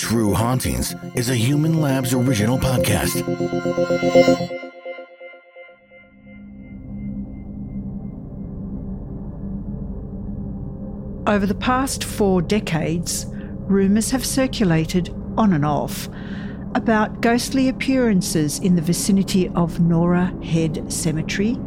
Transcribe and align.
True 0.00 0.32
Hauntings 0.32 0.94
is 1.14 1.28
a 1.28 1.36
Human 1.36 1.78
Labs 1.78 2.14
original 2.14 2.58
podcast. 2.58 3.20
Over 11.28 11.44
the 11.44 11.54
past 11.54 12.02
four 12.02 12.40
decades, 12.40 13.26
rumours 13.28 14.10
have 14.10 14.24
circulated 14.24 15.14
on 15.36 15.52
and 15.52 15.66
off 15.66 16.08
about 16.74 17.20
ghostly 17.20 17.68
appearances 17.68 18.58
in 18.58 18.76
the 18.76 18.82
vicinity 18.82 19.48
of 19.50 19.80
Norah 19.80 20.34
Head 20.42 20.90
Cemetery, 20.90 21.58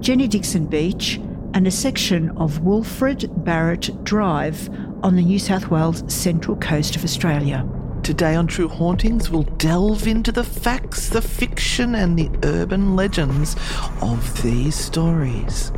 Jenny 0.00 0.26
Dixon 0.26 0.66
Beach, 0.66 1.20
and 1.54 1.68
a 1.68 1.70
section 1.70 2.30
of 2.36 2.58
Wilfred 2.64 3.44
Barrett 3.44 4.02
Drive 4.02 4.68
on 5.04 5.14
the 5.14 5.22
New 5.22 5.38
South 5.38 5.70
Wales 5.70 6.02
central 6.12 6.56
coast 6.56 6.96
of 6.96 7.04
Australia. 7.04 7.66
Today 8.06 8.36
on 8.36 8.46
True 8.46 8.68
Hauntings, 8.68 9.30
we'll 9.30 9.42
delve 9.42 10.06
into 10.06 10.30
the 10.30 10.44
facts, 10.44 11.08
the 11.08 11.20
fiction, 11.20 11.96
and 11.96 12.16
the 12.16 12.30
urban 12.44 12.94
legends 12.94 13.56
of 14.00 14.44
these 14.44 14.76
stories. 14.76 15.72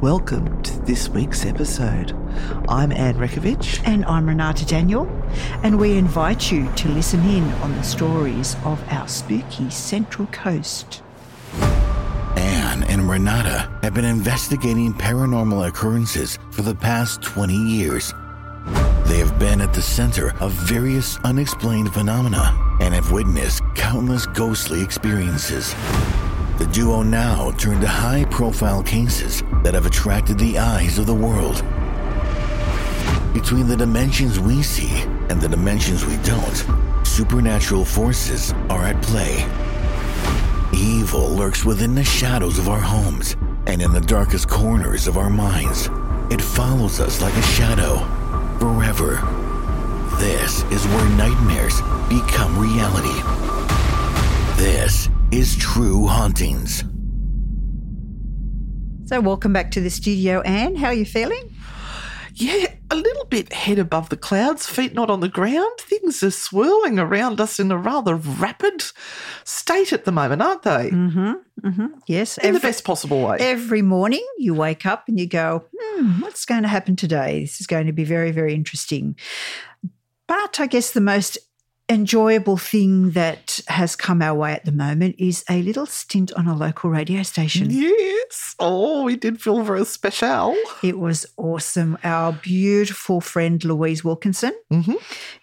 Welcome 0.00 0.62
to 0.62 0.78
this 0.82 1.08
week's 1.08 1.44
episode. 1.44 2.12
I'm 2.68 2.92
Anne 2.92 3.16
Rekovich. 3.16 3.82
And 3.84 4.04
I'm 4.04 4.28
Renata 4.28 4.64
Daniel, 4.64 5.08
and 5.64 5.76
we 5.76 5.98
invite 5.98 6.52
you 6.52 6.72
to 6.72 6.88
listen 6.88 7.20
in 7.28 7.42
on 7.54 7.72
the 7.72 7.82
stories 7.82 8.54
of 8.64 8.80
our 8.92 9.08
spooky 9.08 9.68
Central 9.68 10.28
Coast. 10.28 11.02
Anne 12.36 12.84
and 12.84 13.10
Renata 13.10 13.68
have 13.82 13.94
been 13.94 14.04
investigating 14.04 14.94
paranormal 14.94 15.66
occurrences 15.66 16.38
for 16.52 16.62
the 16.62 16.76
past 16.76 17.22
20 17.22 17.52
years. 17.52 18.14
They 19.12 19.18
have 19.18 19.38
been 19.38 19.60
at 19.60 19.74
the 19.74 19.82
center 19.82 20.32
of 20.40 20.52
various 20.52 21.18
unexplained 21.18 21.92
phenomena 21.92 22.58
and 22.80 22.94
have 22.94 23.12
witnessed 23.12 23.62
countless 23.74 24.24
ghostly 24.24 24.82
experiences. 24.82 25.74
The 26.56 26.66
duo 26.72 27.02
now 27.02 27.50
turn 27.58 27.82
to 27.82 27.86
high 27.86 28.24
profile 28.30 28.82
cases 28.82 29.42
that 29.64 29.74
have 29.74 29.84
attracted 29.84 30.38
the 30.38 30.56
eyes 30.56 30.98
of 30.98 31.04
the 31.04 31.14
world. 31.14 31.56
Between 33.34 33.68
the 33.68 33.76
dimensions 33.76 34.40
we 34.40 34.62
see 34.62 35.02
and 35.28 35.38
the 35.42 35.48
dimensions 35.48 36.06
we 36.06 36.16
don't, 36.24 36.64
supernatural 37.06 37.84
forces 37.84 38.54
are 38.70 38.86
at 38.86 39.02
play. 39.02 39.44
Evil 40.72 41.28
lurks 41.28 41.66
within 41.66 41.94
the 41.94 42.02
shadows 42.02 42.58
of 42.58 42.70
our 42.70 42.80
homes 42.80 43.36
and 43.66 43.82
in 43.82 43.92
the 43.92 44.00
darkest 44.00 44.48
corners 44.48 45.06
of 45.06 45.18
our 45.18 45.28
minds. 45.28 45.90
It 46.30 46.40
follows 46.40 46.98
us 46.98 47.20
like 47.20 47.34
a 47.34 47.42
shadow 47.42 48.08
forever. 48.62 49.16
This 50.20 50.62
is 50.70 50.86
where 50.86 51.08
nightmares 51.16 51.80
become 52.08 52.56
reality. 52.56 53.20
This 54.56 55.08
is 55.32 55.56
True 55.56 56.06
Hauntings. 56.06 56.84
So, 59.06 59.20
welcome 59.20 59.52
back 59.52 59.72
to 59.72 59.80
the 59.80 59.90
studio, 59.90 60.42
Anne. 60.42 60.76
How 60.76 60.86
are 60.86 60.94
you 60.94 61.04
feeling? 61.04 61.52
Yeah, 62.34 62.68
a 62.88 62.94
little 62.94 63.24
bit 63.24 63.52
head 63.52 63.80
above 63.80 64.10
the 64.10 64.16
clouds, 64.16 64.64
feet 64.68 64.94
not 64.94 65.10
on 65.10 65.18
the 65.18 65.28
ground. 65.28 65.80
Things 65.80 66.22
are 66.22 66.30
swirling 66.30 67.00
around 67.00 67.40
us 67.40 67.58
in 67.58 67.72
a 67.72 67.76
rather 67.76 68.14
rapid 68.14 68.84
state 69.42 69.92
at 69.92 70.04
the 70.04 70.12
moment, 70.12 70.40
aren't 70.40 70.62
they? 70.62 70.90
Mm-hmm. 70.90 71.32
Mm-hmm. 71.62 71.86
Yes. 72.06 72.38
In 72.38 72.46
every, 72.46 72.60
the 72.60 72.66
best 72.66 72.84
possible 72.84 73.22
way. 73.22 73.38
Every 73.40 73.82
morning 73.82 74.26
you 74.38 74.54
wake 74.54 74.86
up 74.86 75.04
and 75.08 75.18
you 75.18 75.26
go, 75.26 75.64
hmm, 75.76 76.20
what's 76.20 76.44
going 76.44 76.62
to 76.62 76.68
happen 76.68 76.96
today? 76.96 77.40
This 77.40 77.60
is 77.60 77.66
going 77.66 77.86
to 77.86 77.92
be 77.92 78.04
very, 78.04 78.30
very 78.30 78.54
interesting. 78.54 79.16
But 80.26 80.60
I 80.60 80.66
guess 80.66 80.92
the 80.92 81.00
most 81.00 81.38
enjoyable 81.92 82.56
thing 82.56 83.10
that 83.10 83.60
has 83.68 83.94
come 83.94 84.22
our 84.22 84.34
way 84.34 84.52
at 84.52 84.64
the 84.64 84.72
moment 84.72 85.16
is 85.18 85.44
a 85.48 85.62
little 85.62 85.86
stint 85.86 86.32
on 86.32 86.46
a 86.46 86.56
local 86.56 86.90
radio 86.90 87.22
station. 87.22 87.68
Yes. 87.70 88.54
Oh, 88.58 89.04
we 89.04 89.16
did 89.16 89.40
feel 89.40 89.62
very 89.62 89.84
special. 89.84 90.56
It 90.82 90.98
was 90.98 91.26
awesome. 91.36 91.98
Our 92.02 92.32
beautiful 92.32 93.20
friend 93.20 93.62
Louise 93.64 94.02
Wilkinson 94.02 94.52
mm-hmm. 94.70 94.94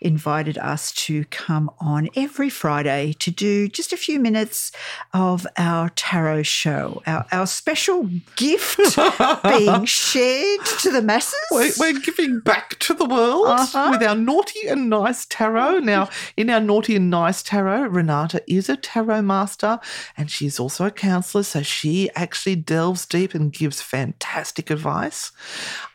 invited 0.02 0.58
us 0.58 0.92
to 0.94 1.26
come 1.26 1.70
on 1.80 2.10
every 2.16 2.50
Friday 2.50 3.14
to 3.20 3.32
do 3.32 3.68
just 3.68 3.94
a 3.94 3.98
few 3.98 4.20
minutes 4.20 4.72
of 5.14 5.46
our 5.58 5.90
tarot 5.90 6.44
show, 6.44 7.02
our, 7.06 7.26
our 7.32 7.48
special 7.48 8.10
gift 8.36 8.78
being 9.44 9.86
shared 9.86 10.66
to 10.82 10.92
the 10.92 11.02
masses. 11.02 11.36
We're, 11.52 11.72
we're 11.78 12.00
giving 12.00 12.40
back 12.40 12.80
to 12.80 12.94
the 12.94 13.06
world 13.06 13.48
uh-huh. 13.48 13.90
with 13.92 14.08
our 14.08 14.16
naughty 14.16 14.68
and 14.68 14.90
nice 14.90 15.26
tarot. 15.26 15.80
Now, 15.80 16.10
in 16.40 16.50
our 16.50 16.62
Naughty 16.62 16.96
and 16.96 17.10
Nice 17.10 17.44
Tarot, 17.44 17.90
Renata 17.90 18.42
is 18.48 18.70
a 18.70 18.78
tarot 18.78 19.24
master 19.24 19.78
and 20.16 20.32
she's 20.32 20.58
also 20.58 20.86
a 20.86 20.92
counselor, 20.92 21.44
so 21.44 21.62
she 21.62 22.10
actually 22.16 22.56
delves 22.56 23.06
deep 23.06 23.34
and 23.34 23.52
gives 23.52 23.82
fantastic 23.82 24.70
advice. 24.70 25.34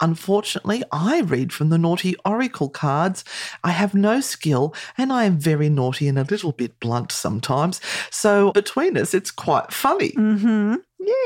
Unfortunately, 0.02 0.82
I 0.92 1.22
read 1.22 1.50
from 1.50 1.70
the 1.70 1.78
Naughty 1.78 2.14
Oracle 2.26 2.68
cards. 2.68 3.24
I 3.64 3.70
have 3.70 3.94
no 3.94 4.20
skill 4.20 4.74
and 4.98 5.10
I 5.10 5.24
am 5.24 5.38
very 5.38 5.70
naughty 5.70 6.08
and 6.08 6.18
a 6.18 6.24
little 6.24 6.52
bit 6.52 6.78
blunt 6.78 7.10
sometimes. 7.10 7.80
So 8.10 8.52
between 8.52 8.98
us, 8.98 9.14
it's 9.14 9.30
quite 9.30 9.72
funny. 9.72 10.10
Mm-hmm. 10.10 10.74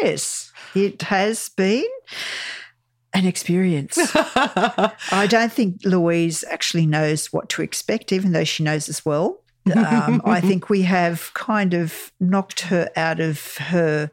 Yes, 0.01 0.53
it 0.77 1.03
has 1.03 1.49
been 1.49 1.89
an 3.15 3.27
experience. 3.27 3.99
I 4.15 5.27
don't 5.29 5.53
think 5.53 5.85
Louise 5.85 6.45
actually 6.51 6.87
knows 6.87 7.33
what 7.33 7.49
to 7.51 7.63
expect, 7.63 8.13
even 8.13 8.33
though 8.33 8.45
she 8.45 8.63
knows 8.63 8.89
as 8.89 9.05
well. 9.05 9.41
Um, 9.75 10.23
I 10.25 10.41
think 10.41 10.71
we 10.71 10.83
have 10.83 11.33
kind 11.35 11.75
of 11.75 12.13
knocked 12.21 12.61
her 12.61 12.91
out 12.97 13.21
of 13.21 13.57
her 13.59 14.11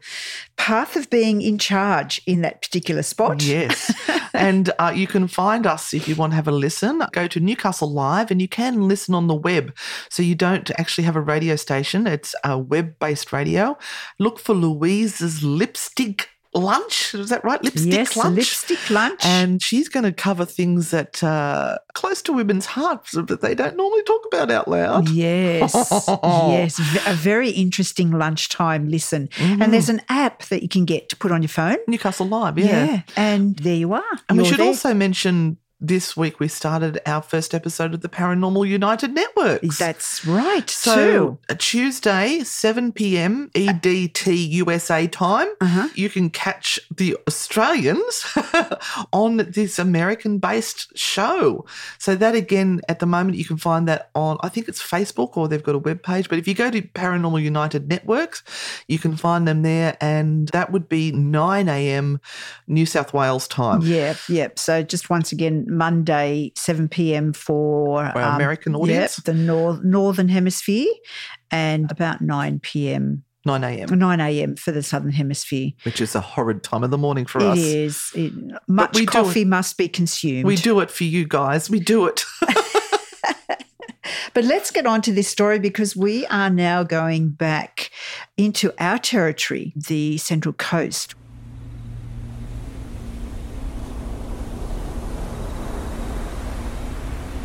path 0.56 0.96
of 0.96 1.10
being 1.10 1.42
in 1.42 1.58
charge 1.58 2.20
in 2.26 2.42
that 2.42 2.62
particular 2.62 3.02
spot. 3.02 3.42
Yes. 3.42 3.92
and 4.34 4.70
uh, 4.78 4.92
you 4.94 5.06
can 5.06 5.28
find 5.28 5.66
us 5.66 5.94
if 5.94 6.08
you 6.08 6.14
want 6.14 6.32
to 6.32 6.36
have 6.36 6.48
a 6.48 6.52
listen. 6.52 7.02
Go 7.12 7.26
to 7.28 7.40
Newcastle 7.40 7.90
Live 7.90 8.30
and 8.30 8.40
you 8.40 8.48
can 8.48 8.88
listen 8.88 9.14
on 9.14 9.26
the 9.26 9.34
web. 9.34 9.74
So 10.10 10.22
you 10.22 10.34
don't 10.34 10.70
actually 10.78 11.04
have 11.04 11.16
a 11.16 11.20
radio 11.20 11.56
station, 11.56 12.06
it's 12.06 12.34
a 12.44 12.58
web 12.58 12.98
based 12.98 13.32
radio. 13.32 13.78
Look 14.18 14.38
for 14.38 14.54
Louise's 14.54 15.42
lipstick 15.42 16.30
lunch. 16.58 17.14
Is 17.14 17.28
that 17.30 17.44
right? 17.44 17.62
Lipstick 17.62 17.92
yes, 17.92 18.16
lunch. 18.16 18.36
lipstick 18.36 18.90
lunch. 18.90 19.20
And 19.24 19.62
she's 19.62 19.88
going 19.88 20.04
to 20.04 20.12
cover 20.12 20.44
things 20.44 20.90
that 20.90 21.22
are 21.22 21.78
close 21.94 22.22
to 22.22 22.32
women's 22.32 22.66
hearts 22.66 23.12
that 23.12 23.40
they 23.40 23.54
don't 23.54 23.76
normally 23.76 24.02
talk 24.04 24.26
about 24.26 24.50
out 24.50 24.68
loud. 24.68 25.08
Yes, 25.08 25.74
yes, 26.22 26.78
a 27.06 27.14
very 27.14 27.50
interesting 27.50 28.10
lunchtime 28.12 28.88
listen. 28.88 29.28
Mm. 29.36 29.62
And 29.62 29.72
there's 29.72 29.88
an 29.88 30.02
app 30.08 30.44
that 30.44 30.62
you 30.62 30.68
can 30.68 30.84
get 30.84 31.08
to 31.10 31.16
put 31.16 31.32
on 31.32 31.42
your 31.42 31.48
phone. 31.48 31.78
Newcastle 31.86 32.26
Live, 32.26 32.58
yeah. 32.58 32.66
yeah. 32.66 33.02
And 33.16 33.56
there 33.56 33.76
you 33.76 33.92
are. 33.92 34.02
And 34.28 34.36
You're 34.36 34.44
we 34.44 34.48
should 34.48 34.60
there. 34.60 34.66
also 34.66 34.94
mention 34.94 35.58
this 35.78 36.16
week 36.16 36.40
we 36.40 36.48
started 36.48 36.98
our 37.04 37.20
first 37.20 37.52
episode 37.54 37.92
of 37.92 38.00
the 38.00 38.08
Paranormal 38.08 38.66
United 38.66 39.12
Networks. 39.12 39.78
That's 39.78 40.24
right. 40.24 40.68
so 40.70 41.38
too. 41.48 41.54
Tuesday, 41.56 42.40
7 42.40 42.92
p.m. 42.92 43.50
EDT 43.54 44.50
USA 44.52 45.06
time, 45.06 45.48
Uh-huh. 45.60 45.88
you 45.94 46.08
can 46.08 46.30
catch 46.30 46.80
the 46.96 47.14
Australians 47.28 48.24
on 49.12 49.36
this 49.36 49.78
American 49.78 50.38
based 50.38 50.96
show. 50.96 51.66
So, 51.98 52.14
that 52.14 52.34
again, 52.34 52.80
at 52.88 53.00
the 53.00 53.06
moment, 53.06 53.36
you 53.36 53.44
can 53.44 53.58
find 53.58 53.86
that 53.86 54.10
on, 54.14 54.38
I 54.40 54.48
think 54.48 54.68
it's 54.68 54.82
Facebook 54.82 55.36
or 55.36 55.46
they've 55.46 55.62
got 55.62 55.74
a 55.74 55.78
web 55.78 56.02
page. 56.02 56.30
But 56.30 56.38
if 56.38 56.48
you 56.48 56.54
go 56.54 56.70
to 56.70 56.80
Paranormal 56.80 57.42
United 57.42 57.88
Networks, 57.88 58.42
you 58.88 58.98
can 58.98 59.14
find 59.14 59.46
them 59.46 59.60
there. 59.60 59.98
And 60.00 60.48
that 60.48 60.72
would 60.72 60.88
be 60.88 61.12
9 61.12 61.68
a.m. 61.68 62.18
New 62.66 62.86
South 62.86 63.12
Wales 63.12 63.46
time. 63.46 63.82
Yep, 63.82 64.16
yep. 64.30 64.58
So 64.58 64.82
just 64.82 65.10
once 65.10 65.32
again, 65.32 65.65
Monday, 65.66 66.52
7 66.56 66.88
p.m. 66.88 67.32
for, 67.32 68.04
um, 68.04 68.12
our 68.14 68.36
American 68.36 68.74
audience? 68.74 69.18
Yep, 69.18 69.24
the 69.24 69.34
nor- 69.34 69.80
Northern 69.82 70.28
Hemisphere, 70.28 70.92
and 71.50 71.90
about 71.90 72.20
9 72.20 72.60
p.m., 72.60 73.24
9 73.44 73.62
a.m., 73.62 73.98
9 73.98 74.20
a.m. 74.20 74.56
for 74.56 74.72
the 74.72 74.82
Southern 74.82 75.12
Hemisphere. 75.12 75.70
which 75.84 76.00
is 76.00 76.14
a 76.14 76.20
horrid 76.20 76.62
time 76.64 76.82
of 76.82 76.90
the 76.90 76.98
morning 76.98 77.26
for 77.26 77.38
It 77.40 77.44
us. 77.46 77.58
is. 77.58 78.10
It, 78.14 78.32
much 78.68 78.94
we 78.98 79.06
coffee 79.06 79.42
it- 79.42 79.46
must 79.48 79.76
be 79.76 79.88
consumed. 79.88 80.44
We 80.46 80.56
do 80.56 80.80
it 80.80 80.90
for 80.90 81.04
you 81.04 81.26
guys. 81.28 81.70
We 81.70 81.80
do 81.80 82.06
it. 82.06 82.24
But 84.34 84.44
let's 84.44 84.70
get 84.70 84.86
on 84.86 85.00
to 85.02 85.12
this 85.14 85.28
story 85.28 85.58
because 85.58 85.96
we 85.96 86.26
are 86.26 86.50
now 86.50 86.82
going 86.82 87.30
back 87.30 87.90
into 88.36 88.70
our 88.78 88.98
territory, 88.98 89.72
the 89.74 90.18
Central 90.18 90.52
Coast. 90.52 91.14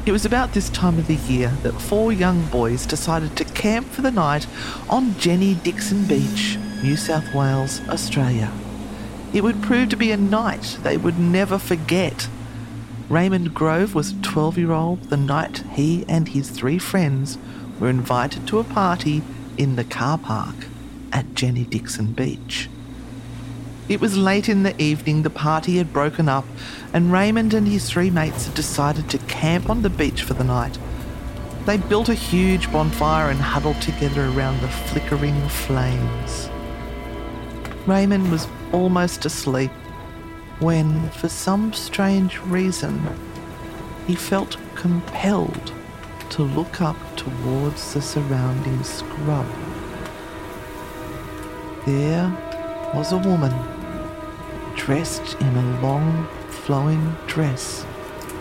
It 0.03 0.11
was 0.11 0.25
about 0.25 0.53
this 0.53 0.69
time 0.69 0.97
of 0.97 1.05
the 1.05 1.15
year 1.15 1.49
that 1.61 1.79
four 1.79 2.11
young 2.11 2.43
boys 2.47 2.87
decided 2.87 3.37
to 3.37 3.43
camp 3.43 3.85
for 3.85 4.01
the 4.01 4.09
night 4.09 4.47
on 4.89 5.15
Jenny 5.19 5.53
Dixon 5.53 6.05
Beach, 6.05 6.57
New 6.81 6.95
South 6.95 7.35
Wales, 7.35 7.81
Australia. 7.87 8.51
It 9.31 9.43
would 9.43 9.61
prove 9.61 9.89
to 9.89 9.95
be 9.95 10.11
a 10.11 10.17
night 10.17 10.79
they 10.81 10.97
would 10.97 11.19
never 11.19 11.59
forget. 11.59 12.27
Raymond 13.09 13.53
Grove 13.53 13.93
was 13.93 14.11
a 14.11 14.21
12 14.23 14.57
year 14.57 14.71
old 14.71 15.03
the 15.11 15.17
night 15.17 15.63
he 15.73 16.03
and 16.09 16.29
his 16.29 16.49
three 16.49 16.79
friends 16.79 17.37
were 17.79 17.89
invited 17.89 18.47
to 18.47 18.57
a 18.57 18.63
party 18.63 19.21
in 19.55 19.75
the 19.75 19.83
car 19.83 20.17
park 20.17 20.55
at 21.11 21.35
Jenny 21.35 21.63
Dixon 21.63 22.13
Beach. 22.13 22.69
It 23.91 23.99
was 23.99 24.15
late 24.15 24.47
in 24.47 24.63
the 24.63 24.81
evening, 24.81 25.23
the 25.23 25.29
party 25.29 25.75
had 25.75 25.91
broken 25.91 26.29
up, 26.29 26.45
and 26.93 27.11
Raymond 27.11 27.53
and 27.53 27.67
his 27.67 27.89
three 27.89 28.09
mates 28.09 28.45
had 28.45 28.55
decided 28.55 29.09
to 29.09 29.17
camp 29.17 29.69
on 29.69 29.81
the 29.81 29.89
beach 29.89 30.23
for 30.23 30.33
the 30.33 30.45
night. 30.45 30.77
They 31.65 31.75
built 31.75 32.07
a 32.07 32.13
huge 32.13 32.71
bonfire 32.71 33.29
and 33.29 33.41
huddled 33.41 33.81
together 33.81 34.27
around 34.29 34.61
the 34.61 34.69
flickering 34.69 35.35
flames. 35.49 36.49
Raymond 37.85 38.31
was 38.31 38.47
almost 38.71 39.25
asleep 39.25 39.71
when, 40.59 41.09
for 41.09 41.27
some 41.27 41.73
strange 41.73 42.39
reason, 42.43 43.05
he 44.07 44.15
felt 44.15 44.55
compelled 44.73 45.73
to 46.29 46.43
look 46.43 46.79
up 46.79 46.95
towards 47.17 47.93
the 47.93 48.01
surrounding 48.01 48.85
scrub. 48.85 49.47
There 51.85 52.31
was 52.93 53.11
a 53.11 53.17
woman 53.17 53.80
dressed 54.75 55.39
in 55.41 55.55
a 55.55 55.81
long, 55.81 56.27
flowing 56.49 57.15
dress, 57.27 57.85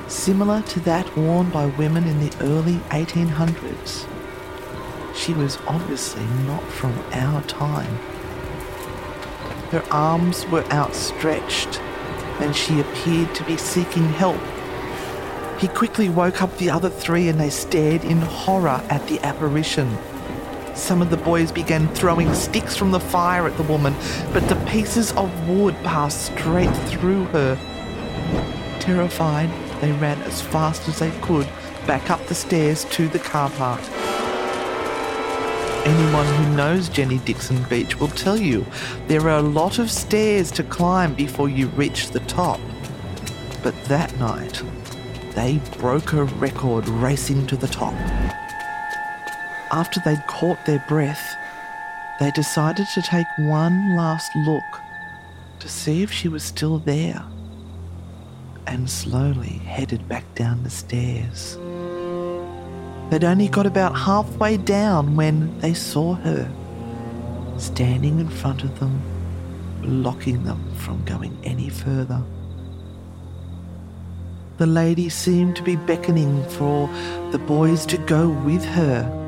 similar 0.09 0.62
to 0.62 0.81
that 0.81 1.17
worn 1.17 1.50
by 1.50 1.67
women 1.67 2.05
in 2.05 2.21
the 2.21 2.37
early 2.41 2.77
1800s. 2.91 4.06
She 5.15 5.35
was 5.35 5.59
obviously 5.67 6.25
not 6.47 6.62
from 6.65 6.99
our 7.12 7.43
time. 7.43 7.94
Her 9.71 9.85
arms 9.91 10.47
were 10.47 10.65
outstretched, 10.73 11.81
and 12.41 12.56
she 12.56 12.81
appeared 12.81 13.35
to 13.35 13.44
be 13.44 13.56
seeking 13.56 14.09
help. 14.09 14.41
He 15.61 15.69
quickly 15.69 16.09
woke 16.09 16.43
up 16.43 16.56
the 16.56 16.71
other 16.71 16.88
three 16.88 17.29
and 17.29 17.38
they 17.38 17.50
stared 17.50 18.03
in 18.03 18.19
horror 18.19 18.82
at 18.88 19.06
the 19.09 19.21
apparition. 19.21 19.99
Some 20.81 21.03
of 21.03 21.11
the 21.11 21.19
boys 21.19 21.53
began 21.53 21.87
throwing 21.88 22.35
sticks 22.35 22.75
from 22.75 22.91
the 22.91 22.99
fire 22.99 23.47
at 23.47 23.56
the 23.56 23.62
woman, 23.62 23.94
but 24.32 24.49
the 24.49 24.56
pieces 24.67 25.12
of 25.12 25.49
wood 25.49 25.77
passed 25.85 26.32
straight 26.32 26.75
through 26.88 27.27
her. 27.27 27.55
Terrified, 28.81 29.50
they 29.81 29.93
ran 29.93 30.21
as 30.23 30.41
fast 30.41 30.88
as 30.88 30.99
they 30.99 31.12
could 31.21 31.47
back 31.87 32.11
up 32.11 32.27
the 32.27 32.35
stairs 32.35 32.87
to 32.87 33.09
the 33.09 33.19
car 33.19 33.50
park. 33.50 33.81
Anyone 35.87 36.27
who 36.27 36.56
knows 36.56 36.88
Jenny 36.88 37.19
Dixon 37.19 37.62
Beach 37.65 38.00
will 38.00 38.09
tell 38.09 38.38
you 38.38 38.67
there 39.06 39.29
are 39.29 39.38
a 39.38 39.43
lot 39.43 39.79
of 39.79 39.91
stairs 39.91 40.50
to 40.53 40.65
climb 40.65 41.15
before 41.15 41.50
you 41.50 41.69
reach 41.69 42.09
the 42.09 42.21
top. 42.21 42.59
But 43.62 43.75
that 43.85 44.19
night, 44.19 44.62
they 45.35 45.61
broke 45.79 46.15
a 46.15 46.25
record 46.25 46.88
racing 46.88 47.47
to 47.49 47.56
the 47.56 47.69
top. 47.69 47.94
After 49.72 50.00
they'd 50.00 50.26
caught 50.26 50.64
their 50.67 50.84
breath, 50.88 51.37
they 52.19 52.31
decided 52.32 52.87
to 52.88 53.02
take 53.02 53.26
one 53.38 53.96
last 53.96 54.34
look 54.34 54.64
to 55.61 55.69
see 55.69 56.02
if 56.02 56.11
she 56.11 56.28
was 56.28 56.43
still 56.43 56.78
there 56.78 57.25
and 58.67 58.90
slowly 58.90 59.61
headed 59.64 60.08
back 60.08 60.25
down 60.34 60.62
the 60.62 60.70
stairs. 60.70 61.56
They'd 63.11 63.25
only 63.25 63.49
got 63.49 63.67
about 63.67 63.96
halfway 63.96 64.56
down 64.56 65.17
when 65.17 65.58
they 65.61 65.75
saw 65.75 66.14
her 66.14 66.50
standing 67.58 68.19
in 68.19 68.28
front 68.28 68.64
of 68.64 68.78
them, 68.81 69.00
blocking 69.82 70.44
them 70.44 70.62
from 70.76 71.05
going 71.05 71.37
any 71.44 71.69
further. 71.69 72.22
The 74.58 74.67
lady 74.67 75.08
seemed 75.08 75.56
to 75.56 75.62
be 75.62 75.76
beckoning 75.76 76.44
for 76.50 76.88
the 77.31 77.38
boys 77.38 77.87
to 77.87 77.99
go 77.99 78.28
with 78.28 78.64
her. 78.64 79.19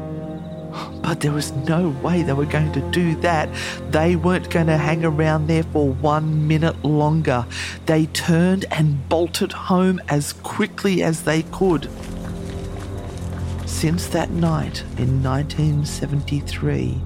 But 1.02 1.20
there 1.20 1.32
was 1.32 1.52
no 1.52 1.90
way 2.02 2.22
they 2.22 2.32
were 2.32 2.46
going 2.46 2.72
to 2.72 2.90
do 2.90 3.14
that. 3.16 3.48
They 3.90 4.16
weren't 4.16 4.50
going 4.50 4.68
to 4.68 4.78
hang 4.78 5.04
around 5.04 5.46
there 5.46 5.62
for 5.64 5.92
one 5.92 6.48
minute 6.48 6.84
longer. 6.84 7.46
They 7.86 8.06
turned 8.06 8.64
and 8.70 9.08
bolted 9.08 9.52
home 9.52 10.00
as 10.08 10.32
quickly 10.32 11.02
as 11.02 11.24
they 11.24 11.42
could. 11.44 11.90
Since 13.66 14.06
that 14.08 14.30
night 14.30 14.82
in 14.96 15.22
1973, 15.22 17.00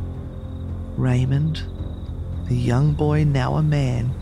Raymond, 0.96 1.62
the 2.48 2.56
young 2.56 2.92
boy 2.92 3.24
now 3.24 3.56
a 3.56 3.62
man, 3.62 4.14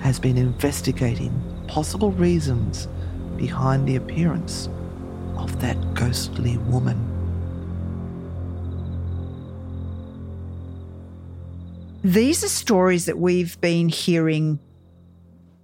has 0.00 0.18
been 0.18 0.36
investigating 0.36 1.32
possible 1.68 2.12
reasons 2.12 2.88
behind 3.36 3.86
the 3.86 3.96
appearance 3.96 4.68
of 5.36 5.60
that 5.60 5.94
ghostly 5.94 6.58
woman. 6.58 7.15
These 12.06 12.44
are 12.44 12.48
stories 12.48 13.06
that 13.06 13.18
we've 13.18 13.60
been 13.60 13.88
hearing 13.88 14.60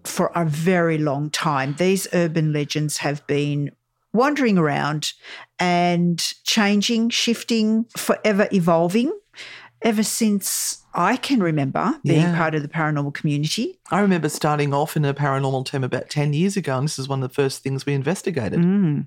for 0.02 0.32
a 0.34 0.44
very 0.44 0.98
long 0.98 1.30
time. 1.30 1.76
These 1.78 2.08
urban 2.12 2.52
legends 2.52 2.96
have 2.96 3.24
been 3.28 3.70
wandering 4.12 4.58
around 4.58 5.12
and 5.60 6.18
changing, 6.42 7.10
shifting, 7.10 7.84
forever 7.96 8.48
evolving 8.52 9.16
ever 9.82 10.02
since 10.02 10.82
I 10.94 11.16
can 11.16 11.40
remember 11.40 12.00
being 12.04 12.22
Yeah. 12.22 12.36
part 12.36 12.56
of 12.56 12.62
the 12.62 12.68
paranormal 12.68 13.14
community. 13.14 13.78
I 13.92 14.00
remember 14.00 14.28
starting 14.28 14.74
off 14.74 14.96
in 14.96 15.04
a 15.04 15.14
paranormal 15.14 15.64
team 15.66 15.84
about 15.84 16.10
10 16.10 16.32
years 16.32 16.56
ago, 16.56 16.76
and 16.76 16.88
this 16.88 16.98
is 16.98 17.08
one 17.08 17.22
of 17.22 17.30
the 17.30 17.34
first 17.34 17.62
things 17.62 17.86
we 17.86 17.92
investigated. 17.92 18.58
Mm. 18.58 19.06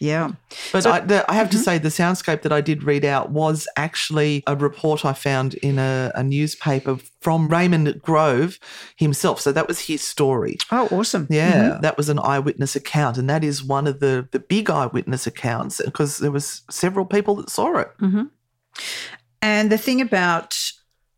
Yeah. 0.00 0.32
But 0.72 0.82
So- 0.82 0.90
I, 0.92 1.00
the, 1.00 1.30
I 1.30 1.34
have 1.34 1.48
to 1.50 1.58
say, 1.58 1.78
the 1.78 1.88
soundscape 1.88 2.42
that 2.42 2.52
I 2.52 2.60
did 2.60 2.82
read 2.82 3.04
out 3.04 3.30
was 3.30 3.66
actually 3.76 4.42
a 4.46 4.54
report 4.56 5.04
I 5.04 5.12
found 5.12 5.54
in 5.54 5.78
a, 5.78 6.10
a 6.14 6.22
newspaper 6.22 6.98
from 7.20 7.48
Raymond 7.48 8.02
Grove 8.02 8.58
himself. 8.96 9.40
So 9.40 9.52
that 9.52 9.66
was 9.68 9.80
his 9.80 10.02
story. 10.02 10.58
Oh, 10.70 10.88
awesome. 10.90 11.26
Yeah, 11.30 11.52
Mhm. 11.70 11.80
that 11.82 11.96
was 11.96 12.08
an 12.08 12.18
eyewitness 12.18 12.76
account, 12.76 13.16
and 13.18 13.30
that 13.30 13.42
is 13.44 13.62
one 13.62 13.86
of 13.86 14.00
the 14.00 14.28
the 14.32 14.40
big 14.40 14.68
eyewitness 14.68 15.26
accounts 15.26 15.80
because 15.84 16.18
there 16.18 16.32
was 16.32 16.62
several 16.70 17.06
people 17.06 17.36
that 17.36 17.48
saw 17.50 17.78
it. 17.78 17.90
And 19.42 19.70
the 19.70 19.78
thing 19.78 20.00
about 20.00 20.56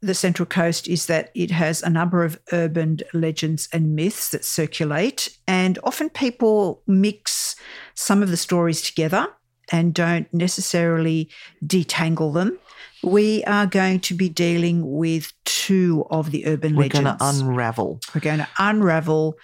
the 0.03 0.15
Central 0.15 0.47
Coast 0.47 0.87
is 0.89 1.07
that 1.07 1.31
it 1.35 1.51
has 1.51 1.83
a 1.83 1.89
number 1.91 2.23
of 2.25 2.39
urban 2.53 2.99
legends 3.15 3.69
and 3.73 3.97
myths 3.97 4.31
that 4.31 4.45
circulate, 4.45 5.37
and 5.49 5.79
often 5.85 6.11
people 6.11 6.83
mix 6.87 7.57
some 7.97 8.23
of 8.23 8.31
the 8.31 8.37
stories 8.37 8.81
together 8.83 9.27
and 9.73 9.93
don't 9.93 10.33
necessarily 10.33 11.29
detangle 11.65 12.33
them. 12.33 12.59
We 13.03 13.43
are 13.45 13.67
going 13.67 14.01
to 14.01 14.15
be 14.15 14.29
dealing 14.29 14.97
with 14.97 15.33
two 15.45 16.05
of 16.11 16.31
the 16.31 16.47
urban 16.47 16.77
legends. 16.77 16.95
We're 16.95 17.03
going 17.03 17.19
to 17.19 17.25
unravel. 17.25 18.01
We're 18.15 18.21
going 18.21 18.39
to 18.39 18.49
unravel 18.59 19.35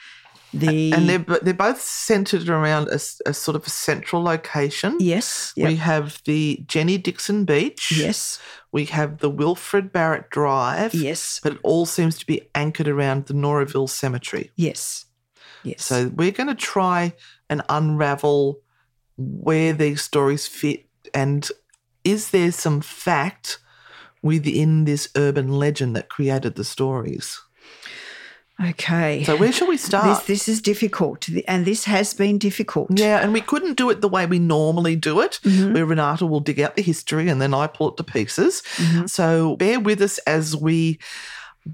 The 0.55 0.93
and 0.93 1.09
they're 1.09 1.19
they're 1.43 1.55
both 1.55 1.81
centered 1.81 2.49
around 2.49 2.89
a 2.89 2.99
sort 3.33 3.57
of 3.57 3.67
a 3.67 3.71
central 3.71 4.23
location. 4.23 4.97
yes, 5.01 5.53
We 5.57 5.77
have 5.77 6.21
the 6.25 6.63
Jenny 6.67 6.99
Dixon 6.99 7.45
Beach. 7.45 7.91
yes, 7.97 8.39
We 8.71 8.85
have 8.87 9.19
the 9.19 9.31
Wilfred 9.31 9.93
Barrett 9.93 10.29
Drive. 10.31 10.95
yes, 10.95 11.41
But 11.43 11.55
it 11.55 11.59
all 11.63 11.87
seems 11.87 12.19
to 12.19 12.27
be 12.27 12.43
anchored 12.55 12.89
around 12.89 13.27
the 13.27 13.35
Noraville 13.35 13.89
Cemetery. 13.89 14.51
yes, 14.57 15.07
yes. 15.65 15.85
So 15.85 16.09
we're 16.15 16.33
going 16.33 16.49
to 16.49 16.55
try 16.55 17.15
and 17.53 17.63
unravel 17.69 18.61
where 19.17 19.73
these 19.75 20.01
stories 20.03 20.47
fit 20.47 20.87
and 21.15 21.49
is 22.03 22.31
there 22.31 22.51
some 22.51 22.81
fact 22.81 23.59
within 24.23 24.85
this 24.85 25.09
urban 25.17 25.49
legend 25.53 25.95
that 25.97 26.09
created 26.09 26.55
the 26.57 26.65
stories? 26.65 27.41
okay. 28.71 29.25
So 29.25 29.37
where 29.37 29.53
shall 29.53 29.69
we 29.69 29.77
start? 29.77 30.27
this 30.27 30.49
is 30.49 30.61
difficult, 30.63 31.27
and 31.49 31.65
this 31.65 31.85
has 31.85 32.15
been 32.15 32.39
difficult. 32.39 32.89
yeah, 32.99 33.19
and 33.23 33.33
we 33.33 33.41
couldn't 33.41 33.77
do 33.77 33.91
it 33.91 34.01
the 34.01 34.09
way 34.09 34.25
we 34.27 34.39
normally 34.39 34.95
do 34.97 35.21
it, 35.21 35.41
Mhm. 35.45 35.75
where 35.75 35.87
Renata 35.87 36.27
will 36.27 36.41
dig 36.41 36.61
out 36.61 36.77
the 36.77 36.83
history 36.83 37.29
and 37.29 37.41
then 37.41 37.55
I 37.55 37.67
pull 37.67 37.91
it 37.91 37.97
to 37.97 38.05
pieces. 38.05 38.63
Mhm. 38.77 39.09
So 39.11 39.57
bear 39.57 39.81
with 39.81 40.01
us 40.01 40.19
as 40.27 40.55
we 40.57 40.99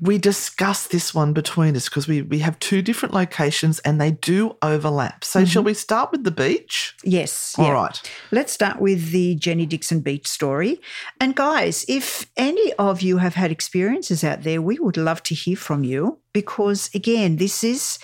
we 0.03 0.19
discuss 0.19 0.87
this 0.87 1.15
one 1.15 1.33
between 1.33 1.75
us 1.75 1.89
because 1.89 2.07
we, 2.07 2.21
we 2.21 2.41
have 2.41 2.59
two 2.59 2.83
different 2.83 3.15
locations 3.15 3.79
and 3.81 3.99
they 3.99 4.11
do 4.11 4.57
overlap. 4.61 5.25
So 5.25 5.45
shall 5.45 5.63
mm-hmm. 5.63 5.67
we 5.69 5.75
start 5.75 6.13
with 6.13 6.25
the 6.25 6.31
beach? 6.31 6.95
Yes. 7.03 7.55
All 7.57 7.67
yeah. 7.67 7.73
right. 7.73 8.13
Let's 8.31 8.53
start 8.53 8.81
with 8.81 9.13
the 9.13 9.35
Jenny 9.37 9.65
Dixon 9.65 10.01
Beach 10.01 10.27
story. 10.27 10.79
And 11.21 11.35
guys, 11.35 11.87
if 11.89 12.31
any 12.37 12.73
of 12.75 13.01
you 13.01 13.17
have 13.17 13.35
had 13.35 13.51
experiences 13.51 14.23
out 14.23 14.43
there, 14.43 14.61
we 14.61 14.79
would 14.79 14.99
love 14.99 15.23
to 15.25 15.35
hear 15.35 15.57
from 15.57 15.85
you 15.85 16.19
because 16.35 16.91
again, 16.95 17.37
this 17.37 17.65
is 17.65 17.99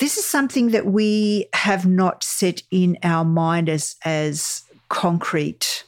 this 0.00 0.16
is 0.16 0.24
something 0.24 0.70
that 0.70 0.86
we 0.86 1.48
have 1.54 1.84
not 1.86 2.22
set 2.22 2.62
in 2.70 2.98
our 3.02 3.24
mind 3.24 3.68
as 3.68 3.96
as 4.04 4.62
concrete 4.88 5.84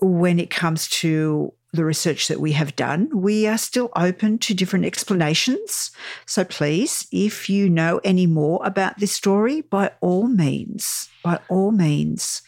when 0.00 0.38
it 0.38 0.50
comes 0.50 0.88
to 0.88 1.52
the 1.76 1.84
research 1.84 2.28
that 2.28 2.40
we 2.40 2.52
have 2.52 2.74
done. 2.76 3.08
We 3.12 3.46
are 3.46 3.58
still 3.58 3.90
open 3.94 4.38
to 4.38 4.54
different 4.54 4.84
explanations. 4.84 5.90
So 6.26 6.44
please, 6.44 7.06
if 7.12 7.48
you 7.48 7.68
know 7.70 8.00
any 8.02 8.26
more 8.26 8.60
about 8.64 8.98
this 8.98 9.12
story, 9.12 9.60
by 9.60 9.92
all 10.00 10.26
means, 10.26 11.08
by 11.22 11.38
all 11.48 11.70
means, 11.70 12.42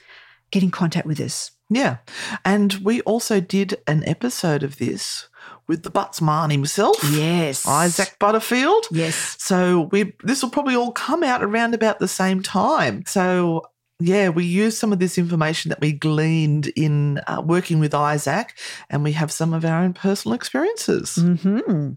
get 0.51 0.63
in 0.63 0.71
contact 0.71 1.07
with 1.07 1.21
us. 1.21 1.53
Yeah. 1.71 1.99
And 2.45 2.75
we 2.83 3.03
also 3.03 3.41
did 3.41 3.77
an 3.87 4.03
episode 4.07 4.63
of 4.63 4.79
this 4.79 5.29
with 5.67 5.83
the 5.83 5.91
Buttsman 5.91 6.51
himself, 6.51 6.97
Yes. 7.13 7.67
Isaac 7.67 8.17
Butterfield. 8.19 8.87
Yes. 8.91 9.37
So 9.39 9.89
we 9.93 10.15
this 10.25 10.43
will 10.43 10.51
probably 10.51 10.75
all 10.75 10.93
come 10.93 11.23
out 11.23 11.43
around 11.43 11.75
about 11.75 11.99
the 11.99 12.09
same 12.09 12.43
time. 12.43 13.05
So 13.07 13.67
yeah, 14.01 14.29
we 14.29 14.45
use 14.45 14.79
some 14.79 14.93
of 14.93 15.01
this 15.01 15.19
information 15.19 15.71
that 15.71 15.81
we 15.81 15.93
gleaned 15.93 16.69
in 16.77 17.21
uh, 17.27 17.43
working 17.45 17.81
with 17.81 17.95
Isaac, 17.95 18.57
and 18.91 19.03
we 19.03 19.13
have 19.13 19.33
some 19.33 19.53
of 19.53 19.65
our 19.65 19.83
own 19.83 19.93
personal 19.93 20.35
experiences. 20.35 21.17
hmm 21.17 21.91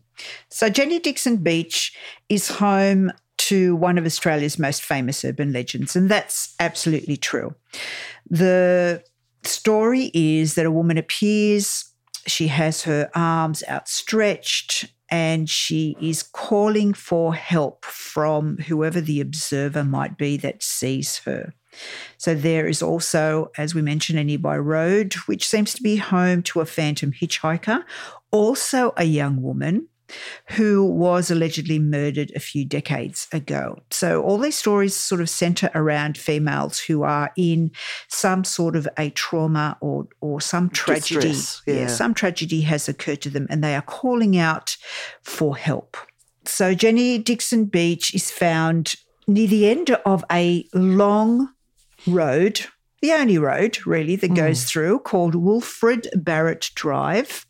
So 0.50 0.70
Jenny 0.70 1.00
Dixon 1.00 1.38
Beach 1.38 1.96
is 2.27 2.48
home 2.48 3.12
to 3.38 3.75
one 3.75 3.98
of 3.98 4.05
Australia's 4.05 4.58
most 4.58 4.81
famous 4.81 5.24
urban 5.24 5.53
legends, 5.53 5.96
and 5.96 6.10
that's 6.10 6.55
absolutely 6.60 7.17
true. 7.17 7.53
The 8.29 9.03
story 9.43 10.10
is 10.13 10.55
that 10.55 10.65
a 10.65 10.72
woman 10.72 10.98
appears, 10.98 11.86
she 12.25 12.48
has 12.48 12.84
her 12.84 13.12
arms 13.13 13.63
outstretched, 13.70 14.91
and 15.10 15.50
she 15.50 15.96
is 16.01 16.24
calling 16.24 16.93
for 16.93 17.36
help 17.36 17.86
from 17.86 18.58
whoever 18.58 19.01
the 19.01 19.22
observer 19.22 19.84
might 19.84 20.17
be 20.17 20.38
that 20.38 20.63
sees 20.63 21.17
her. 21.20 21.53
So 22.17 22.35
there 22.35 22.67
is 22.67 22.81
also, 22.81 23.51
as 23.57 23.73
we 23.73 23.81
mentioned, 23.81 24.19
a 24.19 24.23
nearby 24.23 24.57
road, 24.57 25.13
which 25.25 25.47
seems 25.47 25.73
to 25.73 25.83
be 25.83 25.97
home 25.97 26.43
to 26.43 26.61
a 26.61 26.65
phantom 26.65 27.11
hitchhiker, 27.11 27.83
also 28.31 28.93
a 28.97 29.05
young 29.05 29.41
woman 29.41 29.87
who 30.51 30.85
was 30.85 31.31
allegedly 31.31 31.79
murdered 31.79 32.31
a 32.35 32.39
few 32.39 32.65
decades 32.65 33.27
ago. 33.31 33.81
So 33.91 34.21
all 34.21 34.37
these 34.37 34.55
stories 34.55 34.95
sort 34.95 35.21
of 35.21 35.29
center 35.29 35.69
around 35.73 36.17
females 36.17 36.79
who 36.79 37.03
are 37.03 37.31
in 37.37 37.71
some 38.07 38.43
sort 38.43 38.75
of 38.75 38.87
a 38.97 39.09
trauma 39.11 39.77
or 39.81 40.07
or 40.21 40.41
some 40.41 40.69
tragedy. 40.69 41.29
Distress, 41.29 41.61
yeah. 41.65 41.87
some 41.87 42.13
tragedy 42.13 42.61
has 42.61 42.89
occurred 42.89 43.21
to 43.21 43.29
them 43.29 43.47
and 43.49 43.63
they 43.63 43.75
are 43.75 43.81
calling 43.81 44.37
out 44.37 44.77
for 45.21 45.55
help. 45.55 45.97
So 46.45 46.73
Jenny 46.73 47.17
Dixon 47.17 47.65
Beach 47.65 48.13
is 48.13 48.31
found 48.31 48.95
near 49.27 49.47
the 49.47 49.69
end 49.69 49.91
of 50.05 50.25
a 50.31 50.65
long 50.73 51.49
road, 52.08 52.62
the 53.01 53.13
only 53.13 53.38
road 53.38 53.86
really 53.86 54.15
that 54.17 54.36
goes 54.36 54.63
mm. 54.63 54.67
through, 54.67 55.00
called 55.00 55.36
Wilfred 55.36 56.08
Barrett 56.15 56.70
Drive. 56.75 57.46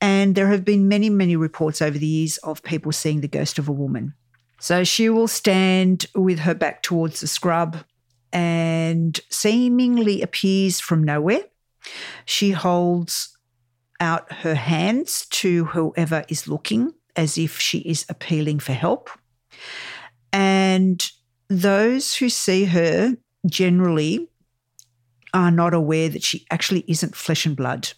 And 0.00 0.34
there 0.34 0.48
have 0.48 0.64
been 0.64 0.88
many, 0.88 1.10
many 1.10 1.36
reports 1.36 1.82
over 1.82 1.98
the 1.98 2.06
years 2.06 2.38
of 2.38 2.62
people 2.62 2.92
seeing 2.92 3.20
the 3.20 3.28
ghost 3.28 3.58
of 3.58 3.68
a 3.68 3.72
woman. 3.72 4.14
So 4.58 4.84
she 4.84 5.08
will 5.08 5.28
stand 5.28 6.06
with 6.14 6.40
her 6.40 6.54
back 6.54 6.82
towards 6.82 7.20
the 7.20 7.26
scrub 7.26 7.84
and 8.32 9.20
seemingly 9.30 10.22
appears 10.22 10.80
from 10.80 11.04
nowhere. 11.04 11.42
She 12.24 12.50
holds 12.52 13.36
out 14.00 14.30
her 14.32 14.54
hands 14.54 15.26
to 15.30 15.66
whoever 15.66 16.24
is 16.28 16.48
looking 16.48 16.92
as 17.14 17.38
if 17.38 17.58
she 17.58 17.78
is 17.78 18.04
appealing 18.08 18.60
for 18.60 18.72
help. 18.72 19.10
And 20.32 21.06
those 21.48 22.16
who 22.16 22.28
see 22.28 22.64
her 22.64 23.16
generally 23.46 24.28
are 25.34 25.50
not 25.50 25.74
aware 25.74 26.08
that 26.08 26.22
she 26.22 26.46
actually 26.50 26.84
isn't 26.88 27.14
flesh 27.14 27.46
and 27.46 27.56
blood. 27.56 27.90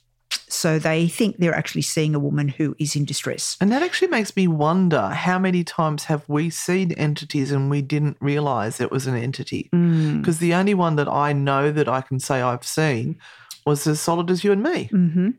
So 0.49 0.79
they 0.79 1.09
think 1.09 1.37
they're 1.37 1.55
actually 1.55 1.83
seeing 1.83 2.15
a 2.15 2.19
woman 2.19 2.49
who 2.49 2.75
is 2.79 2.97
in 2.97 3.05
distress. 3.05 3.57
And 3.61 3.71
that 3.71 3.83
actually 3.83 4.09
makes 4.09 4.35
me 4.35 4.49
wonder 4.49 5.09
how 5.09 5.39
many 5.39 5.63
times 5.63 6.05
have 6.05 6.27
we 6.29 6.51
seen 6.51 6.93
entities 6.93 7.53
and 7.53 7.71
we 7.71 7.83
didn't 7.83 8.17
realize 8.21 8.81
it 8.81 8.91
was 8.91 9.07
an 9.07 9.15
entity? 9.15 9.69
Mm. 9.73 10.21
Because 10.21 10.39
the 10.39 10.55
only 10.55 10.75
one 10.75 10.97
that 10.97 11.09
I 11.09 11.33
know 11.33 11.71
that 11.71 11.89
I 11.89 12.01
can 12.01 12.19
say 12.19 12.41
I've 12.41 12.65
seen 12.65 13.19
was 13.67 13.87
as 13.87 14.01
solid 14.01 14.31
as 14.31 14.43
you 14.43 14.53
and 14.53 14.63
me. 14.63 14.85
hmm 14.85 15.31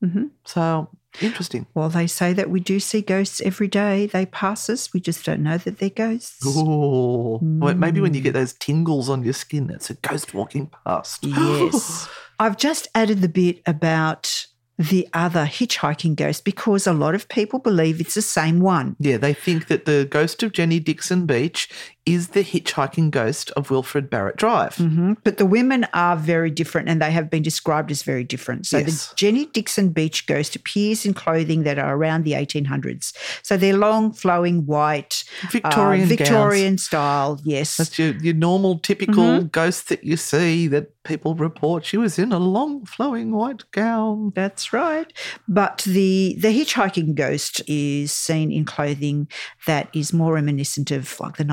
hmm 0.00 0.24
So 0.44 0.88
interesting. 1.20 1.66
Well, 1.74 1.88
they 1.88 2.06
say 2.06 2.32
that 2.32 2.50
we 2.50 2.60
do 2.60 2.80
see 2.80 3.02
ghosts 3.02 3.40
every 3.40 3.68
day. 3.68 4.06
They 4.06 4.26
pass 4.26 4.68
us. 4.68 4.92
We 4.92 5.00
just 5.00 5.24
don't 5.24 5.42
know 5.42 5.58
that 5.58 5.78
they're 5.78 5.90
ghosts. 5.90 6.44
Ooh. 6.46 7.38
Well, 7.42 7.74
maybe 7.74 8.00
when 8.00 8.14
you 8.14 8.20
get 8.20 8.30
mm. 8.30 8.40
those 8.40 8.54
tingles 8.54 9.08
on 9.08 9.22
your 9.22 9.32
skin, 9.32 9.66
that's 9.66 9.90
a 9.90 9.94
ghost 9.94 10.34
walking 10.34 10.70
past. 10.84 11.24
Yes. 11.24 12.08
I've 12.38 12.56
just 12.56 12.88
added 12.94 13.20
the 13.20 13.28
bit 13.28 13.60
about 13.66 14.46
the 14.78 15.08
other 15.12 15.44
hitchhiking 15.44 16.14
ghost 16.14 16.44
because 16.44 16.86
a 16.86 16.92
lot 16.92 17.14
of 17.14 17.28
people 17.28 17.58
believe 17.58 18.00
it's 18.00 18.14
the 18.14 18.22
same 18.22 18.60
one. 18.60 18.94
yeah, 19.00 19.16
they 19.16 19.34
think 19.34 19.66
that 19.66 19.86
the 19.86 20.06
ghost 20.08 20.42
of 20.44 20.52
Jenny 20.52 20.78
Dixon 20.78 21.26
Beach 21.26 21.68
is 22.14 22.28
the 22.28 22.42
hitchhiking 22.44 23.10
ghost 23.10 23.50
of 23.56 23.70
Wilfred 23.70 24.08
Barrett 24.10 24.36
Drive. 24.36 24.76
hmm 24.76 25.12
But 25.24 25.36
the 25.38 25.46
women 25.46 25.86
are 25.94 26.16
very 26.16 26.50
different 26.50 26.88
and 26.88 27.00
they 27.02 27.10
have 27.12 27.28
been 27.30 27.42
described 27.42 27.90
as 27.90 28.02
very 28.02 28.24
different. 28.24 28.66
So 28.66 28.78
Yes. 28.78 29.08
the 29.08 29.14
Jenny 29.16 29.46
Dixon 29.46 29.90
Beach 29.90 30.26
ghost 30.26 30.56
appears 30.56 31.04
in 31.06 31.12
clothing 31.14 31.64
that 31.64 31.78
are 31.78 31.94
around 31.96 32.24
the 32.24 32.32
1800s. 32.32 33.12
So 33.42 33.56
they're 33.56 33.76
long, 33.76 34.12
flowing, 34.12 34.66
white, 34.66 35.24
uh, 35.44 35.48
Victorian 35.50 36.08
gowns. 36.08 36.18
Victorian 36.18 36.78
style. 36.78 37.40
Yes. 37.44 37.76
That's 37.76 37.98
your, 37.98 38.14
your 38.16 38.34
normal, 38.34 38.78
typical 38.78 39.24
Mm-hmm. 39.28 39.46
ghost 39.48 39.88
that 39.90 40.04
you 40.04 40.16
see 40.16 40.68
that 40.68 40.86
people 41.04 41.34
report 41.34 41.84
she 41.84 41.96
was 41.96 42.18
in 42.18 42.32
a 42.32 42.38
long, 42.38 42.84
flowing 42.84 43.32
white 43.32 43.64
gown. 43.72 44.32
That's 44.34 44.72
right. 44.72 45.10
But 45.48 45.82
the 45.86 46.36
the 46.38 46.48
hitchhiking 46.48 47.14
ghost 47.14 47.62
is 47.66 48.12
seen 48.12 48.52
in 48.52 48.64
clothing 48.64 49.28
that 49.66 49.88
is 49.94 50.12
more 50.12 50.34
reminiscent 50.34 50.90
of 50.90 51.18
like 51.20 51.36
the 51.36 51.44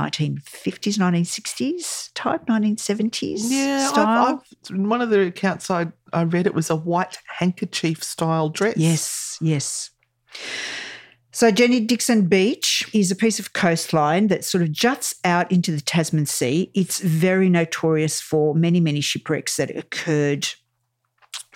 1950s, 0.45 0.97
1960s 0.97 2.11
type, 2.13 2.45
1970s 2.45 3.39
Yeah, 3.43 3.87
style. 3.87 4.25
I've, 4.25 4.39
I've, 4.71 4.79
one 4.79 5.01
of 5.01 5.09
the 5.09 5.21
accounts 5.21 5.69
I, 5.69 5.87
I 6.13 6.23
read 6.23 6.47
it 6.47 6.53
was 6.53 6.69
a 6.69 6.75
white 6.75 7.17
handkerchief 7.27 8.03
style 8.03 8.49
dress. 8.49 8.77
Yes, 8.77 9.37
yes. 9.41 9.91
So 11.31 11.51
Jenny 11.51 11.81
Dixon 11.81 12.27
Beach 12.27 12.89
is 12.93 13.11
a 13.11 13.15
piece 13.15 13.39
of 13.39 13.51
coastline 13.51 14.27
that 14.27 14.45
sort 14.45 14.61
of 14.61 14.71
juts 14.71 15.15
out 15.25 15.51
into 15.51 15.71
the 15.71 15.81
Tasman 15.81 16.25
Sea. 16.27 16.71
It's 16.73 16.99
very 17.01 17.49
notorious 17.49 18.21
for 18.21 18.55
many, 18.55 18.79
many 18.79 19.01
shipwrecks 19.01 19.57
that 19.57 19.75
occurred 19.75 20.47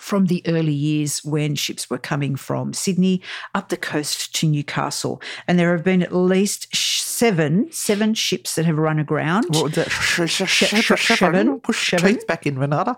from 0.00 0.26
the 0.26 0.42
early 0.46 0.72
years 0.72 1.22
when 1.24 1.54
ships 1.54 1.90
were 1.90 1.98
coming 1.98 2.34
from 2.34 2.72
Sydney 2.72 3.20
up 3.54 3.68
the 3.68 3.76
coast 3.76 4.34
to 4.36 4.48
Newcastle. 4.48 5.20
And 5.46 5.58
there 5.58 5.72
have 5.72 5.84
been 5.84 6.02
at 6.02 6.14
least 6.14 6.74
seven, 6.74 7.70
seven 7.70 8.14
ships 8.14 8.54
that 8.54 8.64
have 8.64 8.78
run 8.78 8.98
aground. 8.98 9.46
What 9.50 9.64
was 9.64 9.74
that? 9.74 9.90
seven, 9.90 11.60
Push 11.60 11.94
teeth 11.98 12.26
back 12.26 12.46
in, 12.46 12.58
Renata. 12.58 12.96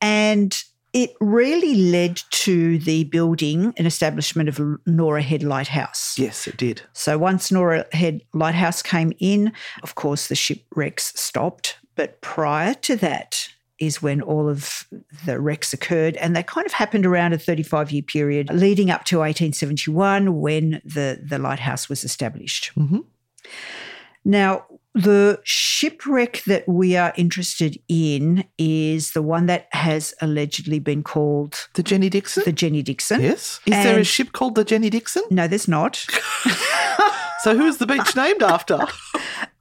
And 0.00 0.56
it 0.92 1.14
really 1.20 1.74
led 1.74 2.22
to 2.30 2.78
the 2.78 3.04
building 3.04 3.74
and 3.76 3.86
establishment 3.86 4.48
of 4.48 4.60
Norah 4.86 5.22
Head 5.22 5.42
Lighthouse. 5.42 6.16
Yes, 6.18 6.46
it 6.46 6.56
did. 6.56 6.82
So 6.92 7.18
once 7.18 7.50
Norah 7.50 7.84
Head 7.92 8.22
Lighthouse 8.32 8.80
came 8.80 9.12
in, 9.18 9.52
of 9.82 9.96
course, 9.96 10.28
the 10.28 10.36
shipwrecks 10.36 11.12
stopped. 11.20 11.78
But 11.96 12.20
prior 12.20 12.74
to 12.74 12.96
that, 12.96 13.48
is 13.78 14.02
when 14.02 14.20
all 14.22 14.48
of 14.48 14.86
the 15.24 15.40
wrecks 15.40 15.72
occurred. 15.72 16.16
And 16.16 16.34
they 16.34 16.42
kind 16.42 16.66
of 16.66 16.72
happened 16.72 17.06
around 17.06 17.32
a 17.32 17.38
35 17.38 17.90
year 17.90 18.02
period 18.02 18.50
leading 18.52 18.90
up 18.90 19.04
to 19.06 19.18
1871 19.18 20.40
when 20.40 20.80
the, 20.84 21.20
the 21.22 21.38
lighthouse 21.38 21.88
was 21.88 22.04
established. 22.04 22.72
Mm-hmm. 22.76 23.00
Now, 24.24 24.66
the 24.94 25.40
shipwreck 25.44 26.42
that 26.44 26.66
we 26.66 26.96
are 26.96 27.12
interested 27.16 27.78
in 27.86 28.44
is 28.56 29.12
the 29.12 29.22
one 29.22 29.46
that 29.46 29.68
has 29.72 30.14
allegedly 30.22 30.78
been 30.78 31.02
called 31.02 31.68
The 31.74 31.82
Jenny 31.82 32.08
Dixon? 32.08 32.42
the 32.46 32.52
Jenny 32.52 32.82
Dixon. 32.82 33.20
yes. 33.20 33.60
Is 33.66 33.72
there 33.72 33.98
a 33.98 34.04
ship 34.04 34.32
called 34.32 34.54
the 34.54 34.64
Jenny 34.64 34.88
Dixon? 34.88 35.22
No, 35.30 35.46
there's 35.46 35.68
not. 35.68 36.04
So 37.46 37.56
who 37.56 37.66
is 37.66 37.78
the 37.78 37.86
beach 37.86 38.16
named 38.16 38.42
after? 38.42 38.78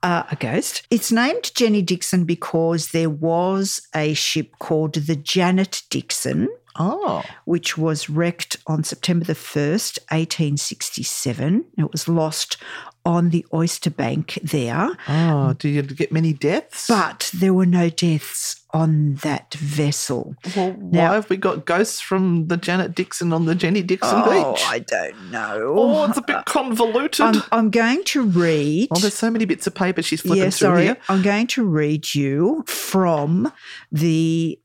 uh, 0.06 0.24
a 0.32 0.36
ghost. 0.36 0.84
It's 0.92 1.12
named 1.12 1.52
Jenny 1.56 1.82
Dixon 1.82 2.26
because 2.26 2.90
there 2.92 3.10
was 3.10 3.82
a 3.96 4.14
ship 4.14 4.54
called 4.60 4.94
the 4.94 5.16
Janet 5.16 5.82
Dixon, 5.90 6.48
Oh. 6.78 7.24
which 7.46 7.78
was 7.78 8.10
wrecked 8.10 8.58
on 8.68 8.84
September 8.84 9.26
the 9.26 9.34
1st, 9.34 9.98
1867. 10.12 11.66
It 11.78 11.92
was 11.92 12.08
lost 12.08 12.58
on 13.06 13.30
the 13.30 13.46
Oyster 13.54 13.90
Bank 13.92 14.40
there, 14.44 14.90
Oh, 15.08 15.54
do 15.54 15.70
you 15.70 15.82
get 15.84 16.12
many 16.12 16.34
deaths? 16.34 16.88
but 16.88 17.30
there 17.34 17.54
were 17.54 17.66
no 17.66 17.90
deaths 17.90 18.62
on 18.74 19.16
that 19.16 19.54
vessel. 19.54 20.36
well, 20.56 20.72
why 20.72 20.90
now- 21.00 21.14
have 21.14 21.30
we 21.30 21.38
got 21.38 21.66
ghosts 21.66 22.02
from 22.02 22.48
the 22.48 22.58
Janet 22.58 22.94
Dixon 22.96 23.32
on 23.32 23.46
the 23.46 23.56
Jenny 23.56 23.82
Dixon 23.84 24.22
Oh, 24.26 24.54
beach? 24.54 24.64
I 24.68 24.80
don't 24.80 25.32
know. 25.32 25.76
oh, 25.78 26.06
it's 26.06 26.18
a 26.18 26.22
bit 26.22 26.36
uh, 26.38 26.44
convoluted. 26.44 27.22
I'm, 27.26 27.44
I'm 27.52 27.70
going 27.70 28.04
to 28.06 28.24
read. 28.24 28.90
oh, 28.92 29.00
there's 29.00 29.14
so 29.14 29.30
many 29.32 29.46
bits 29.46 29.66
of 29.68 29.76
paper 29.76 30.02
she's 30.02 30.22
flipping 30.22 30.40
yeah, 30.40 30.50
through 30.50 30.52
sorry. 30.52 30.84
here. 30.86 30.98
I'm 31.08 31.22
going 31.22 31.48
to 31.48 31.64
read 31.66 32.14
you 32.16 32.64
from 32.68 33.52
the 33.92 34.60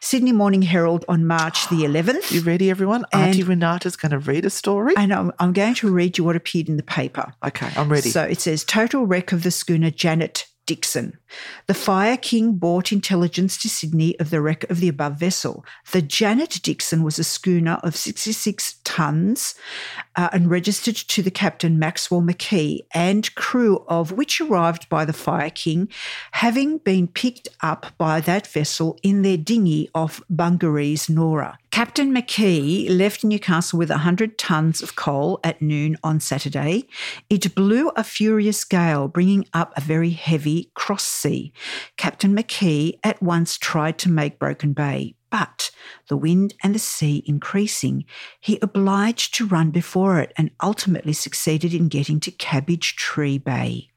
Sydney 0.00 0.32
Morning 0.32 0.62
Herald 0.62 1.04
on 1.08 1.26
March 1.26 1.68
the 1.70 1.82
11th. 1.82 2.30
You 2.30 2.40
ready, 2.42 2.70
everyone? 2.70 3.04
And- 3.12 3.22
Auntie 3.30 3.42
Renata's 3.42 3.96
going 3.96 4.12
to 4.12 4.18
read 4.18 4.44
a 4.44 4.50
story. 4.50 4.94
and 4.96 5.12
I'm, 5.12 5.32
I'm 5.38 5.52
going 5.52 5.74
to 5.74 5.90
read 5.90 6.18
you 6.18 6.24
what 6.24 6.36
appeared 6.36 6.68
in 6.68 6.76
the 6.76 6.82
paper. 6.84 7.32
okay, 7.44 7.68
I'm 7.76 7.88
ready. 7.90 8.10
So 8.10 8.22
it 8.22 8.40
says 8.40 8.64
total 8.64 9.06
wreck 9.06 9.32
of 9.32 9.42
the 9.42 9.50
schooner 9.50 9.90
Janet 9.90 10.46
Dixon. 10.68 11.18
The 11.66 11.72
Fire 11.74 12.18
King 12.18 12.56
brought 12.56 12.92
intelligence 12.92 13.56
to 13.62 13.70
Sydney 13.70 14.18
of 14.20 14.28
the 14.28 14.42
wreck 14.42 14.68
of 14.70 14.80
the 14.80 14.88
above 14.88 15.14
vessel. 15.18 15.64
The 15.92 16.02
Janet 16.02 16.60
Dixon 16.62 17.02
was 17.02 17.18
a 17.18 17.24
schooner 17.24 17.80
of 17.82 17.96
66 17.96 18.76
tons 18.84 19.54
uh, 20.14 20.28
and 20.30 20.50
registered 20.50 20.94
to 20.94 21.22
the 21.22 21.30
captain 21.30 21.78
Maxwell 21.78 22.20
McKee 22.20 22.80
and 22.92 23.34
crew 23.34 23.82
of 23.88 24.12
which 24.12 24.42
arrived 24.42 24.90
by 24.90 25.06
the 25.06 25.14
Fire 25.14 25.50
King, 25.50 25.88
having 26.32 26.76
been 26.78 27.08
picked 27.08 27.48
up 27.62 27.86
by 27.96 28.20
that 28.20 28.46
vessel 28.46 28.98
in 29.02 29.22
their 29.22 29.38
dinghy 29.38 29.88
off 29.94 30.20
Bungaree's 30.30 31.08
Norah. 31.08 31.58
Captain 31.70 32.12
McKee 32.12 32.88
left 32.90 33.22
Newcastle 33.22 33.78
with 33.78 33.90
100 33.90 34.36
tons 34.36 34.82
of 34.82 34.96
coal 34.96 35.38
at 35.44 35.62
noon 35.62 35.96
on 36.02 36.18
Saturday. 36.18 36.88
It 37.30 37.54
blew 37.54 37.90
a 37.90 38.02
furious 38.02 38.64
gale, 38.64 39.06
bringing 39.06 39.46
up 39.52 39.72
a 39.76 39.80
very 39.80 40.10
heavy 40.10 40.57
cross 40.74 41.04
sea. 41.04 41.52
Captain 41.96 42.34
McKee 42.34 42.98
at 43.02 43.22
once 43.22 43.58
tried 43.58 43.98
to 43.98 44.10
make 44.10 44.38
Broken 44.38 44.72
Bay, 44.72 45.14
but 45.30 45.70
the 46.08 46.16
wind 46.16 46.54
and 46.62 46.74
the 46.74 46.78
sea 46.78 47.22
increasing, 47.26 48.04
he 48.40 48.58
obliged 48.62 49.34
to 49.34 49.46
run 49.46 49.70
before 49.70 50.20
it 50.20 50.32
and 50.36 50.50
ultimately 50.62 51.12
succeeded 51.12 51.74
in 51.74 51.88
getting 51.88 52.20
to 52.20 52.30
Cabbage 52.30 52.96
Tree 52.96 53.38
Bay. 53.38 53.90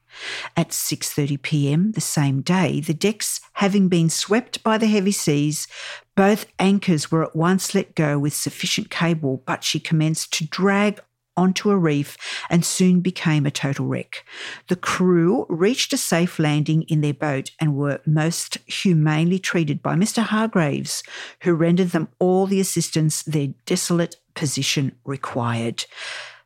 At 0.56 0.70
6:30 0.70 1.40
p.m. 1.40 1.92
the 1.92 2.00
same 2.02 2.42
day, 2.42 2.80
the 2.80 2.92
decks 2.92 3.40
having 3.54 3.88
been 3.88 4.10
swept 4.10 4.62
by 4.62 4.76
the 4.76 4.86
heavy 4.86 5.12
seas, 5.12 5.66
both 6.14 6.46
anchors 6.58 7.10
were 7.10 7.24
at 7.24 7.34
once 7.34 7.74
let 7.74 7.94
go 7.94 8.18
with 8.18 8.34
sufficient 8.34 8.90
cable, 8.90 9.42
but 9.46 9.64
she 9.64 9.80
commenced 9.80 10.32
to 10.34 10.46
drag 10.46 11.00
onto 11.36 11.70
a 11.70 11.76
reef 11.76 12.16
and 12.50 12.64
soon 12.64 13.00
became 13.00 13.46
a 13.46 13.50
total 13.50 13.86
wreck. 13.86 14.24
The 14.68 14.76
crew 14.76 15.46
reached 15.48 15.92
a 15.92 15.96
safe 15.96 16.38
landing 16.38 16.82
in 16.82 17.00
their 17.00 17.14
boat 17.14 17.50
and 17.60 17.76
were 17.76 18.00
most 18.06 18.58
humanely 18.66 19.38
treated 19.38 19.82
by 19.82 19.94
Mr. 19.94 20.22
Hargraves, 20.22 21.02
who 21.42 21.54
rendered 21.54 21.90
them 21.90 22.08
all 22.18 22.46
the 22.46 22.60
assistance 22.60 23.22
their 23.22 23.48
desolate 23.66 24.16
position 24.34 24.96
required. 25.04 25.84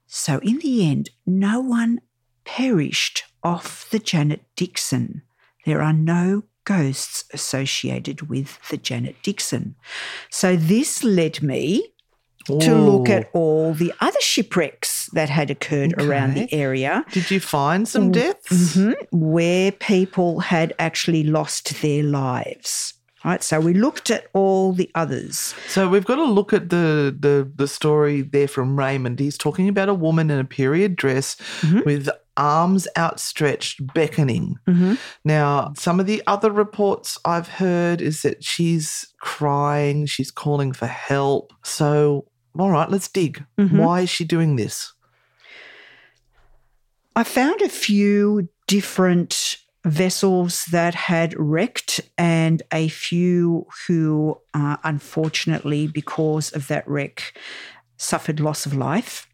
So, 0.06 0.38
in 0.38 0.58
the 0.58 0.88
end, 0.88 1.10
no 1.26 1.60
one 1.60 2.00
perished 2.44 3.24
off 3.42 3.88
the 3.90 3.98
Janet 3.98 4.42
Dixon. 4.54 5.22
There 5.64 5.82
are 5.82 5.92
no 5.92 6.44
ghosts 6.64 7.24
associated 7.32 8.28
with 8.28 8.58
the 8.68 8.76
Janet 8.76 9.16
Dixon. 9.22 9.74
So, 10.30 10.56
this 10.56 11.02
led 11.02 11.42
me 11.42 11.92
to 12.46 12.74
look 12.74 13.08
at 13.08 13.28
all 13.32 13.74
the 13.74 13.92
other 14.00 14.20
shipwrecks 14.20 15.06
that 15.12 15.28
had 15.28 15.50
occurred 15.50 15.94
around 16.00 16.34
the 16.34 16.52
area 16.52 17.04
Did 17.12 17.30
you 17.30 17.40
find 17.40 17.86
some 17.88 18.12
deaths? 18.12 18.76
mhm, 18.76 18.94
where 19.12 19.72
people 19.72 20.40
had 20.40 20.72
actually 20.78 21.22
lost 21.24 21.80
their 21.82 22.02
lives. 22.02 22.94
Right, 23.24 23.42
so 23.42 23.58
we 23.58 23.74
looked 23.74 24.10
at 24.12 24.26
all 24.34 24.72
the 24.72 24.88
others. 24.94 25.52
So 25.66 25.88
we've 25.88 26.04
got 26.04 26.14
to 26.16 26.24
look 26.24 26.52
at 26.52 26.68
the, 26.70 27.12
the 27.18 27.50
the 27.56 27.66
story 27.66 28.22
there 28.22 28.46
from 28.46 28.78
Raymond. 28.78 29.18
He's 29.18 29.36
talking 29.36 29.68
about 29.68 29.88
a 29.88 29.94
woman 29.94 30.30
in 30.30 30.38
a 30.38 30.44
period 30.44 30.94
dress 30.94 31.34
Mm-hmm. 31.62 31.80
with 31.84 32.08
arms 32.36 32.86
outstretched, 32.96 33.80
beckoning. 33.94 34.56
Now, 35.24 35.72
some 35.76 35.98
of 35.98 36.06
the 36.06 36.22
other 36.26 36.52
reports 36.52 37.18
I've 37.24 37.48
heard 37.48 38.00
is 38.02 38.22
that 38.22 38.44
she's 38.44 39.06
crying, 39.20 40.06
she's 40.06 40.30
calling 40.30 40.72
for 40.74 40.86
help. 40.86 41.52
So, 41.64 42.26
all 42.60 42.70
right, 42.70 42.90
let's 42.90 43.08
dig. 43.08 43.44
Mm-hmm. 43.58 43.78
Why 43.78 44.00
is 44.02 44.10
she 44.10 44.24
doing 44.24 44.56
this? 44.56 44.92
I 47.14 47.24
found 47.24 47.62
a 47.62 47.68
few 47.68 48.48
different 48.66 49.56
vessels 49.86 50.64
that 50.66 50.94
had 50.94 51.34
wrecked 51.38 52.00
and 52.18 52.62
a 52.72 52.88
few 52.88 53.66
who, 53.86 54.38
uh, 54.52 54.76
unfortunately, 54.84 55.86
because 55.86 56.52
of 56.52 56.66
that 56.68 56.86
wreck, 56.88 57.38
suffered 57.96 58.40
loss 58.40 58.66
of 58.66 58.74
life. 58.74 59.28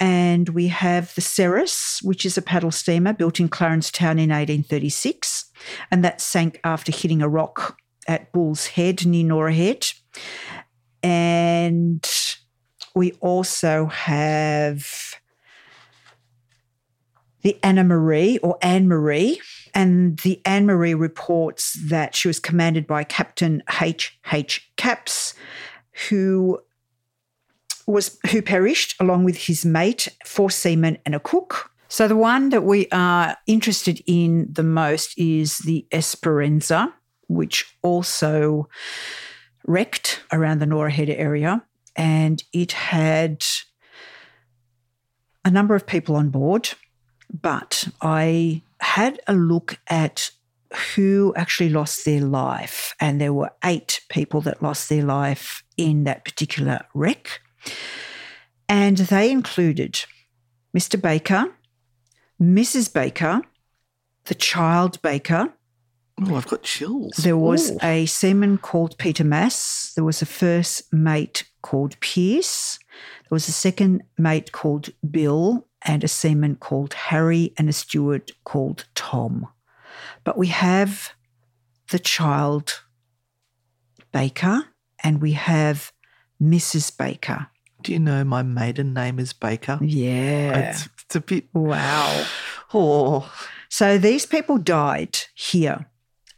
And 0.00 0.48
we 0.48 0.68
have 0.68 1.14
the 1.14 1.20
Ceres, 1.20 2.00
which 2.02 2.24
is 2.24 2.38
a 2.38 2.42
paddle 2.42 2.70
steamer 2.70 3.12
built 3.12 3.38
in 3.38 3.50
Clarence 3.50 3.90
Town 3.90 4.18
in 4.18 4.30
1836, 4.30 5.50
and 5.90 6.02
that 6.02 6.22
sank 6.22 6.58
after 6.64 6.90
hitting 6.90 7.20
a 7.20 7.28
rock 7.28 7.76
at 8.08 8.32
Bull's 8.32 8.66
Head 8.68 9.04
near 9.04 9.24
Norah 9.24 9.52
Head. 9.52 9.86
And 11.02 12.06
we 12.94 13.12
also 13.20 13.86
have 13.86 15.14
the 17.42 17.58
Anna 17.62 17.84
Marie 17.84 18.38
or 18.38 18.58
Anne 18.62 18.88
Marie. 18.88 19.40
And 19.72 20.18
the 20.20 20.40
Anne 20.44 20.66
Marie 20.66 20.94
reports 20.94 21.74
that 21.88 22.14
she 22.14 22.28
was 22.28 22.40
commanded 22.40 22.86
by 22.86 23.04
Captain 23.04 23.62
H. 23.80 24.18
H. 24.32 24.68
Caps, 24.76 25.34
who 26.08 26.58
was 27.86 28.18
who 28.30 28.42
perished 28.42 28.94
along 29.00 29.24
with 29.24 29.36
his 29.36 29.64
mate, 29.64 30.08
four 30.24 30.50
seamen, 30.50 30.98
and 31.06 31.14
a 31.14 31.20
cook. 31.20 31.70
So 31.88 32.08
the 32.08 32.16
one 32.16 32.50
that 32.50 32.64
we 32.64 32.88
are 32.92 33.36
interested 33.46 34.02
in 34.06 34.48
the 34.50 34.62
most 34.62 35.16
is 35.18 35.58
the 35.58 35.86
Esperanza, 35.92 36.94
which 37.28 37.76
also 37.82 38.68
wrecked 39.66 40.22
around 40.32 40.60
the 40.60 40.66
Norah 40.66 40.90
Head 40.90 41.10
area, 41.10 41.64
and 42.00 42.42
it 42.54 42.72
had 42.72 43.44
a 45.44 45.50
number 45.50 45.74
of 45.74 45.86
people 45.86 46.16
on 46.16 46.30
board. 46.30 46.70
But 47.30 47.88
I 48.00 48.62
had 48.80 49.20
a 49.26 49.34
look 49.34 49.78
at 49.88 50.30
who 50.94 51.34
actually 51.36 51.68
lost 51.68 52.06
their 52.06 52.22
life, 52.22 52.94
and 53.00 53.20
there 53.20 53.34
were 53.34 53.50
eight 53.62 54.00
people 54.08 54.40
that 54.42 54.62
lost 54.62 54.88
their 54.88 55.04
life 55.04 55.62
in 55.76 56.04
that 56.04 56.24
particular 56.24 56.80
wreck. 56.94 57.42
And 58.66 58.96
they 58.96 59.30
included 59.30 60.00
Mr. 60.74 61.00
Baker, 61.00 61.52
Mrs. 62.40 62.90
Baker, 62.92 63.42
the 64.24 64.34
child 64.34 65.02
Baker. 65.02 65.52
Oh, 66.22 66.34
I've 66.34 66.48
got 66.48 66.62
chills. 66.62 67.16
There 67.16 67.36
was 67.36 67.72
Ooh. 67.72 67.78
a 67.82 68.06
seaman 68.06 68.56
called 68.56 68.96
Peter 68.96 69.24
Mass. 69.24 69.92
There 69.94 70.04
was 70.04 70.22
a 70.22 70.26
first 70.26 70.90
mate 70.92 71.44
called 71.62 71.98
Pierce. 72.00 72.78
There 73.22 73.36
was 73.36 73.48
a 73.48 73.52
second 73.52 74.02
mate 74.18 74.52
called 74.52 74.90
Bill, 75.10 75.66
and 75.82 76.04
a 76.04 76.08
seaman 76.08 76.56
called 76.56 76.94
Harry, 76.94 77.52
and 77.56 77.68
a 77.68 77.72
steward 77.72 78.32
called 78.44 78.86
Tom. 78.94 79.46
But 80.24 80.36
we 80.36 80.48
have 80.48 81.12
the 81.90 81.98
child 81.98 82.82
Baker 84.12 84.64
and 85.02 85.20
we 85.20 85.32
have 85.32 85.92
Mrs. 86.42 86.96
Baker. 86.96 87.48
Do 87.82 87.92
you 87.92 87.98
know 87.98 88.24
my 88.24 88.42
maiden 88.42 88.92
name 88.92 89.18
is 89.18 89.32
Baker? 89.32 89.78
Yeah. 89.80 90.70
It's, 90.70 90.88
it's 91.04 91.16
a 91.16 91.20
bit. 91.20 91.46
Wow. 91.52 92.26
Oh, 92.72 93.32
So 93.68 93.98
these 93.98 94.26
people 94.26 94.56
died 94.56 95.18
here. 95.34 95.86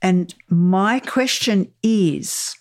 And 0.01 0.35
my 0.49 0.99
question 0.99 1.71
is 1.83 2.57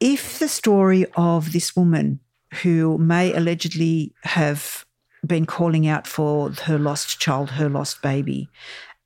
if 0.00 0.38
the 0.38 0.48
story 0.48 1.06
of 1.14 1.52
this 1.52 1.76
woman 1.76 2.20
who 2.62 2.98
may 2.98 3.32
allegedly 3.32 4.12
have 4.24 4.84
been 5.24 5.46
calling 5.46 5.86
out 5.86 6.06
for 6.06 6.50
her 6.50 6.78
lost 6.78 7.20
child, 7.20 7.50
her 7.50 7.68
lost 7.68 8.02
baby, 8.02 8.48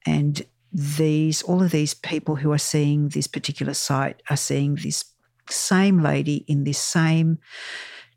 and 0.07 0.43
these 0.73 1.43
all 1.43 1.63
of 1.63 1.71
these 1.71 1.95
people 1.95 2.37
who 2.37 2.53
are 2.53 2.59
seeing 2.59 3.09
this 3.09 3.27
particular 3.27 3.75
site 3.75 4.23
are 4.31 4.37
seeing 4.37 4.75
this 4.77 5.05
same 5.49 6.03
lady 6.03 6.45
in 6.49 6.65
this 6.65 6.79
same 6.79 7.39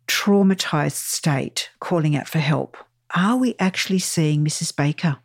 traumatized 0.08 0.94
state 0.94 1.70
calling 1.80 2.16
out 2.16 2.28
for 2.28 2.40
help. 2.40 2.78
Are 3.16 3.38
we 3.38 3.56
actually 3.60 4.00
seeing 4.00 4.44
Mrs. 4.44 4.76
Baker? 4.76 5.18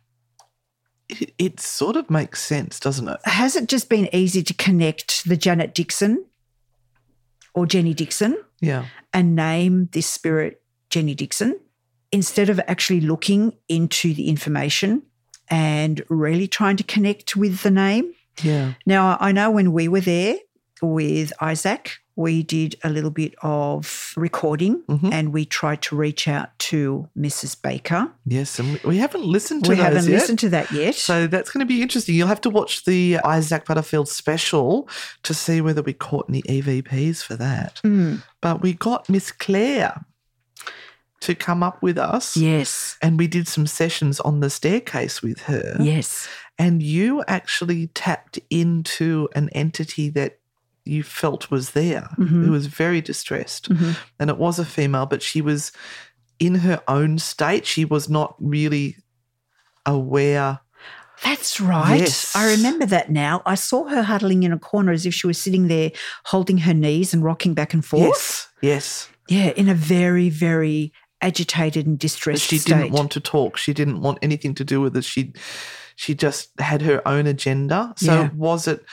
it, 1.09 1.33
it 1.37 1.59
sort 1.59 1.95
of 1.95 2.09
makes 2.09 2.41
sense, 2.41 2.79
doesn't 2.79 3.07
it? 3.07 3.19
has 3.25 3.55
it 3.55 3.67
just 3.67 3.89
been 3.89 4.09
easy 4.13 4.43
to 4.43 4.53
connect 4.53 5.25
the 5.25 5.37
Janet 5.37 5.73
Dixon 5.73 6.25
or 7.53 7.65
Jenny 7.65 7.93
Dixon 7.93 8.37
Yeah. 8.61 8.85
and 9.13 9.35
name 9.35 9.89
this 9.91 10.07
spirit 10.07 10.61
Jenny 10.89 11.13
Dixon 11.15 11.59
instead 12.11 12.49
of 12.49 12.59
actually 12.67 13.01
looking 13.01 13.53
into 13.67 14.13
the 14.13 14.27
information 14.29 15.01
and 15.49 16.03
really 16.09 16.47
trying 16.47 16.77
to 16.77 16.83
connect 16.83 17.35
with 17.35 17.61
the 17.63 17.71
name? 17.71 18.13
Yeah. 18.41 18.73
Now, 18.85 19.17
I 19.19 19.31
know 19.31 19.51
when 19.51 19.71
we 19.73 19.87
were 19.87 20.01
there 20.01 20.35
with 20.81 21.31
Isaac, 21.41 21.97
we 22.15 22.43
did 22.43 22.75
a 22.83 22.89
little 22.89 23.09
bit 23.09 23.33
of 23.41 24.13
recording 24.15 24.83
Mhm. 24.87 25.11
and 25.11 25.33
we 25.33 25.45
tried 25.45 25.81
to 25.81 25.95
reach 25.95 26.27
out 26.27 26.49
to 26.59 27.09
Mrs. 27.17 27.59
Baker. 27.59 28.11
Yes. 28.25 28.59
And 28.59 28.73
we, 28.73 28.79
we 28.89 28.97
haven't 28.99 29.25
listened 29.25 29.63
to 29.65 29.71
we 29.71 29.77
haven't 29.77 30.05
yet. 30.05 30.11
listened 30.19 30.37
to 30.39 30.49
that 30.49 30.71
yet. 30.71 30.93
So 30.95 31.25
that's 31.25 31.49
going 31.49 31.61
to 31.61 31.65
be 31.73 31.81
interesting. 31.81 32.13
You'll 32.13 32.27
have 32.27 32.41
to 32.41 32.49
watch 32.51 32.85
the 32.85 33.17
Isaac 33.23 33.65
Butterfield 33.65 34.07
special 34.09 34.87
to 35.23 35.33
see 35.33 35.59
whether 35.61 35.81
we 35.81 35.93
caught 35.93 36.27
any 36.29 36.43
EVPs 36.43 37.23
for 37.23 37.35
that. 37.37 37.81
Mm, 37.83 38.21
But 38.41 38.61
we 38.61 38.73
got 38.73 39.09
Miss 39.09 39.31
Claire 39.31 40.05
to 41.21 41.33
come 41.33 41.63
up 41.63 41.81
with 41.81 41.97
us. 41.97 42.35
yes. 42.37 42.97
And 43.01 43.17
we 43.17 43.27
did 43.27 43.47
some 43.47 43.65
sessions 43.65 44.19
on 44.19 44.39
the 44.41 44.49
staircase 44.49 45.21
with 45.21 45.39
her. 45.43 45.77
Yes. 45.79 46.27
And 46.59 46.83
you 46.83 47.23
actually 47.27 47.87
tapped 47.87 48.37
into 48.49 49.29
an 49.35 49.49
entity 49.53 50.09
that 50.11 50.37
you 50.85 51.01
felt 51.03 51.49
was 51.51 51.71
there, 51.71 52.09
Mhm. 52.19 52.45
who 52.45 52.51
was 52.51 52.67
very 52.67 53.01
distressed. 53.01 53.69
Mhm. 53.69 53.95
And 54.19 54.29
it 54.29 54.37
was 54.37 54.59
a 54.59 54.65
female, 54.65 55.05
but 55.05 55.21
she 55.23 55.41
was 55.41 55.71
in 56.39 56.55
her 56.55 56.81
own 56.87 57.19
state. 57.19 57.65
She 57.65 57.85
was 57.85 58.09
not 58.09 58.35
really 58.39 58.97
aware. 59.85 60.59
That's 61.23 61.61
right. 61.61 61.99
Yes. 62.01 62.35
I 62.35 62.51
remember 62.51 62.85
that 62.87 63.09
now. 63.11 63.41
I 63.45 63.55
saw 63.55 63.87
her 63.87 64.03
huddling 64.03 64.43
in 64.43 64.51
a 64.51 64.59
corner 64.59 64.91
as 64.91 65.05
if 65.05 65.13
she 65.13 65.27
was 65.27 65.37
sitting 65.37 65.67
there 65.67 65.91
holding 66.25 66.59
her 66.59 66.73
knees 66.73 67.13
and 67.13 67.23
rocking 67.23 67.53
back 67.53 67.73
and 67.73 67.85
forth. 67.85 68.03
Yes. 68.03 68.47
Yes. 68.61 69.09
Yeah, 69.29 69.49
in 69.51 69.69
a 69.69 69.73
very, 69.73 70.27
very 70.29 70.91
agitated 71.21 71.85
and 71.87 71.95
But 71.97 72.01
distressed 72.01 72.43
she 72.49 72.57
state. 72.57 72.73
didn't 72.75 72.91
want 72.91 73.11
to 73.11 73.21
talk. 73.21 73.55
She 73.55 73.73
didn't 73.73 74.01
want 74.01 74.17
anything 74.21 74.53
to 74.55 74.65
do 74.65 74.81
with 74.81 74.97
it. 74.97 75.05
She 75.05 75.33
she 75.95 76.15
just 76.15 76.49
had 76.59 76.81
her 76.81 77.07
own 77.07 77.27
agenda. 77.27 77.93
So 77.97 78.13
Yeah. 78.13 78.29
was 78.35 78.67
it 78.67 78.83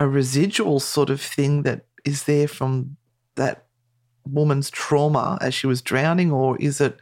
a 0.00 0.08
residual 0.08 0.80
sort 0.80 1.10
of 1.10 1.20
thing 1.20 1.62
that 1.62 1.86
is 2.04 2.24
there 2.24 2.48
from 2.48 2.96
that 3.36 3.64
woman's 4.30 4.70
trauma 4.70 5.38
as 5.40 5.54
she 5.54 5.66
was 5.66 5.82
drowning, 5.82 6.32
or 6.32 6.56
is 6.58 6.80
it 6.80 6.98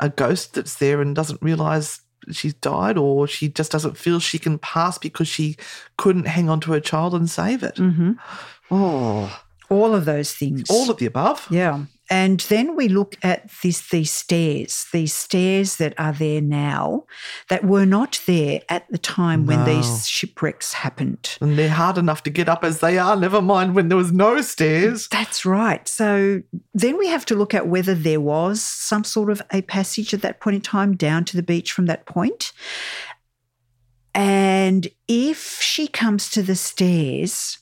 a 0.00 0.08
ghost 0.08 0.54
that's 0.54 0.76
there 0.76 1.00
and 1.00 1.14
doesn't 1.14 1.40
realize 1.42 2.00
she's 2.30 2.54
died, 2.54 2.96
or 2.98 3.26
she 3.26 3.48
just 3.48 3.70
doesn't 3.72 3.96
feel 3.98 4.18
she 4.18 4.38
can 4.38 4.58
pass 4.58 4.98
because 4.98 5.28
she 5.28 5.56
couldn't 5.98 6.26
hang 6.26 6.48
on 6.48 6.60
to 6.60 6.72
her 6.72 6.80
child 6.80 7.14
and 7.14 7.28
save 7.30 7.62
it? 7.62 7.76
hmm 7.78 8.12
Oh, 8.70 9.40
All 9.70 9.94
of 9.94 10.04
those 10.04 10.32
things. 10.32 10.64
all 10.70 10.90
of 10.90 10.96
the 10.96 11.06
above. 11.06 11.46
Yeah. 11.50 11.84
And 12.10 12.40
then 12.40 12.76
we 12.76 12.88
look 12.88 13.16
at 13.22 13.50
this, 13.62 13.88
these 13.88 14.10
stairs, 14.10 14.86
these 14.92 15.14
stairs 15.14 15.76
that 15.76 15.94
are 15.98 16.12
there 16.12 16.42
now 16.42 17.04
that 17.48 17.64
were 17.64 17.86
not 17.86 18.20
there 18.26 18.60
at 18.68 18.86
the 18.90 18.98
time 18.98 19.46
when 19.46 19.64
these 19.64 20.06
shipwrecks 20.06 20.74
happened. 20.74 21.38
And 21.40 21.58
they're 21.58 21.70
hard 21.70 21.96
enough 21.96 22.22
to 22.24 22.30
get 22.30 22.48
up 22.48 22.62
as 22.62 22.80
they 22.80 22.98
are, 22.98 23.16
never 23.16 23.40
mind 23.40 23.74
when 23.74 23.88
there 23.88 23.96
was 23.96 24.12
no 24.12 24.42
stairs. 24.42 25.08
That's 25.08 25.46
right. 25.46 25.88
So 25.88 26.42
then 26.74 26.98
we 26.98 27.08
have 27.08 27.24
to 27.26 27.34
look 27.34 27.54
at 27.54 27.68
whether 27.68 27.94
there 27.94 28.20
was 28.20 28.60
some 28.60 29.04
sort 29.04 29.30
of 29.30 29.40
a 29.50 29.62
passage 29.62 30.12
at 30.12 30.20
that 30.22 30.40
point 30.40 30.56
in 30.56 30.62
time 30.62 30.96
down 30.96 31.24
to 31.26 31.36
the 31.36 31.42
beach 31.42 31.72
from 31.72 31.86
that 31.86 32.04
point. 32.04 32.52
And 34.14 34.86
if 35.08 35.60
she 35.60 35.88
comes 35.88 36.30
to 36.30 36.42
the 36.42 36.54
stairs, 36.54 37.58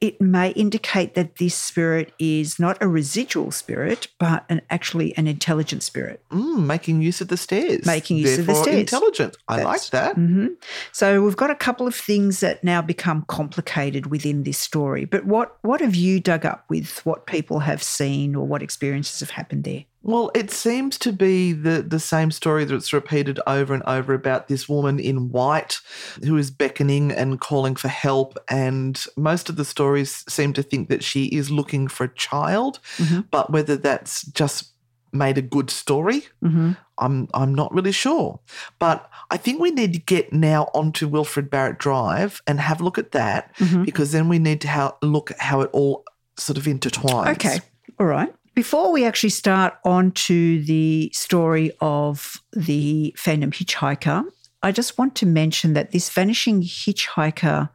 it 0.00 0.20
may 0.20 0.50
indicate 0.50 1.14
that 1.14 1.36
this 1.36 1.54
spirit 1.54 2.12
is 2.18 2.58
not 2.58 2.76
a 2.82 2.88
residual 2.88 3.50
spirit, 3.50 4.08
but 4.18 4.44
an 4.48 4.60
actually 4.70 5.16
an 5.16 5.26
intelligent 5.26 5.82
spirit. 5.82 6.20
Mm, 6.30 6.66
making 6.66 7.00
use 7.02 7.20
of 7.20 7.28
the 7.28 7.36
stairs. 7.36 7.86
Making 7.86 8.18
use 8.18 8.38
of 8.38 8.46
the 8.46 8.54
stairs. 8.54 8.76
Intelligent. 8.80 9.36
I 9.48 9.56
That's- 9.56 9.66
like 9.66 9.90
that. 9.90 10.14
hmm 10.16 10.46
So 10.92 11.22
we've 11.22 11.36
got 11.36 11.50
a 11.50 11.54
couple 11.54 11.86
of 11.86 11.94
things 11.94 12.40
that 12.40 12.62
now 12.62 12.82
become 12.82 13.24
complicated 13.28 14.06
within 14.06 14.42
this 14.42 14.58
story. 14.58 15.04
But 15.04 15.24
what 15.24 15.56
what 15.62 15.80
have 15.80 15.94
you 15.94 16.20
dug 16.20 16.44
up 16.44 16.64
with 16.68 17.04
what 17.06 17.26
people 17.26 17.60
have 17.60 17.82
seen 17.82 18.34
or 18.34 18.46
what 18.46 18.62
experiences 18.62 19.20
have 19.20 19.30
happened 19.30 19.64
there? 19.64 19.84
Well, 20.06 20.30
it 20.36 20.52
seems 20.52 20.98
to 21.00 21.12
be 21.12 21.52
the, 21.52 21.82
the 21.82 21.98
same 21.98 22.30
story 22.30 22.64
that's 22.64 22.92
repeated 22.92 23.40
over 23.46 23.74
and 23.74 23.82
over 23.88 24.14
about 24.14 24.46
this 24.46 24.68
woman 24.68 25.00
in 25.00 25.30
white 25.32 25.80
who 26.24 26.36
is 26.36 26.52
beckoning 26.52 27.10
and 27.10 27.40
calling 27.40 27.74
for 27.74 27.88
help. 27.88 28.38
And 28.48 29.04
most 29.16 29.48
of 29.48 29.56
the 29.56 29.64
stories 29.64 30.24
seem 30.28 30.52
to 30.52 30.62
think 30.62 30.88
that 30.90 31.02
she 31.02 31.24
is 31.26 31.50
looking 31.50 31.88
for 31.88 32.04
a 32.04 32.14
child, 32.14 32.78
Mhm. 32.98 33.24
but 33.32 33.50
whether 33.50 33.76
that's 33.76 34.22
just 34.26 34.70
made 35.12 35.38
a 35.38 35.42
good 35.42 35.70
story, 35.70 36.22
Mm-hmm. 36.44 36.72
I'm 36.98 37.28
I'm 37.34 37.54
not 37.54 37.74
really 37.74 37.92
sure. 37.92 38.38
But 38.78 39.10
I 39.30 39.36
think 39.36 39.60
we 39.60 39.70
need 39.70 39.92
to 39.92 39.98
get 39.98 40.32
now 40.32 40.68
onto 40.72 41.08
Wilfred 41.08 41.50
Barrett 41.50 41.78
Drive 41.78 42.40
and 42.46 42.58
have 42.60 42.80
a 42.80 42.84
look 42.84 42.96
at 42.98 43.10
that 43.12 43.54
Mhm. 43.58 43.84
because 43.84 44.12
then 44.12 44.28
we 44.28 44.38
need 44.38 44.60
to 44.62 44.68
how, 44.68 44.96
look 45.02 45.30
at 45.32 45.40
how 45.40 45.60
it 45.62 45.70
all 45.72 46.04
sort 46.38 46.56
of 46.58 46.64
intertwines. 46.64 47.32
Okay. 47.32 47.58
All 47.98 48.06
right. 48.06 48.32
Before 48.56 48.90
we 48.90 49.04
actually 49.04 49.28
start 49.30 49.74
on 49.84 50.12
to 50.12 50.62
the 50.64 51.10
story 51.12 51.72
of 51.82 52.40
the 52.54 53.14
Phantom 53.18 53.50
Hitchhiker, 53.50 54.24
I 54.62 54.72
just 54.72 54.96
want 54.96 55.14
to 55.16 55.26
mention 55.26 55.74
that 55.74 55.90
this 55.92 56.08
vanishing 56.08 56.62
hitchhiker 56.62 57.68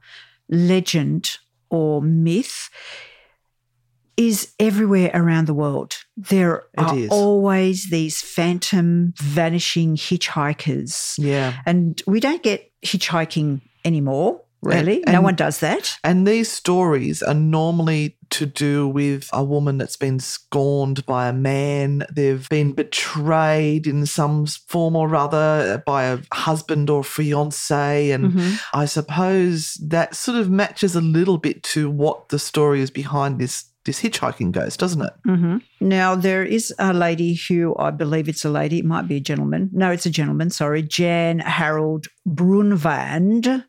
legend 0.49 1.37
or 1.69 2.01
myth 2.01 2.71
is 4.17 4.53
everywhere 4.59 5.11
around 5.13 5.45
the 5.45 5.53
world. 5.53 5.97
There 6.17 6.63
It 6.73 6.79
are 6.79 6.97
is. 6.97 7.09
always 7.11 7.91
these 7.91 8.19
phantom 8.19 9.13
vanishing 9.21 9.95
hitchhikers. 9.95 11.13
Yeah. 11.19 11.61
And 11.67 12.01
we 12.07 12.19
don't 12.19 12.41
get 12.41 12.71
hitchhiking 12.83 13.61
anymore, 13.85 14.41
really. 14.63 15.03
no 15.05 15.13
and- 15.13 15.23
one 15.23 15.35
does 15.35 15.59
that. 15.59 15.99
And 16.03 16.27
these 16.27 16.51
stories 16.51 17.21
are 17.21 17.35
normally 17.35 18.17
to 18.31 18.45
do 18.45 18.87
with 18.87 19.29
a 19.33 19.43
woman 19.43 19.77
that's 19.77 19.97
been 19.97 20.19
scorned 20.19 21.05
by 21.05 21.27
a 21.27 21.33
man. 21.33 22.03
They've 22.13 22.47
been 22.49 22.71
betrayed 22.73 23.87
in 23.87 24.05
some 24.05 24.45
form 24.45 24.95
or 24.95 25.15
other 25.15 25.83
by 25.85 26.05
a 26.05 26.19
husband 26.33 26.89
or 26.89 27.03
fiance. 27.03 28.11
And 28.11 28.33
Mhm. 28.33 28.59
I 28.73 28.85
suppose 28.85 29.75
that 29.81 30.15
sort 30.15 30.37
of 30.37 30.49
matches 30.49 30.95
a 30.95 31.01
little 31.01 31.37
bit 31.37 31.61
to 31.63 31.89
what 31.89 32.29
the 32.29 32.39
story 32.39 32.81
is 32.81 32.89
behind 32.91 33.39
this 33.39 33.65
this 33.85 34.01
hitchhiking 34.01 34.51
ghost, 34.51 34.79
doesn't 34.79 35.01
it? 35.01 35.13
hmm 35.25 35.57
Now, 35.79 36.15
there 36.15 36.43
is 36.43 36.73
a 36.77 36.93
lady 36.93 37.33
who 37.33 37.75
I 37.79 37.89
believe 37.91 38.29
it's 38.29 38.45
a 38.45 38.49
lady, 38.49 38.79
it 38.79 38.85
might 38.85 39.07
be 39.07 39.15
a 39.15 39.19
gentleman. 39.21 39.69
No, 39.73 39.91
it's 39.91 40.05
a 40.05 40.11
gentleman, 40.11 40.49
sorry, 40.51 40.83
Jan 40.83 41.39
Harold 41.39 42.07
Brunvand, 42.25 43.65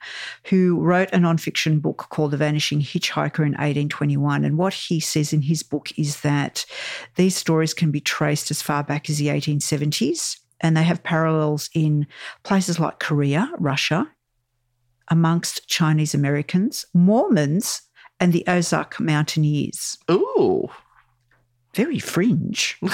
who 0.47 0.79
wrote 0.81 1.09
a 1.13 1.17
nonfiction 1.17 1.81
book 1.81 2.07
called 2.11 2.33
The 2.33 2.37
Vanishing 2.37 2.81
Hitchhiker 2.81 3.39
in 3.41 3.53
1821. 3.53 4.45
And 4.45 4.59
what 4.59 4.75
he 4.75 5.01
says 5.01 5.33
in 5.33 5.43
his 5.43 5.63
book 5.63 5.91
is 5.99 6.21
that 6.21 6.67
these 7.17 7.35
stories 7.35 7.73
can 7.73 7.91
be 7.91 8.01
traced 8.01 8.51
as 8.51 8.61
far 8.61 8.85
back 8.85 9.09
as 9.09 9.19
the 9.19 9.29
1870s, 9.29 10.37
and 10.61 10.77
they 10.77 10.83
have 10.83 11.03
parallels 11.03 11.71
in 11.75 12.07
places 12.43 12.79
like 12.79 12.99
Korea, 13.01 13.51
Russia, 13.59 14.11
amongst 15.09 15.67
Chinese 15.69 16.15
Americans, 16.15 16.87
Mormons, 16.95 17.83
and 18.23 18.33
the 18.33 18.45
Ozark 18.47 19.01
Mountaineers 19.01 19.99
Ooh. 20.09 20.71
very 21.75 21.99
fringe. 21.99 22.79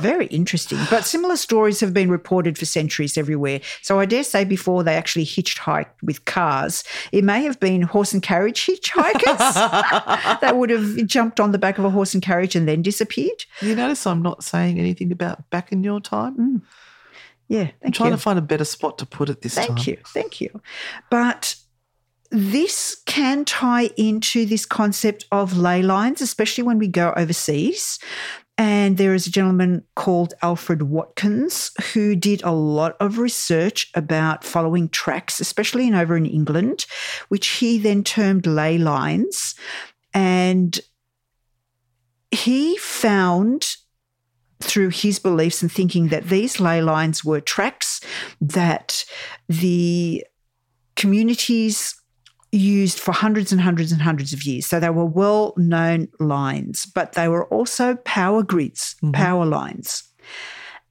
Very 0.00 0.26
interesting. 0.26 0.78
But 0.90 1.04
similar 1.04 1.36
stories 1.36 1.78
have 1.80 1.94
been 1.94 2.10
reported 2.10 2.58
for 2.58 2.64
centuries 2.64 3.16
everywhere. 3.16 3.60
So 3.82 4.00
I 4.00 4.06
dare 4.06 4.24
say 4.24 4.44
before 4.44 4.82
they 4.82 4.96
actually 4.96 5.26
hitchhiked 5.26 5.92
with 6.02 6.24
cars, 6.24 6.82
it 7.12 7.22
may 7.22 7.42
have 7.42 7.60
been 7.60 7.82
horse 7.82 8.12
and 8.12 8.22
carriage 8.22 8.66
hitchhikers 8.66 9.54
that 10.40 10.56
would 10.56 10.70
have 10.70 11.06
jumped 11.06 11.38
on 11.38 11.52
the 11.52 11.58
back 11.58 11.78
of 11.78 11.84
a 11.84 11.90
horse 11.90 12.12
and 12.12 12.22
carriage 12.22 12.56
and 12.56 12.66
then 12.66 12.82
disappeared. 12.82 13.44
You 13.60 13.76
notice 13.76 14.06
I'm 14.06 14.22
not 14.22 14.42
saying 14.42 14.80
anything 14.80 15.12
about 15.12 15.48
back 15.50 15.70
in 15.70 15.84
your 15.84 16.00
time? 16.00 16.36
Mm. 16.36 16.62
Yeah, 17.48 17.70
I'm 17.84 17.92
trying 17.92 18.10
you. 18.10 18.16
to 18.16 18.22
find 18.22 18.38
a 18.38 18.42
better 18.42 18.64
spot 18.64 18.98
to 18.98 19.06
put 19.06 19.28
it 19.28 19.42
this 19.42 19.54
Thank 19.54 19.68
time. 19.68 19.76
Thank 19.76 19.86
you. 19.86 19.98
Thank 20.06 20.40
you. 20.40 20.60
But 21.10 21.56
this 22.34 23.00
can 23.06 23.44
tie 23.44 23.90
into 23.96 24.44
this 24.44 24.66
concept 24.66 25.24
of 25.30 25.56
ley 25.56 25.82
lines, 25.82 26.20
especially 26.20 26.64
when 26.64 26.80
we 26.80 26.88
go 26.88 27.14
overseas. 27.16 28.00
And 28.58 28.98
there 28.98 29.14
is 29.14 29.28
a 29.28 29.30
gentleman 29.30 29.84
called 29.94 30.34
Alfred 30.42 30.82
Watkins 30.82 31.70
who 31.92 32.16
did 32.16 32.42
a 32.42 32.50
lot 32.50 32.96
of 32.98 33.18
research 33.18 33.88
about 33.94 34.42
following 34.42 34.88
tracks, 34.88 35.38
especially 35.38 35.86
in 35.86 35.94
over 35.94 36.16
in 36.16 36.26
England, 36.26 36.86
which 37.28 37.46
he 37.46 37.78
then 37.78 38.02
termed 38.02 38.46
ley 38.46 38.78
lines. 38.78 39.54
And 40.12 40.80
he 42.32 42.76
found 42.78 43.76
through 44.60 44.88
his 44.88 45.20
beliefs 45.20 45.62
and 45.62 45.70
thinking 45.70 46.08
that 46.08 46.28
these 46.28 46.58
ley 46.58 46.82
lines 46.82 47.24
were 47.24 47.40
tracks 47.40 48.00
that 48.40 49.04
the 49.48 50.24
communities 50.96 51.94
used 52.54 53.00
for 53.00 53.12
hundreds 53.12 53.52
and 53.52 53.60
hundreds 53.60 53.92
and 53.92 54.00
hundreds 54.00 54.32
of 54.32 54.42
years. 54.44 54.66
So 54.66 54.80
they 54.80 54.90
were 54.90 55.04
well 55.04 55.54
known 55.56 56.08
lines, 56.20 56.86
but 56.86 57.12
they 57.12 57.28
were 57.28 57.46
also 57.46 57.96
power 58.04 58.42
grids, 58.42 58.96
mm-hmm. 58.96 59.12
power 59.12 59.44
lines. 59.44 60.04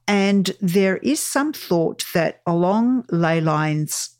And 0.07 0.51
there 0.61 0.97
is 0.97 1.19
some 1.19 1.53
thought 1.53 2.03
that 2.13 2.41
along 2.45 3.05
ley 3.09 3.39
lines, 3.39 4.17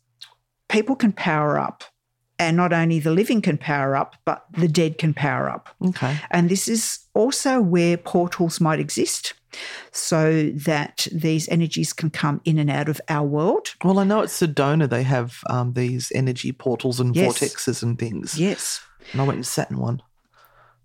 people 0.68 0.96
can 0.96 1.12
power 1.12 1.58
up. 1.58 1.84
And 2.38 2.56
not 2.56 2.72
only 2.72 2.98
the 2.98 3.12
living 3.12 3.40
can 3.42 3.58
power 3.58 3.94
up, 3.94 4.16
but 4.24 4.44
the 4.58 4.66
dead 4.66 4.98
can 4.98 5.14
power 5.14 5.48
up. 5.48 5.68
Okay. 5.86 6.18
And 6.32 6.48
this 6.48 6.66
is 6.68 6.98
also 7.14 7.60
where 7.60 7.96
portals 7.96 8.60
might 8.60 8.80
exist 8.80 9.34
so 9.92 10.50
that 10.50 11.06
these 11.12 11.48
energies 11.48 11.92
can 11.92 12.10
come 12.10 12.40
in 12.44 12.58
and 12.58 12.68
out 12.68 12.88
of 12.88 13.00
our 13.08 13.24
world. 13.24 13.74
Well, 13.84 14.00
I 14.00 14.04
know 14.04 14.22
at 14.22 14.28
Sedona 14.30 14.88
they 14.90 15.04
have 15.04 15.38
um, 15.48 15.74
these 15.74 16.10
energy 16.12 16.50
portals 16.50 16.98
and 16.98 17.14
Yes. 17.14 17.38
vortexes 17.38 17.82
and 17.84 17.96
things. 17.98 18.36
Yes. 18.38 18.80
And 19.12 19.20
I 19.20 19.24
went 19.24 19.36
and 19.36 19.46
sat 19.46 19.70
in 19.70 19.78
one. 19.78 20.02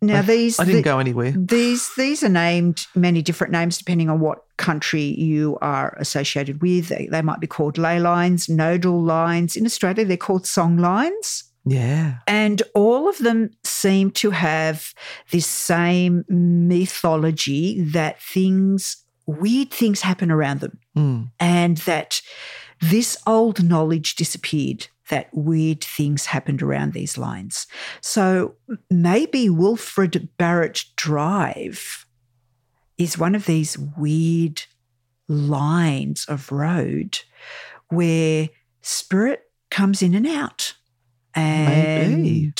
Now 0.01 0.19
I, 0.19 0.21
these 0.21 0.59
I 0.59 0.65
didn't 0.65 0.77
the- 0.77 0.83
go 0.83 0.99
anywhere. 0.99 1.31
These 1.35 1.89
these 1.97 2.23
are 2.23 2.29
named 2.29 2.85
many 2.95 3.21
different 3.23 3.51
names 3.51 3.77
depending 3.77 4.09
on 4.09 4.19
what 4.19 4.45
country 4.59 5.01
you 5.01 5.57
are 5.61 5.95
associated 5.97 6.61
with. 6.61 6.89
They, 6.89 7.07
they 7.09 7.23
might 7.23 7.39
be 7.39 7.47
called 7.47 7.79
ley 7.79 7.99
lines, 7.99 8.47
nodal 8.47 9.01
lines. 9.01 9.55
In 9.55 9.65
Australia, 9.65 10.05
they're 10.05 10.17
called 10.17 10.45
song 10.45 10.77
lines. 10.77 11.45
Yeah. 11.65 12.17
And 12.27 12.61
all 12.75 13.09
of 13.09 13.17
them 13.17 13.49
seem 13.63 14.11
to 14.11 14.29
have 14.31 14.93
this 15.31 15.47
same 15.47 16.23
mythology 16.29 17.81
that 17.81 18.21
things, 18.21 19.03
weird 19.25 19.71
things 19.71 20.01
happen 20.01 20.29
around 20.31 20.61
them. 20.61 20.79
Mm. 20.95 21.31
and 21.39 21.77
that 21.77 22.21
this 22.81 23.17
old 23.25 23.63
knowledge 23.63 24.15
disappeared 24.15 24.87
that 25.09 25.29
weird 25.33 25.81
things 25.81 26.25
happened 26.25 26.61
around 26.61 26.93
these 26.93 27.17
lines. 27.17 27.67
So 28.01 28.55
maybe 28.89 29.49
Wilfred 29.49 30.29
Barrett 30.37 30.83
Drive 30.95 32.05
is 32.99 33.17
one 33.17 33.33
of 33.33 33.45
these 33.45 33.77
weird 33.77 34.61
lines 35.27 36.25
of 36.27 36.51
road 36.51 37.19
where 37.87 38.49
spirit 38.81 39.43
comes 39.71 40.01
in 40.01 40.13
and 40.13 40.27
out 40.27 40.75
and 41.33 42.23
Maybe. 42.23 42.53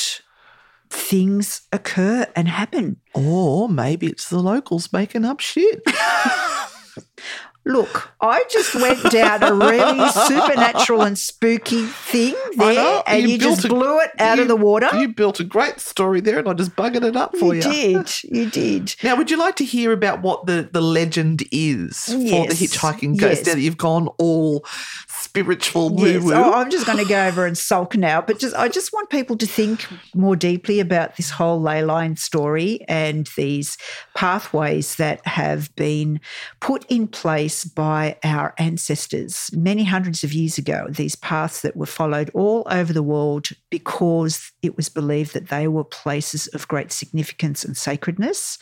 things 0.90 1.62
occur 1.72 2.26
and 2.36 2.48
happen. 2.48 2.98
Or 3.14 3.68
maybe 3.68 4.08
it's 4.08 4.30
the 4.30 4.40
locals 4.40 4.94
making 4.94 5.26
up 5.26 5.40
shit. 5.42 5.82
Look, 7.70 8.12
I 8.20 8.46
just 8.50 8.74
went 8.74 9.12
down 9.12 9.44
a 9.44 9.54
really 9.54 10.10
supernatural 10.28 11.04
and 11.04 11.16
spooky 11.18 11.86
thing 11.86 12.36
there, 12.58 12.74
know, 12.74 13.04
and 13.06 13.30
you, 13.30 13.38
just 13.38 13.64
a- 13.64 13.68
blew 13.68 14.00
it 14.00 14.10
out 14.18 14.38
you- 14.38 14.42
of 14.42 14.48
the 14.48 14.56
water. 14.56 14.90
You 14.94 15.10
built 15.10 15.40
a 15.40 15.44
great 15.44 15.80
story 15.80 16.20
there, 16.20 16.40
and 16.40 16.50
I 16.50 16.54
just 16.54 16.76
buggered 16.76 17.04
it 17.04 17.16
up 17.16 17.38
for 17.38 17.54
you. 17.54 17.62
You 17.62 18.04
did, 18.04 18.24
you 18.24 18.50
did. 18.50 18.96
Now, 19.04 19.16
would 19.16 19.30
you 19.30 19.38
like 19.38 19.56
to 19.58 19.66
hear 19.66 19.92
about 19.94 20.24
what 20.24 20.48
the, 20.48 20.68
the 20.72 20.82
legend 20.82 21.44
is 21.52 22.06
for 22.06 22.18
the 22.48 22.56
hitchhiking 22.56 23.18
ghost? 23.20 23.42
yes. 23.42 23.46
Now 23.46 23.54
that 23.54 23.62
you've 23.62 23.78
gone 23.78 24.08
all 24.18 24.66
spiritual 25.08 25.90
woo 25.90 26.08
Yes, 26.08 26.24
oh, 26.26 26.54
I'm 26.54 26.72
just 26.72 26.88
going 26.88 26.98
to 26.98 27.06
go 27.06 27.28
over 27.28 27.46
and 27.46 27.56
sulk 27.56 27.96
now, 27.96 28.20
but 28.20 28.40
just 28.40 28.56
I 28.56 28.68
just 28.68 28.92
want 28.94 29.12
people 29.12 29.38
to 29.38 29.46
think 29.46 29.86
more 30.16 30.36
deeply 30.36 30.80
about 30.80 31.18
this 31.18 31.30
whole 31.30 31.62
ley 31.62 31.84
line 31.84 32.16
story 32.16 32.84
and 32.88 33.30
these 33.38 33.78
pathways 34.16 34.96
that 34.96 35.26
have 35.28 35.76
been 35.76 36.20
put 36.62 36.84
in 36.90 37.08
place 37.08 37.59
by 37.66 38.18
our 38.24 38.54
ancestors 38.58 39.50
many 39.54 39.84
hundreds 39.84 40.24
of 40.24 40.34
years 40.34 40.58
ago. 40.58 40.88
These 40.90 41.16
paths 41.16 41.62
that 41.62 41.76
were 41.76 41.86
followed 41.86 42.30
all 42.34 42.64
over 42.70 42.94
the 42.94 43.04
world 43.04 43.50
because 43.70 44.52
it 44.62 44.76
was 44.76 44.90
believed 44.90 45.34
that 45.34 45.50
they 45.50 45.68
were 45.68 45.84
places 45.84 46.48
of 46.48 46.68
great 46.68 46.92
significance 46.92 47.64
and 47.64 47.76
sacredness. 47.76 48.58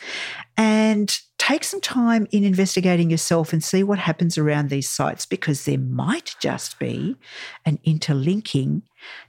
And 0.56 1.18
take 1.38 1.64
some 1.64 1.80
time 1.80 2.26
in 2.30 2.44
investigating 2.44 3.10
yourself 3.10 3.52
and 3.52 3.62
see 3.62 3.82
what 3.82 3.98
happens 3.98 4.36
around 4.36 4.70
these 4.70 4.88
sites 4.88 5.24
because 5.24 5.64
there 5.64 5.78
might 5.78 6.34
just 6.40 6.78
be 6.78 7.16
an 7.64 7.78
interlinking, 7.84 8.82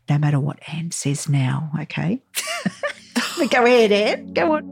no 0.09 0.17
matter 0.17 0.39
what 0.39 0.59
Anne 0.67 0.91
says 0.91 1.29
now. 1.29 1.71
Okay. 1.81 2.21
go 3.51 3.65
ahead, 3.65 3.91
Anne. 3.91 4.33
Go 4.33 4.55
on. 4.55 4.71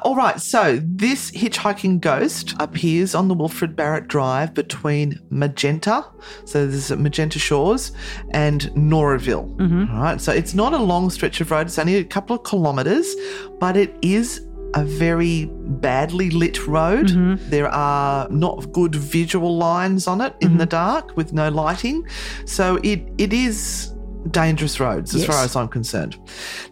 All 0.00 0.14
right, 0.14 0.40
so 0.40 0.80
this 0.82 1.32
hitchhiking 1.32 2.00
ghost 2.00 2.54
appears 2.60 3.16
on 3.16 3.26
the 3.26 3.34
Wilfred 3.34 3.74
Barrett 3.74 4.06
Drive 4.06 4.54
between 4.54 5.18
Magenta, 5.30 6.06
so 6.44 6.66
this 6.66 6.90
is 6.90 6.96
Magenta 6.96 7.40
Shores, 7.40 7.90
and 8.30 8.62
Noraville. 8.76 9.56
Mm-hmm. 9.56 9.92
All 9.92 10.02
right, 10.02 10.20
so 10.20 10.32
it's 10.32 10.54
not 10.54 10.72
a 10.72 10.78
long 10.78 11.10
stretch 11.10 11.40
of 11.40 11.50
road, 11.50 11.66
it's 11.66 11.78
only 11.80 11.96
a 11.96 12.04
couple 12.04 12.36
of 12.36 12.44
kilometres, 12.44 13.16
but 13.58 13.76
it 13.76 13.96
is 14.00 14.46
a 14.74 14.84
very 14.84 15.46
badly 15.46 16.30
lit 16.30 16.66
road. 16.66 17.08
Mm-hmm. 17.08 17.50
There 17.50 17.68
are 17.68 18.28
not 18.28 18.72
good 18.72 18.94
visual 18.94 19.56
lines 19.56 20.06
on 20.06 20.20
it 20.20 20.34
in 20.40 20.58
the 20.58 20.64
mm-hmm. 20.64 20.70
dark 20.70 21.16
with 21.16 21.32
no 21.32 21.48
lighting. 21.48 22.06
So 22.44 22.76
it 22.82 23.02
it 23.18 23.32
is 23.32 23.94
dangerous 24.30 24.80
roads 24.80 25.14
as 25.14 25.24
far 25.24 25.44
as 25.44 25.56
I'm 25.56 25.68
concerned. 25.68 26.18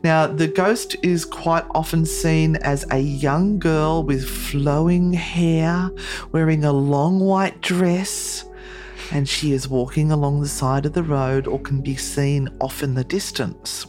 Now, 0.02 0.26
the 0.26 0.48
ghost 0.48 0.96
is 1.02 1.24
quite 1.24 1.64
often 1.74 2.04
seen 2.04 2.56
as 2.56 2.84
a 2.90 2.98
young 2.98 3.58
girl 3.58 4.02
with 4.02 4.28
flowing 4.28 5.12
hair, 5.12 5.90
wearing 6.32 6.64
a 6.64 6.72
long 6.72 7.20
white 7.20 7.60
dress, 7.60 8.44
and 9.12 9.28
she 9.28 9.52
is 9.52 9.68
walking 9.68 10.10
along 10.10 10.40
the 10.40 10.48
side 10.48 10.86
of 10.86 10.92
the 10.92 11.02
road 11.02 11.46
or 11.46 11.58
can 11.60 11.80
be 11.80 11.96
seen 11.96 12.48
off 12.60 12.82
in 12.82 12.94
the 12.94 13.04
distance. 13.04 13.86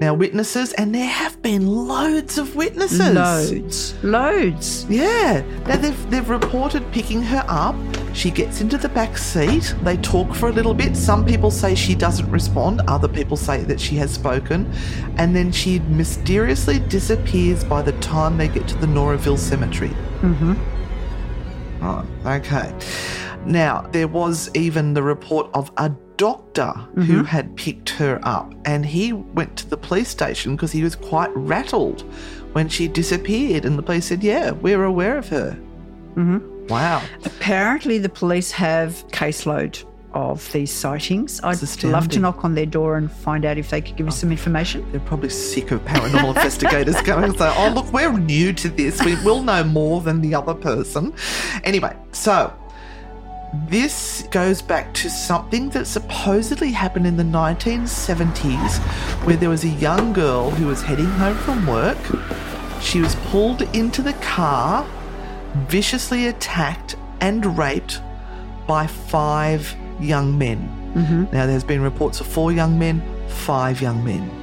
Now, 0.00 0.14
witnesses, 0.14 0.72
and 0.74 0.94
there 0.94 1.06
have 1.06 1.40
been 1.42 1.66
loads 1.66 2.38
of 2.38 2.56
witnesses. 2.56 3.14
Loads. 3.14 3.94
Loads. 4.02 4.86
Yeah. 4.88 5.44
Now 5.66 5.76
they've 5.76 6.10
they've 6.10 6.28
reported 6.28 6.90
picking 6.92 7.22
her 7.22 7.44
up. 7.48 7.76
She 8.14 8.30
gets 8.30 8.60
into 8.60 8.76
the 8.78 8.88
back 8.88 9.16
seat. 9.16 9.74
They 9.82 9.96
talk 9.98 10.34
for 10.34 10.48
a 10.48 10.52
little 10.52 10.74
bit. 10.74 10.96
Some 10.96 11.24
people 11.24 11.50
say 11.50 11.74
she 11.74 11.94
doesn't 11.94 12.30
respond. 12.30 12.80
Other 12.88 13.08
people 13.08 13.36
say 13.36 13.62
that 13.64 13.80
she 13.80 13.96
has 13.96 14.12
spoken, 14.12 14.72
and 15.18 15.36
then 15.36 15.52
she 15.52 15.78
mysteriously 15.80 16.80
disappears 16.80 17.62
by 17.64 17.82
the 17.82 17.92
time 18.00 18.38
they 18.38 18.48
get 18.48 18.66
to 18.68 18.76
the 18.78 18.86
Noraville 18.86 19.38
Cemetery. 19.38 19.90
Mm-hmm. 20.20 20.54
Right. 21.82 22.06
Okay. 22.44 22.72
Now 23.46 23.82
there 23.92 24.08
was 24.08 24.50
even 24.54 24.94
the 24.94 25.02
report 25.02 25.50
of 25.54 25.70
a 25.76 25.90
doctor 26.16 26.72
who 26.94 27.24
had 27.24 27.56
picked 27.56 27.90
her 27.90 28.20
up, 28.22 28.54
and 28.64 28.86
he 28.86 29.12
went 29.12 29.56
to 29.56 29.68
the 29.68 29.76
police 29.76 30.08
station 30.08 30.54
because 30.54 30.70
he 30.70 30.82
was 30.82 30.94
quite 30.94 31.34
rattled 31.36 32.02
when 32.52 32.68
she 32.68 32.86
disappeared. 32.86 33.64
And 33.64 33.76
the 33.76 33.82
police 33.82 34.06
said, 34.06 34.22
"Yeah, 34.22 34.52
we're 34.52 34.84
aware 34.84 35.18
of 35.18 35.28
her." 35.28 35.58
Mm-hmm. 36.14 36.66
Wow. 36.68 37.02
Apparently, 37.24 37.98
the 37.98 38.08
police 38.08 38.52
have 38.52 39.04
caseload 39.08 39.84
of 40.14 40.50
these 40.52 40.70
sightings. 40.70 41.40
I'd 41.42 41.60
love 41.84 42.08
to 42.10 42.18
knock 42.18 42.44
on 42.44 42.54
their 42.54 42.66
door 42.66 42.96
and 42.96 43.10
find 43.10 43.44
out 43.44 43.58
if 43.58 43.70
they 43.70 43.80
could 43.80 43.96
give 43.96 44.06
us 44.06 44.20
some 44.20 44.30
information. 44.30 44.86
They're 44.90 45.00
probably 45.00 45.30
sick 45.30 45.70
of 45.70 45.80
paranormal 45.84 46.28
investigators 46.36 47.00
going 47.02 47.24
and 47.24 47.38
say, 47.38 47.52
oh, 47.56 47.72
look, 47.74 47.92
we're 47.92 48.12
new 48.12 48.52
to 48.52 48.68
this. 48.68 49.02
We 49.02 49.14
will 49.24 49.42
know 49.42 49.64
more 49.64 50.00
than 50.00 50.20
the 50.20 50.34
other 50.34 50.54
person. 50.54 51.14
Anyway, 51.64 51.96
so 52.12 52.52
this 53.52 54.26
goes 54.30 54.62
back 54.62 54.94
to 54.94 55.10
something 55.10 55.68
that 55.70 55.86
supposedly 55.86 56.70
happened 56.72 57.06
in 57.06 57.16
the 57.16 57.22
1970s 57.22 58.78
where 59.26 59.36
there 59.36 59.50
was 59.50 59.64
a 59.64 59.68
young 59.68 60.12
girl 60.12 60.50
who 60.50 60.66
was 60.66 60.82
heading 60.82 61.06
home 61.06 61.36
from 61.36 61.66
work. 61.66 61.98
She 62.80 63.00
was 63.00 63.14
pulled 63.26 63.62
into 63.74 64.00
the 64.02 64.14
car, 64.14 64.86
viciously 65.68 66.28
attacked 66.28 66.96
and 67.20 67.58
raped 67.58 68.00
by 68.66 68.86
five 68.86 69.74
young 70.00 70.38
men. 70.38 70.58
Mm-hmm. 70.94 71.34
Now, 71.34 71.46
there's 71.46 71.64
been 71.64 71.82
reports 71.82 72.20
of 72.20 72.26
four 72.26 72.52
young 72.52 72.78
men, 72.78 73.02
five 73.28 73.80
young 73.80 74.02
men. 74.04 74.42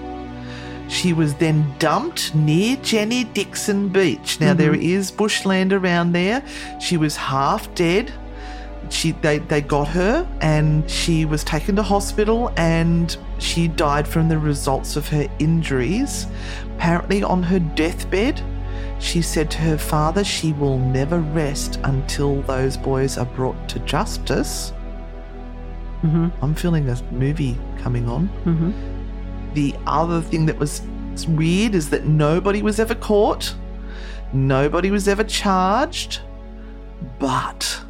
She 0.89 1.13
was 1.13 1.35
then 1.35 1.71
dumped 1.77 2.33
near 2.33 2.75
Jenny 2.77 3.23
Dixon 3.23 3.89
Beach. 3.89 4.39
Now 4.39 4.55
there 4.55 4.71
mm-hmm. 4.71 4.81
is 4.81 5.11
bushland 5.11 5.71
around 5.71 6.13
there. 6.13 6.43
She 6.81 6.97
was 6.97 7.15
half 7.15 7.73
dead. 7.75 8.11
She 8.89 9.11
they, 9.11 9.39
they 9.39 9.61
got 9.61 9.87
her 9.89 10.27
and 10.41 10.89
she 10.89 11.25
was 11.25 11.43
taken 11.43 11.75
to 11.75 11.83
hospital 11.83 12.51
and 12.57 13.15
she 13.37 13.67
died 13.67 14.07
from 14.07 14.29
the 14.29 14.37
results 14.37 14.95
of 14.95 15.07
her 15.09 15.27
injuries. 15.39 16.25
Apparently 16.75 17.23
on 17.23 17.43
her 17.43 17.59
deathbed, 17.59 18.41
she 18.99 19.21
said 19.21 19.49
to 19.51 19.57
her 19.59 19.77
father 19.77 20.23
she 20.23 20.53
will 20.53 20.77
never 20.77 21.19
rest 21.19 21.79
until 21.83 22.41
those 22.43 22.77
boys 22.77 23.17
are 23.17 23.25
brought 23.25 23.69
to 23.69 23.79
justice. 23.79 24.73
Mm-hmm. 26.03 26.27
I'm 26.41 26.55
feeling 26.55 26.89
a 26.89 27.01
movie 27.11 27.57
coming 27.77 28.09
on. 28.09 28.27
Mm-hmm. 28.45 29.53
The 29.53 29.75
other 29.85 30.21
thing 30.21 30.45
that 30.45 30.57
was 30.57 30.81
weird 31.27 31.75
is 31.75 31.89
that 31.89 32.05
nobody 32.05 32.61
was 32.61 32.79
ever 32.79 32.95
caught, 32.95 33.53
nobody 34.31 34.91
was 34.91 35.07
ever 35.07 35.23
charged, 35.23 36.21
but, 37.19 37.81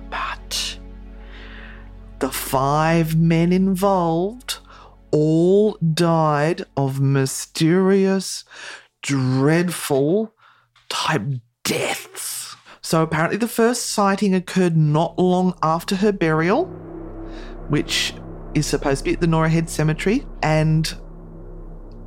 the 2.29 2.33
five 2.33 3.15
men 3.19 3.51
involved 3.51 4.59
all 5.09 5.75
died 5.95 6.63
of 6.77 7.01
mysterious, 7.01 8.43
dreadful 9.01 10.31
type 10.89 11.23
deaths. 11.63 12.55
So 12.81 13.01
apparently, 13.01 13.37
the 13.37 13.47
first 13.47 13.87
sighting 13.87 14.35
occurred 14.35 14.77
not 14.77 15.17
long 15.17 15.57
after 15.63 15.95
her 15.95 16.11
burial, 16.11 16.65
which 17.67 18.13
is 18.53 18.67
supposed 18.67 18.99
to 18.99 19.05
be 19.05 19.13
at 19.13 19.21
the 19.21 19.25
Norah 19.25 19.49
Head 19.49 19.67
Cemetery, 19.67 20.27
and 20.43 20.93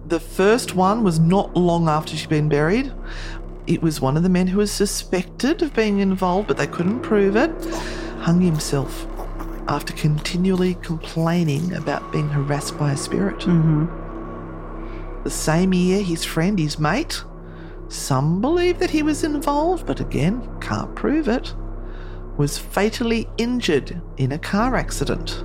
the 0.06 0.20
first 0.20 0.76
one 0.76 1.02
was 1.02 1.18
not 1.18 1.56
long 1.56 1.88
after 1.88 2.16
she'd 2.16 2.28
been 2.28 2.48
buried. 2.48 2.92
It 3.66 3.82
was 3.82 4.00
one 4.00 4.16
of 4.16 4.22
the 4.22 4.28
men 4.28 4.46
who 4.46 4.58
was 4.58 4.70
suspected 4.70 5.62
of 5.62 5.74
being 5.74 5.98
involved, 5.98 6.46
but 6.46 6.58
they 6.58 6.68
couldn't 6.68 7.00
prove 7.00 7.35
it, 7.35 7.50
hung 8.20 8.40
himself 8.40 9.08
after 9.68 9.92
continually 9.94 10.75
complaining 10.77 11.72
about 11.75 12.11
being 12.12 12.29
harassed 12.29 12.79
by 12.79 12.92
a 12.92 12.96
spirit. 12.96 13.38
Mm-hmm. 13.40 15.22
The 15.25 15.31
same 15.31 15.72
year, 15.72 16.03
his 16.03 16.25
friend, 16.25 16.59
his 16.59 16.79
mate, 16.79 17.22
some 17.88 18.40
believe 18.40 18.79
that 18.79 18.90
he 18.90 19.03
was 19.03 19.22
involved, 19.22 19.87
but 19.87 20.01
again, 20.01 20.48
can't 20.61 20.94
prove 20.96 21.29
it, 21.29 21.55
was 22.37 22.59
fatally 22.59 23.29
injured 23.37 24.01
in 24.16 24.33
a 24.33 24.38
car 24.38 24.75
accident. 24.75 25.44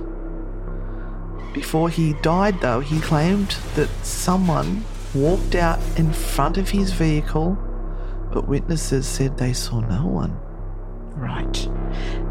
Before 1.52 1.90
he 1.90 2.14
died, 2.14 2.60
though, 2.60 2.80
he 2.80 3.00
claimed 3.00 3.50
that 3.74 3.88
someone 4.02 4.84
walked 5.14 5.54
out 5.54 5.78
in 5.96 6.12
front 6.12 6.58
of 6.58 6.70
his 6.70 6.92
vehicle, 6.92 7.56
but 8.32 8.48
witnesses 8.48 9.06
said 9.06 9.36
they 9.36 9.52
saw 9.52 9.80
no 9.80 10.06
one. 10.06 10.38
Right. 11.14 11.68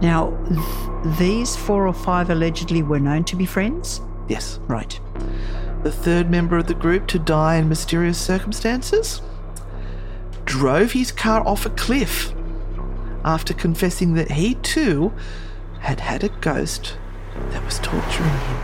Now, 0.01 0.32
th- 0.47 1.17
these 1.17 1.56
four 1.56 1.88
or 1.88 1.93
five 1.93 2.30
allegedly 2.30 2.84
were 2.84 2.99
known 2.99 3.23
to 3.25 3.36
be 3.36 3.45
friends. 3.45 4.01
Yes. 4.27 4.60
Right. 4.67 4.99
The 5.84 5.91
third 5.91 6.30
member 6.30 6.58
of 6.58 6.67
the 6.67 6.73
group 6.73 7.08
to 7.08 7.19
die 7.19 7.56
in 7.56 7.69
mysterious 7.69 8.19
circumstances 8.19 9.21
drove 10.45 10.93
his 10.93 11.12
car 11.12 11.45
off 11.47 11.65
a 11.65 11.69
cliff 11.71 12.34
after 13.23 13.53
confessing 13.53 14.13
that 14.13 14.32
he 14.32 14.56
too 14.56 15.13
had 15.80 15.99
had 15.99 16.23
a 16.23 16.30
ghost 16.30 16.97
that 17.49 17.63
was 17.63 17.80
torturing 17.80 18.30
him. 18.30 18.58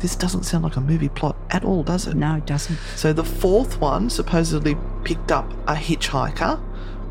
This 0.00 0.14
doesn't 0.14 0.44
sound 0.44 0.62
like 0.62 0.76
a 0.76 0.80
movie 0.80 1.08
plot 1.08 1.36
at 1.50 1.64
all, 1.64 1.82
does 1.82 2.06
it? 2.06 2.14
No, 2.14 2.36
it 2.36 2.46
doesn't. 2.46 2.78
So 2.94 3.12
the 3.12 3.24
fourth 3.24 3.80
one 3.80 4.10
supposedly 4.10 4.76
picked 5.02 5.32
up 5.32 5.50
a 5.66 5.74
hitchhiker 5.74 6.60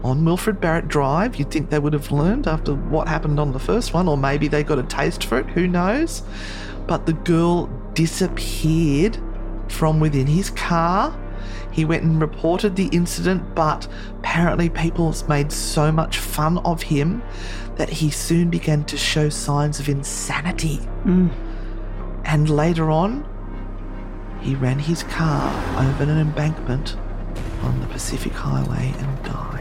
on 0.03 0.23
Wilfred 0.23 0.61
Barrett 0.61 0.87
Drive. 0.87 1.35
You'd 1.37 1.51
think 1.51 1.69
they 1.69 1.79
would 1.79 1.93
have 1.93 2.11
learned 2.11 2.47
after 2.47 2.73
what 2.73 3.07
happened 3.07 3.39
on 3.39 3.51
the 3.51 3.59
first 3.59 3.93
one, 3.93 4.07
or 4.07 4.17
maybe 4.17 4.47
they 4.47 4.63
got 4.63 4.79
a 4.79 4.83
taste 4.83 5.23
for 5.23 5.39
it, 5.39 5.47
who 5.47 5.67
knows? 5.67 6.23
But 6.87 7.05
the 7.05 7.13
girl 7.13 7.67
disappeared 7.93 9.17
from 9.69 9.99
within 9.99 10.27
his 10.27 10.49
car. 10.51 11.17
He 11.71 11.85
went 11.85 12.03
and 12.03 12.19
reported 12.19 12.75
the 12.75 12.87
incident, 12.87 13.53
but 13.53 13.87
apparently 14.19 14.69
people 14.69 15.13
made 15.27 15.51
so 15.51 15.91
much 15.91 16.17
fun 16.17 16.57
of 16.59 16.83
him 16.83 17.21
that 17.75 17.89
he 17.89 18.09
soon 18.09 18.49
began 18.49 18.83
to 18.85 18.97
show 18.97 19.29
signs 19.29 19.79
of 19.79 19.87
insanity. 19.87 20.79
Mm. 21.03 21.31
And 22.25 22.49
later 22.49 22.89
on, 22.89 23.25
he 24.41 24.55
ran 24.55 24.79
his 24.79 25.03
car 25.03 25.51
over 25.77 26.03
an 26.03 26.17
embankment 26.17 26.95
on 27.61 27.79
the 27.79 27.87
Pacific 27.87 28.33
Highway 28.33 28.93
and 28.97 29.23
died. 29.23 29.57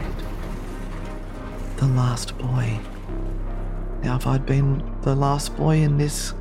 The 1.77 1.87
last 1.87 2.37
boy. 2.37 2.79
Now, 4.03 4.15
if 4.15 4.27
I'd 4.27 4.45
been 4.45 4.83
the 5.01 5.15
last 5.15 5.55
boy 5.55 5.77
in 5.77 5.97
this 5.97 6.33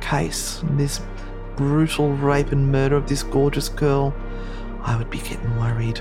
case, 0.00 0.62
in 0.62 0.76
this 0.76 1.00
brutal 1.56 2.12
rape 2.12 2.52
and 2.52 2.70
murder 2.70 2.96
of 2.96 3.08
this 3.08 3.22
gorgeous 3.22 3.68
girl, 3.68 4.14
I 4.82 4.96
would 4.96 5.10
be 5.10 5.18
getting 5.18 5.58
worried. 5.58 6.00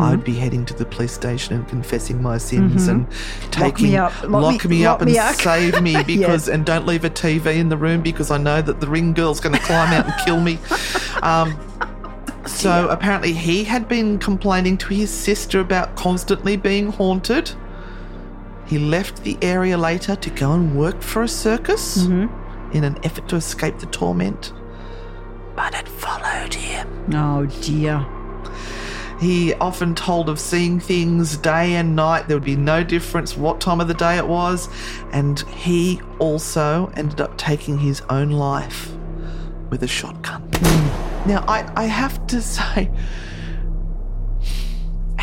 I 0.00 0.10
would 0.10 0.24
be 0.24 0.34
heading 0.34 0.64
to 0.66 0.74
the 0.74 0.84
police 0.84 1.12
station 1.12 1.54
and 1.54 1.66
confessing 1.68 2.20
my 2.20 2.36
sins 2.36 2.88
and 2.88 3.06
taking 3.52 3.90
me 3.90 3.96
up. 3.96 4.12
Lock 4.24 4.30
lock 4.42 4.64
me- 4.64 4.70
me 4.78 4.84
lock 4.84 4.94
up 4.96 5.02
and 5.02 5.12
me 5.12 5.16
save 5.34 5.80
me 5.80 6.02
because 6.02 6.48
and 6.48 6.66
don't 6.66 6.84
leave 6.84 7.04
a 7.04 7.10
TV 7.10 7.56
in 7.56 7.68
the 7.68 7.76
room 7.76 8.02
because 8.02 8.32
I 8.32 8.38
know 8.38 8.60
that 8.60 8.80
the 8.80 8.88
ring 8.88 9.12
girl's 9.14 9.38
going 9.38 9.54
to 9.54 9.60
climb 9.60 9.92
out 9.92 10.04
and 10.06 10.14
kill 10.24 10.40
me. 10.40 10.58
Um, 11.22 11.56
so 12.44 12.88
apparently 12.88 13.32
he 13.32 13.62
had 13.62 13.86
been 13.86 14.18
complaining 14.18 14.76
to 14.78 14.88
his 14.88 15.10
sister 15.10 15.60
about 15.60 15.94
constantly 15.94 16.56
being 16.56 16.90
haunted. 16.90 17.52
He 18.68 18.78
left 18.78 19.24
the 19.24 19.38
area 19.40 19.78
later 19.78 20.14
to 20.14 20.30
go 20.30 20.52
and 20.52 20.76
work 20.76 21.00
for 21.00 21.22
a 21.22 21.28
circus 21.28 22.04
mm-hmm. 22.04 22.76
in 22.76 22.84
an 22.84 22.98
effort 23.04 23.28
to 23.30 23.36
escape 23.36 23.78
the 23.78 23.86
torment, 23.86 24.52
but 25.56 25.74
it 25.74 25.88
followed 25.88 26.54
him. 26.54 26.86
Oh 27.14 27.46
dear. 27.62 28.06
He 29.20 29.52
often 29.54 29.94
told 29.94 30.28
of 30.28 30.38
seeing 30.38 30.78
things 30.78 31.36
day 31.38 31.74
and 31.74 31.96
night. 31.96 32.28
There 32.28 32.36
would 32.36 32.44
be 32.44 32.56
no 32.56 32.84
difference 32.84 33.36
what 33.36 33.60
time 33.60 33.80
of 33.80 33.88
the 33.88 33.94
day 33.94 34.16
it 34.16 34.26
was. 34.26 34.68
And 35.12 35.40
he 35.40 36.00
also 36.20 36.92
ended 36.94 37.20
up 37.20 37.36
taking 37.36 37.78
his 37.78 38.00
own 38.10 38.30
life 38.30 38.92
with 39.70 39.82
a 39.82 39.88
shotgun. 39.88 40.48
Mm. 40.50 41.26
Now, 41.26 41.44
I, 41.48 41.70
I 41.74 41.84
have 41.86 42.24
to 42.28 42.40
say, 42.54 42.90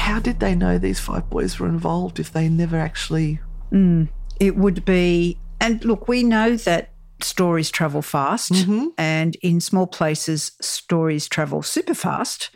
how 0.06 0.20
did 0.20 0.40
they 0.40 0.54
know 0.54 0.78
these 0.78 1.00
five 1.00 1.28
boys 1.32 1.58
were 1.58 1.68
involved 1.68 2.20
if 2.20 2.32
they 2.32 2.48
never 2.48 2.78
actually. 2.78 3.40
Mm, 3.72 4.08
it 4.40 4.56
would 4.56 4.86
be, 4.86 5.40
and 5.60 5.84
look, 5.84 6.08
we 6.08 6.22
know 6.22 6.56
that 6.58 6.92
stories 7.22 7.72
travel 7.72 8.04
fast, 8.04 8.52
mm-hmm. 8.52 8.90
and 9.00 9.36
in 9.42 9.60
small 9.60 9.88
places, 9.88 10.52
stories 10.62 11.28
travel 11.28 11.64
super 11.64 11.96
fast. 11.96 12.52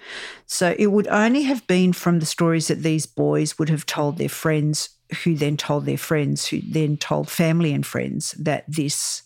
So 0.46 0.76
it 0.78 0.92
would 0.92 1.08
only 1.08 1.42
have 1.42 1.66
been 1.66 1.92
from 1.92 2.20
the 2.20 2.28
stories 2.28 2.68
that 2.68 2.84
these 2.84 3.08
boys 3.08 3.58
would 3.58 3.70
have 3.70 3.88
told 3.88 4.20
their 4.20 4.30
friends, 4.30 4.90
who 5.24 5.34
then 5.34 5.58
told 5.58 5.88
their 5.88 5.98
friends, 5.98 6.46
who 6.46 6.62
then 6.62 6.98
told 6.98 7.32
family 7.32 7.74
and 7.74 7.84
friends 7.84 8.34
that 8.34 8.64
this 8.68 9.24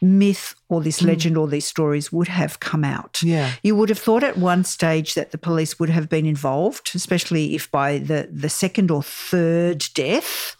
myth 0.00 0.54
or 0.68 0.80
this 0.80 1.00
hmm. 1.00 1.06
legend 1.06 1.36
or 1.36 1.46
these 1.46 1.66
stories 1.66 2.12
would 2.12 2.28
have 2.28 2.60
come 2.60 2.84
out. 2.84 3.22
Yeah. 3.22 3.52
You 3.62 3.76
would 3.76 3.90
have 3.90 3.98
thought 3.98 4.22
at 4.22 4.38
one 4.38 4.64
stage 4.64 5.14
that 5.14 5.30
the 5.30 5.38
police 5.38 5.78
would 5.78 5.90
have 5.90 6.08
been 6.08 6.26
involved, 6.26 6.92
especially 6.94 7.54
if 7.54 7.70
by 7.70 7.98
the, 7.98 8.28
the 8.32 8.48
second 8.48 8.90
or 8.90 9.02
third 9.02 9.84
death 9.94 10.56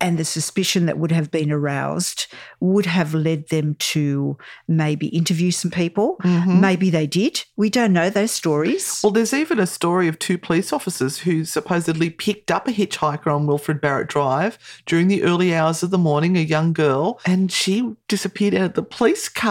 and 0.00 0.18
the 0.18 0.24
suspicion 0.24 0.86
that 0.86 0.98
would 0.98 1.12
have 1.12 1.30
been 1.30 1.52
aroused 1.52 2.26
would 2.58 2.86
have 2.86 3.14
led 3.14 3.48
them 3.48 3.76
to 3.78 4.36
maybe 4.66 5.06
interview 5.08 5.50
some 5.50 5.70
people. 5.70 6.16
Mm-hmm. 6.22 6.60
Maybe 6.60 6.90
they 6.90 7.06
did. 7.06 7.44
We 7.56 7.70
don't 7.70 7.92
know 7.92 8.10
those 8.10 8.32
stories. 8.32 9.00
Well, 9.04 9.12
there's 9.12 9.34
even 9.34 9.60
a 9.60 9.66
story 9.66 10.08
of 10.08 10.18
two 10.18 10.38
police 10.38 10.72
officers 10.72 11.18
who 11.18 11.44
supposedly 11.44 12.10
picked 12.10 12.50
up 12.50 12.66
a 12.66 12.72
hitchhiker 12.72 13.32
on 13.32 13.46
Wilfred 13.46 13.80
Barrett 13.80 14.08
Drive 14.08 14.58
during 14.86 15.08
the 15.08 15.22
early 15.22 15.54
hours 15.54 15.82
of 15.82 15.90
the 15.90 15.98
morning, 15.98 16.36
a 16.36 16.40
young 16.40 16.72
girl, 16.72 17.20
and 17.24 17.52
she 17.52 17.94
disappeared 18.08 18.54
out 18.54 18.64
of 18.64 18.74
the 18.74 18.82
police 18.82 19.28
car 19.28 19.43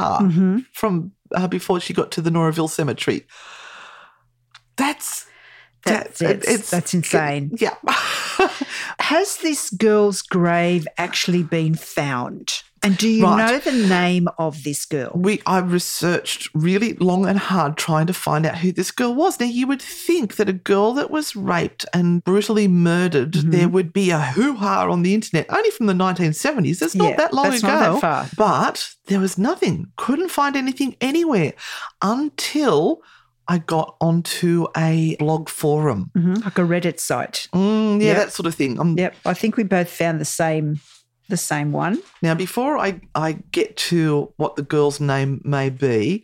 from 0.74 1.12
uh, 1.34 1.48
before 1.48 1.80
she 1.80 1.94
got 1.94 2.12
to 2.12 2.22
the 2.22 2.30
Noraville 2.30 2.70
Cemetery. 2.70 3.26
That's 4.76 5.26
That's 5.86 6.20
that- 6.20 6.44
it. 6.46 6.62
That's 6.64 6.94
insane. 6.94 7.52
Yeah. 7.60 7.76
Has 9.00 9.38
this 9.38 9.70
girl's 9.70 10.22
grave 10.22 10.88
actually 10.98 11.44
been 11.44 11.76
found? 11.76 12.64
And 12.84 12.98
do 12.98 13.08
you 13.08 13.24
Right. 13.24 13.38
know 13.52 13.60
the 13.60 13.88
name 13.88 14.28
of 14.38 14.64
this 14.64 14.86
girl? 14.86 15.12
we 15.16 15.42
I 15.46 15.60
researched 15.60 16.50
really 16.54 16.94
long 16.96 17.26
and 17.26 17.40
hard 17.40 17.78
trying 17.78 18.08
to 18.08 18.14
find 18.14 18.46
out 18.46 18.58
who 18.58 18.72
this 18.74 18.92
girl 18.92 19.14
was. 19.16 19.40
Now 19.40 19.46
you 19.46 19.68
would 19.68 19.82
think 19.82 20.36
that 20.36 20.50
a 20.50 20.54
girl 20.54 20.94
that 20.94 21.10
was 21.10 21.36
raped 21.36 21.86
and 21.94 22.24
brutally 22.24 22.68
murdered, 22.68 23.32
Mm-hmm. 23.34 23.52
there 23.52 23.70
would 23.70 23.94
be 23.94 24.10
a 24.12 24.20
hoo-ha 24.20 24.90
on 24.90 25.02
the 25.04 25.14
internet, 25.14 25.46
only 25.50 25.70
from 25.72 25.86
the 25.86 25.94
1970s. 25.94 26.80
That's 26.80 26.94
not 26.96 27.12
Yeah, 27.12 27.16
that 27.18 27.34
long 27.34 27.52
that's 27.52 27.64
ago. 27.64 27.68
not 27.72 27.94
that 27.94 28.00
far. 28.02 28.28
But 28.38 28.90
there 29.08 29.20
was 29.22 29.38
nothing. 29.38 29.88
Couldn't 29.96 30.30
find 30.30 30.56
anything 30.56 30.96
anywhere 31.00 31.54
until 32.02 33.02
I 33.48 33.58
got 33.58 33.96
onto 34.00 34.68
a 34.78 35.16
blog 35.20 35.50
forum. 35.50 36.12
Mhm, 36.18 36.44
Like 36.46 36.58
a 36.58 36.62
Reddit 36.62 37.00
site. 37.00 37.48
Mm, 37.54 38.00
yeah, 38.02 38.08
Yep. 38.08 38.18
that 38.18 38.34
sort 38.34 38.46
of 38.48 38.56
thing. 38.56 38.80
Um, 38.80 38.96
Yep. 38.98 39.16
I 39.26 39.34
think 39.34 39.58
we 39.58 39.64
both 39.64 39.90
found 39.90 40.22
the 40.22 40.26
same 40.26 40.80
the 41.30 41.38
same 41.38 41.72
one. 41.72 42.02
Now, 42.22 42.36
before 42.36 42.78
I, 42.78 43.02
I 43.16 43.34
get 43.52 43.78
to 43.78 44.34
what 44.38 44.56
the 44.56 44.62
girl's 44.62 45.00
name 45.00 45.42
may 45.44 45.70
be, 45.70 46.24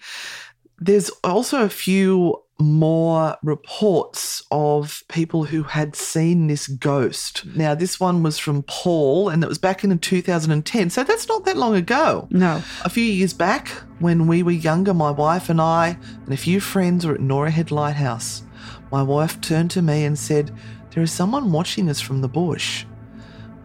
there's 0.80 1.10
also 1.24 1.64
a 1.64 1.70
few 1.70 2.44
more 2.62 3.38
reports 3.42 4.44
of 4.52 5.04
people 5.08 5.46
who 5.46 5.64
had 5.64 5.96
seen 5.96 6.48
this 6.48 6.68
ghost. 6.68 7.46
Now, 7.56 7.74
this 7.74 8.00
one 8.00 8.22
was 8.22 8.38
from 8.38 8.64
Paul, 8.64 9.30
and 9.30 9.44
it 9.44 9.48
was 9.48 9.58
back 9.58 9.84
in 9.84 9.98
2010, 9.98 10.90
so 10.90 11.04
that's 11.04 11.28
not 11.28 11.46
that 11.46 11.58
long 11.58 11.76
ago. 11.76 12.28
No. 12.32 12.62
A 12.84 12.90
few 12.90 13.04
years 13.04 13.34
back, 13.34 13.70
when 14.00 14.28
we 14.28 14.44
were 14.44 14.52
younger, 14.52 14.94
my 14.94 15.12
wife 15.12 15.50
and 15.50 15.62
I 15.62 15.98
and 16.26 16.34
a 16.34 16.38
few 16.38 16.60
friends 16.60 17.06
were 17.06 17.14
at 17.14 17.22
Norah 17.22 17.52
Head 17.52 17.72
Lighthouse. 17.72 18.44
My 18.92 19.04
wife 19.04 19.40
turned 19.40 19.72
to 19.72 19.82
me 19.82 20.04
and 20.04 20.18
said, 20.18 20.52
There 20.92 21.04
is 21.04 21.12
someone 21.12 21.52
watching 21.52 21.90
us 21.90 22.02
from 22.02 22.22
the 22.22 22.28
bush. 22.28 22.86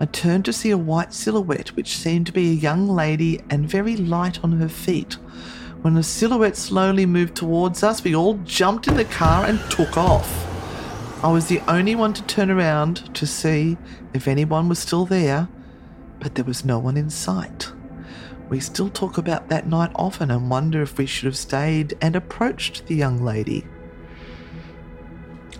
I 0.04 0.06
turned 0.08 0.44
to 0.44 0.52
see 0.52 0.68
a 0.68 0.76
white 0.76 1.14
silhouette, 1.14 1.74
which 1.76 1.96
seemed 1.96 2.26
to 2.26 2.32
be 2.32 2.50
a 2.50 2.54
young 2.54 2.90
lady 2.90 3.40
and 3.48 3.66
very 3.66 3.96
light 3.96 4.38
on 4.44 4.52
her 4.52 4.68
feet. 4.68 5.14
When 5.80 5.94
the 5.94 6.02
silhouette 6.02 6.58
slowly 6.58 7.06
moved 7.06 7.34
towards 7.34 7.82
us, 7.82 8.04
we 8.04 8.14
all 8.14 8.34
jumped 8.44 8.86
in 8.86 8.98
the 8.98 9.06
car 9.06 9.46
and 9.46 9.58
took 9.70 9.96
off. 9.96 10.46
I 11.24 11.32
was 11.32 11.46
the 11.46 11.62
only 11.66 11.94
one 11.94 12.12
to 12.12 12.22
turn 12.24 12.50
around 12.50 13.14
to 13.14 13.26
see 13.26 13.78
if 14.12 14.28
anyone 14.28 14.68
was 14.68 14.78
still 14.78 15.06
there, 15.06 15.48
but 16.20 16.34
there 16.34 16.44
was 16.44 16.66
no 16.66 16.78
one 16.78 16.98
in 16.98 17.08
sight. 17.08 17.72
We 18.50 18.60
still 18.60 18.90
talk 18.90 19.16
about 19.16 19.48
that 19.48 19.66
night 19.66 19.92
often 19.94 20.30
and 20.30 20.50
wonder 20.50 20.82
if 20.82 20.98
we 20.98 21.06
should 21.06 21.24
have 21.24 21.38
stayed 21.38 21.96
and 22.02 22.14
approached 22.14 22.88
the 22.88 22.94
young 22.94 23.24
lady. 23.24 23.64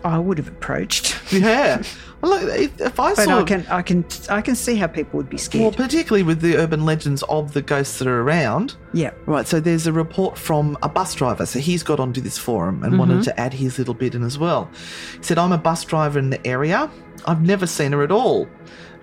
I 0.04 0.18
would 0.18 0.38
have 0.38 0.48
approached. 0.48 1.16
Yeah. 1.32 1.82
Well, 2.20 2.40
Look, 2.40 2.58
if, 2.58 2.80
if 2.80 3.00
I 3.00 3.14
But 3.14 3.24
saw, 3.24 3.40
I 3.40 3.42
can 3.42 3.66
I 3.66 3.82
can 3.82 4.04
I 4.30 4.40
can 4.40 4.54
see 4.54 4.76
how 4.76 4.86
people 4.86 5.16
would 5.18 5.28
be 5.28 5.36
scared. 5.36 5.62
well, 5.62 5.72
particularly 5.72 6.22
with 6.22 6.40
the 6.40 6.56
urban 6.56 6.84
legends 6.86 7.22
of 7.24 7.52
the 7.54 7.60
ghosts 7.60 7.98
that 7.98 8.08
are 8.08 8.22
around. 8.22 8.76
yeah. 8.92 9.10
Right, 9.26 9.46
so 9.46 9.58
there's 9.60 9.86
a 9.86 9.92
report 9.92 10.38
from 10.38 10.78
a 10.82 10.88
bus 10.88 11.14
driver. 11.14 11.44
So 11.44 11.58
he's 11.58 11.82
got 11.82 12.00
onto 12.00 12.20
this 12.20 12.38
forum 12.38 12.82
and 12.84 12.98
wanted 12.98 13.14
mm-hmm. 13.14 13.22
to 13.22 13.40
add 13.40 13.52
his 13.52 13.78
little 13.78 13.94
bit 13.94 14.14
in 14.14 14.22
as 14.22 14.38
well. 14.38 14.70
He 15.16 15.22
said, 15.22 15.38
I'm 15.38 15.52
a 15.52 15.58
bus 15.58 15.84
driver 15.84 16.18
in 16.18 16.30
the 16.30 16.46
area. 16.46 16.88
I've 17.26 17.42
never 17.42 17.66
seen 17.66 17.92
her 17.92 18.02
at 18.02 18.12
all. 18.12 18.48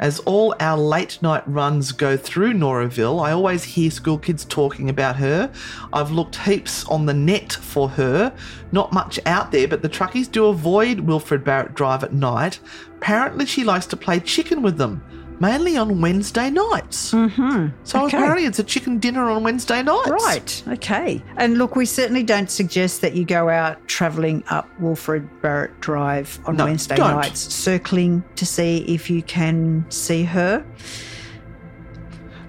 As 0.01 0.19
all 0.21 0.55
our 0.59 0.79
late 0.79 1.21
night 1.21 1.43
runs 1.45 1.91
go 1.91 2.17
through 2.17 2.53
Noraville, 2.53 3.23
I 3.23 3.31
always 3.31 3.63
hear 3.63 3.91
school 3.91 4.17
kids 4.17 4.43
talking 4.45 4.89
about 4.89 5.17
her. 5.17 5.51
I've 5.93 6.09
looked 6.09 6.37
heaps 6.37 6.83
on 6.87 7.05
the 7.05 7.13
net 7.13 7.53
for 7.53 7.87
her. 7.89 8.33
Not 8.71 8.91
much 8.91 9.19
out 9.27 9.51
there, 9.51 9.67
but 9.67 9.83
the 9.83 9.89
truckies 9.89 10.31
do 10.31 10.45
avoid 10.47 11.01
Wilfred 11.01 11.43
Barrett 11.43 11.75
Drive 11.75 12.03
at 12.03 12.13
night. 12.13 12.59
Apparently, 12.97 13.45
she 13.45 13.63
likes 13.63 13.85
to 13.87 13.95
play 13.95 14.19
chicken 14.19 14.63
with 14.63 14.77
them, 14.77 15.03
mainly 15.41 15.75
on 15.75 15.99
Wednesday 15.99 16.49
nights. 16.51 17.11
Mm-hmm. 17.11 17.67
So 17.83 18.05
Okay. 18.05 18.15
apparently, 18.15 18.45
it's 18.45 18.59
a 18.59 18.63
chicken 18.63 18.99
dinner 18.99 19.29
on 19.29 19.43
Wednesday 19.43 19.81
nights. 19.81 20.09
Right. 20.09 20.63
Okay. 20.69 21.21
And 21.35 21.57
look, 21.57 21.75
we 21.75 21.85
certainly 21.85 22.23
don't 22.23 22.49
suggest 22.49 23.01
that 23.01 23.13
you 23.15 23.25
go 23.25 23.49
out 23.49 23.85
travelling 23.87 24.43
up 24.49 24.69
Wilfred 24.79 25.27
Barrett 25.41 25.77
Drive 25.81 26.39
on 26.45 26.55
No, 26.55 26.65
Wednesday 26.65 26.95
don't. 26.95 27.15
nights, 27.15 27.39
circling 27.53 28.23
to 28.35 28.45
see 28.45 28.77
if 28.87 29.09
you 29.09 29.23
can 29.23 29.83
see 29.89 30.23
her. 30.23 30.63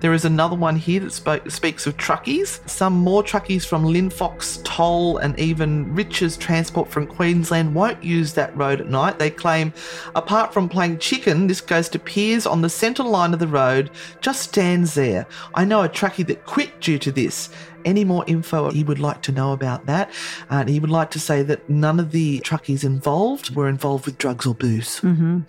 There 0.03 0.13
is 0.13 0.25
another 0.25 0.57
one 0.57 0.75
here 0.75 0.99
that 0.99 1.13
spoke, 1.13 1.49
speaks 1.49 1.87
of 1.87 1.97
truckies. 1.97 2.69
Some 2.69 2.95
more 2.95 3.23
truckies 3.23 3.65
from 3.65 3.85
Linfox 3.85 4.61
Toll 4.65 5.19
and 5.19 5.39
even 5.39 5.95
Rich's 5.95 6.37
Transport 6.37 6.91
from 6.91 7.07
Queensland 7.07 7.73
won't 7.73 8.03
use 8.03 8.33
that 8.33 8.57
road 8.57 8.81
at 8.81 8.89
night. 8.89 9.21
They 9.21 9.31
claim, 9.31 9.73
apart 10.17 10.53
from 10.53 10.69
playing 10.69 10.99
chicken, 10.99 11.47
this 11.47 11.61
ghost 11.61 11.95
appears 11.95 12.49
on 12.49 12.63
the 12.63 12.69
centre 12.69 13.05
line 13.05 13.33
of 13.33 13.39
the 13.39 13.47
road, 13.47 13.93
just 14.21 14.43
stands 14.43 14.95
there. 14.95 15.25
I 15.55 15.65
know 15.65 15.83
a 15.83 15.89
truckie 15.89 16.27
that 16.27 16.47
quit 16.47 16.81
due 16.81 16.99
to 16.99 17.13
this. 17.13 17.51
Any 17.85 18.05
more 18.05 18.25
info 18.27 18.73
he 18.73 18.83
would 18.83 18.99
like 18.99 19.23
to 19.23 19.31
know 19.31 19.53
about 19.53 19.87
that? 19.87 20.11
And 20.51 20.69
he 20.69 20.81
would 20.81 20.91
like 20.91 21.13
to 21.13 21.21
say 21.21 21.45
that 21.45 21.71
none 21.71 22.01
of 22.01 22.11
the 22.11 22.41
truckies 22.41 22.83
involved 22.83 23.55
were 23.55 23.69
involved 23.69 24.07
with 24.07 24.19
drugs 24.19 24.47
or 24.47 24.55
booze. 24.57 24.99
Mm-hmm. 25.01 25.43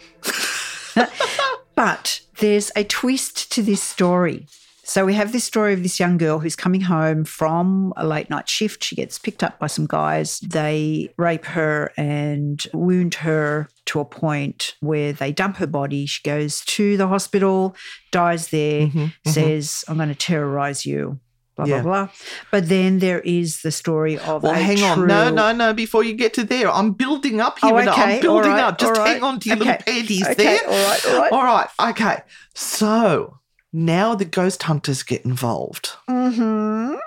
But 1.76 2.22
there's 2.40 2.72
a 2.76 2.84
twist 2.84 3.52
to 3.52 3.62
this 3.62 3.82
story. 3.82 4.48
So 4.86 5.06
we 5.06 5.14
have 5.14 5.32
this 5.32 5.46
story 5.46 5.74
of 5.74 5.82
this 5.82 5.98
young 5.98 6.18
girl 6.18 6.40
who's 6.40 6.58
coming 6.58 6.82
home 6.82 7.24
from 7.24 7.94
a 7.96 8.06
late 8.06 8.30
night 8.30 8.50
shift. 8.50 8.84
She 8.84 8.98
gets 8.98 9.18
picked 9.18 9.42
up 9.42 9.58
by 9.58 9.68
some 9.68 9.86
guys. 9.88 10.40
They 10.40 11.14
rape 11.18 11.46
her 11.46 11.94
and 11.96 12.62
wound 12.74 13.16
her 13.16 13.70
to 13.86 14.02
a 14.02 14.06
point 14.06 14.76
where 14.82 15.14
they 15.14 15.32
dump 15.32 15.56
her 15.58 15.68
body. 15.68 16.06
She 16.06 16.22
goes 16.24 16.66
to 16.66 16.98
the 16.98 17.08
hospital, 17.08 17.78
dies 18.12 18.50
there, 18.50 18.88
mm-hmm, 18.88 19.00
mm-hmm. 19.00 19.30
says, 19.30 19.86
I'm 19.88 19.96
going 19.96 20.10
to 20.10 20.16
terrorize 20.16 20.86
you. 20.86 21.20
Blah, 21.56 21.66
Yeah. 21.66 21.82
blah, 21.84 22.06
blah. 22.06 22.14
But 22.52 22.68
then 22.70 23.00
there 23.00 23.20
is 23.22 23.62
the 23.62 23.72
story 23.72 24.18
of. 24.18 24.42
Well, 24.44 24.54
hang 24.54 24.82
on. 24.84 25.06
No, 25.08 25.28
true- 25.28 25.36
no, 25.36 25.52
no. 25.54 25.74
Before 25.74 26.04
you 26.04 26.14
get 26.14 26.34
to 26.36 26.44
there, 26.44 26.72
I'm 26.72 26.92
building 26.94 27.40
up 27.42 27.60
here. 27.60 27.72
Oh, 27.74 27.78
okay, 27.78 28.16
I'm 28.16 28.22
building 28.22 28.52
right, 28.52 28.64
up. 28.64 28.78
Just 28.80 29.00
all 29.00 29.06
hang 29.06 29.22
on 29.24 29.40
to 29.42 29.50
your 29.50 29.58
little 29.58 29.74
Okay, 29.74 29.84
panties 29.86 30.24
okay, 30.28 30.34
there. 30.34 30.60
all 30.68 30.72
right, 30.90 31.06
all 31.08 31.20
right. 31.22 31.32
All 31.32 31.44
right. 31.44 31.70
Okay. 31.92 32.18
So 32.56 33.40
now 33.72 34.16
the 34.16 34.26
ghost 34.26 34.64
hunters 34.64 35.04
get 35.04 35.24
involved. 35.26 35.92
Mhm. 36.10 36.98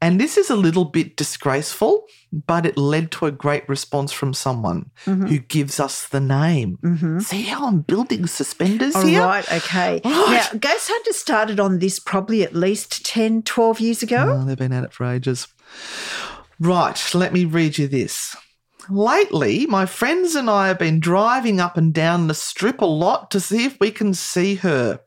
And 0.00 0.20
this 0.20 0.36
is 0.36 0.48
a 0.48 0.54
little 0.56 0.84
bit 0.84 1.16
disgraceful, 1.16 2.04
but 2.32 2.64
it 2.64 2.76
led 2.78 3.10
to 3.12 3.26
a 3.26 3.32
great 3.32 3.68
response 3.68 4.12
from 4.12 4.32
someone 4.32 4.90
Mm-hmm. 5.06 5.26
who 5.26 5.38
gives 5.40 5.80
us 5.80 6.06
the 6.08 6.20
name. 6.20 6.78
See 7.20 7.42
how 7.42 7.66
I'm 7.66 7.80
building 7.80 8.26
suspenders 8.28 8.94
All 8.94 9.02
here? 9.04 9.22
right, 9.22 9.50
okay. 9.52 10.00
Right. 10.04 10.48
Now, 10.52 10.58
Ghost 10.58 10.88
Hunter 10.92 11.12
started 11.12 11.58
on 11.58 11.78
this 11.80 11.98
probably 11.98 12.42
at 12.44 12.54
least 12.54 13.04
10, 13.06 13.42
12 13.42 13.80
years 13.80 14.02
ago. 14.02 14.38
Oh, 14.40 14.44
they've 14.44 14.56
been 14.56 14.72
at 14.72 14.84
it 14.84 14.92
for 14.92 15.04
ages. 15.04 15.48
Right, 16.60 17.00
let 17.14 17.32
me 17.32 17.44
read 17.44 17.78
you 17.78 17.88
this. 17.88 18.36
Lately, 18.90 19.66
my 19.66 19.84
friends 19.86 20.34
and 20.34 20.48
I 20.48 20.68
have 20.68 20.78
been 20.78 20.98
driving 21.00 21.60
up 21.60 21.76
and 21.76 21.92
down 21.92 22.26
the 22.26 22.34
strip 22.34 22.80
a 22.80 22.86
lot 22.86 23.30
to 23.32 23.40
see 23.40 23.64
if 23.64 23.78
we 23.80 23.90
can 23.90 24.14
see 24.14 24.54
her. 24.56 25.00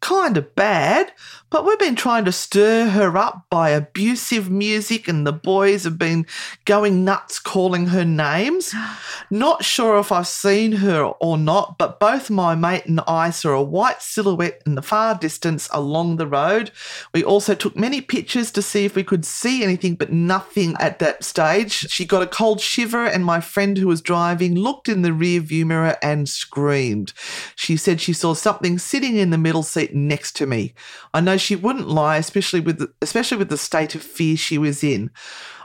Kind 0.00 0.36
of 0.36 0.54
bad, 0.54 1.12
but 1.50 1.64
we've 1.64 1.78
been 1.78 1.96
trying 1.96 2.24
to 2.26 2.32
stir 2.32 2.90
her 2.90 3.16
up 3.16 3.46
by 3.50 3.70
abusive 3.70 4.50
music, 4.50 5.08
and 5.08 5.26
the 5.26 5.32
boys 5.32 5.84
have 5.84 5.98
been 5.98 6.26
going 6.66 7.04
nuts 7.04 7.38
calling 7.38 7.86
her 7.86 8.04
names. 8.04 8.74
Not 9.30 9.64
sure 9.64 9.98
if 9.98 10.12
I've 10.12 10.26
seen 10.26 10.72
her 10.72 11.02
or 11.04 11.36
not, 11.36 11.76
but 11.78 12.00
both 12.00 12.30
my 12.30 12.54
mate 12.54 12.86
and 12.86 13.00
I 13.06 13.30
saw 13.30 13.50
a 13.50 13.62
white 13.62 14.00
silhouette 14.00 14.62
in 14.64 14.74
the 14.74 14.82
far 14.82 15.14
distance 15.14 15.68
along 15.72 16.16
the 16.16 16.26
road. 16.26 16.70
We 17.12 17.22
also 17.22 17.54
took 17.54 17.76
many 17.76 18.00
pictures 18.00 18.50
to 18.52 18.62
see 18.62 18.84
if 18.84 18.94
we 18.94 19.04
could 19.04 19.24
see 19.24 19.62
anything, 19.62 19.94
but 19.96 20.12
nothing 20.12 20.74
at 20.80 20.98
that 21.00 21.24
stage. 21.24 21.72
She 21.72 22.04
got 22.04 22.22
a 22.22 22.26
cold 22.26 22.60
shiver, 22.60 23.04
and 23.04 23.24
my 23.24 23.40
friend 23.40 23.76
who 23.76 23.86
was 23.86 24.00
driving 24.00 24.54
looked 24.54 24.88
in 24.88 25.02
the 25.02 25.12
rear 25.12 25.40
view 25.40 25.66
mirror 25.66 25.96
and 26.02 26.28
screamed. 26.28 27.12
She 27.54 27.76
said 27.76 28.00
she 28.00 28.12
saw 28.12 28.34
something 28.34 28.78
sitting 28.78 29.16
in 29.16 29.30
the 29.30 29.38
middle 29.38 29.62
seat 29.62 29.94
next 29.94 30.36
to 30.36 30.46
me. 30.46 30.74
I 31.14 31.20
know 31.20 31.37
she 31.38 31.56
wouldn't 31.56 31.88
lie, 31.88 32.16
especially 32.16 32.60
with 32.60 32.78
the, 32.78 32.92
especially 33.00 33.38
with 33.38 33.48
the 33.48 33.58
state 33.58 33.94
of 33.94 34.02
fear 34.02 34.36
she 34.36 34.58
was 34.58 34.84
in. 34.84 35.10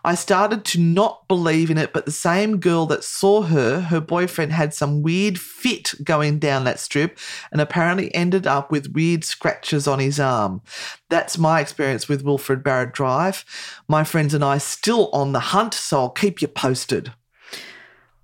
I 0.05 0.15
started 0.15 0.65
to 0.65 0.81
not 0.81 1.27
believe 1.29 1.71
in 1.71 1.77
it, 1.77 1.93
but 1.93 2.05
the 2.05 2.11
same 2.11 2.59
girl 2.59 2.85
that 2.87 3.05
saw 3.05 3.43
her, 3.43 3.79
her 3.79 4.01
boyfriend 4.01 4.51
had 4.51 4.73
some 4.73 5.01
weird 5.01 5.39
fit 5.39 5.93
going 6.03 6.39
down 6.39 6.65
that 6.65 6.79
strip 6.79 7.17
and 7.53 7.61
apparently 7.61 8.13
ended 8.13 8.45
up 8.45 8.69
with 8.69 8.91
weird 8.91 9.23
scratches 9.23 9.87
on 9.87 9.99
his 9.99 10.19
arm. 10.19 10.61
That's 11.09 11.37
my 11.37 11.61
experience 11.61 12.09
with 12.09 12.23
Wilfred 12.23 12.63
Barrett 12.63 12.91
Drive. 12.91 13.45
My 13.87 14.03
friends 14.03 14.33
and 14.33 14.43
I 14.43 14.57
still 14.57 15.09
on 15.13 15.31
the 15.31 15.39
hunt, 15.39 15.73
so 15.73 15.99
I'll 15.99 16.09
keep 16.09 16.41
you 16.41 16.49
posted. 16.49 17.13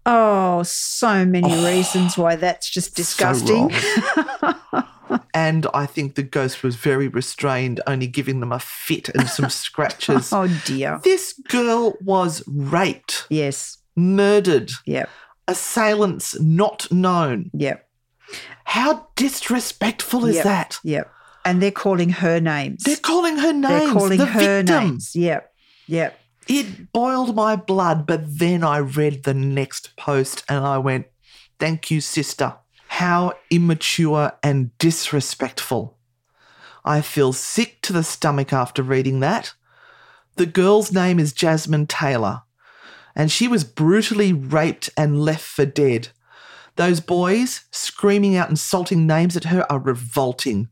Oh, 0.05 0.63
so 0.63 1.25
many 1.25 1.53
oh, 1.53 1.65
reasons 1.65 2.17
why 2.17 2.35
that's 2.35 2.69
just 2.69 2.95
disgusting. 2.95 3.71
and 5.33 5.67
I 5.73 5.85
think 5.85 6.15
the 6.15 6.23
ghost 6.23 6.63
was 6.63 6.75
very 6.75 7.07
restrained, 7.07 7.81
only 7.87 8.07
giving 8.07 8.39
them 8.39 8.51
a 8.51 8.59
fit 8.59 9.09
and 9.09 9.27
some 9.27 9.49
scratches. 9.65 10.31
oh, 10.33 10.47
dear. 10.65 10.99
This 11.03 11.33
girl 11.47 11.95
was 12.01 12.43
raped, 12.47 13.25
Yes. 13.29 13.77
murdered, 13.95 14.71
Yep. 14.85 15.09
assailants 15.47 16.39
not 16.39 16.91
known. 16.91 17.49
Yep. 17.53 17.85
How 18.65 19.07
disrespectful 19.15 20.25
is 20.25 20.35
yep. 20.35 20.43
that? 20.43 20.79
Yep. 20.83 21.11
And 21.45 21.61
they're 21.61 21.71
calling 21.71 22.09
her 22.09 22.39
names. 22.39 22.83
They're 22.83 22.95
calling 22.97 23.37
her 23.37 23.53
names. 23.53 23.67
They're 23.85 23.93
calling 23.93 24.17
the 24.19 24.25
her 24.27 24.39
victim. 24.61 24.89
names. 24.89 25.15
Yep. 25.15 25.51
Yep. 25.87 26.19
It 26.47 26.91
boiled 26.91 27.35
my 27.35 27.55
blood, 27.55 28.05
but 28.05 28.21
then 28.39 28.63
I 28.63 28.77
read 28.79 29.23
the 29.23 29.33
next 29.33 29.95
post 29.95 30.43
and 30.49 30.65
I 30.65 30.77
went, 30.77 31.07
Thank 31.59 31.91
you, 31.91 31.99
sister. 32.01 32.55
How 32.99 33.35
immature 33.49 34.33
and 34.43 34.77
disrespectful. 34.77 35.97
I 36.83 36.99
feel 36.99 37.31
sick 37.31 37.81
to 37.83 37.93
the 37.93 38.03
stomach 38.03 38.51
after 38.51 38.83
reading 38.83 39.21
that. 39.21 39.53
The 40.35 40.45
girl's 40.45 40.91
name 40.91 41.17
is 41.17 41.31
Jasmine 41.31 41.87
Taylor, 41.87 42.41
and 43.15 43.31
she 43.31 43.47
was 43.47 43.63
brutally 43.63 44.33
raped 44.33 44.89
and 44.97 45.23
left 45.23 45.45
for 45.45 45.65
dead. 45.65 46.09
Those 46.75 46.99
boys 46.99 47.63
screaming 47.71 48.35
out 48.35 48.49
insulting 48.49 49.07
names 49.07 49.37
at 49.37 49.45
her 49.45 49.65
are 49.71 49.79
revolting. 49.79 50.67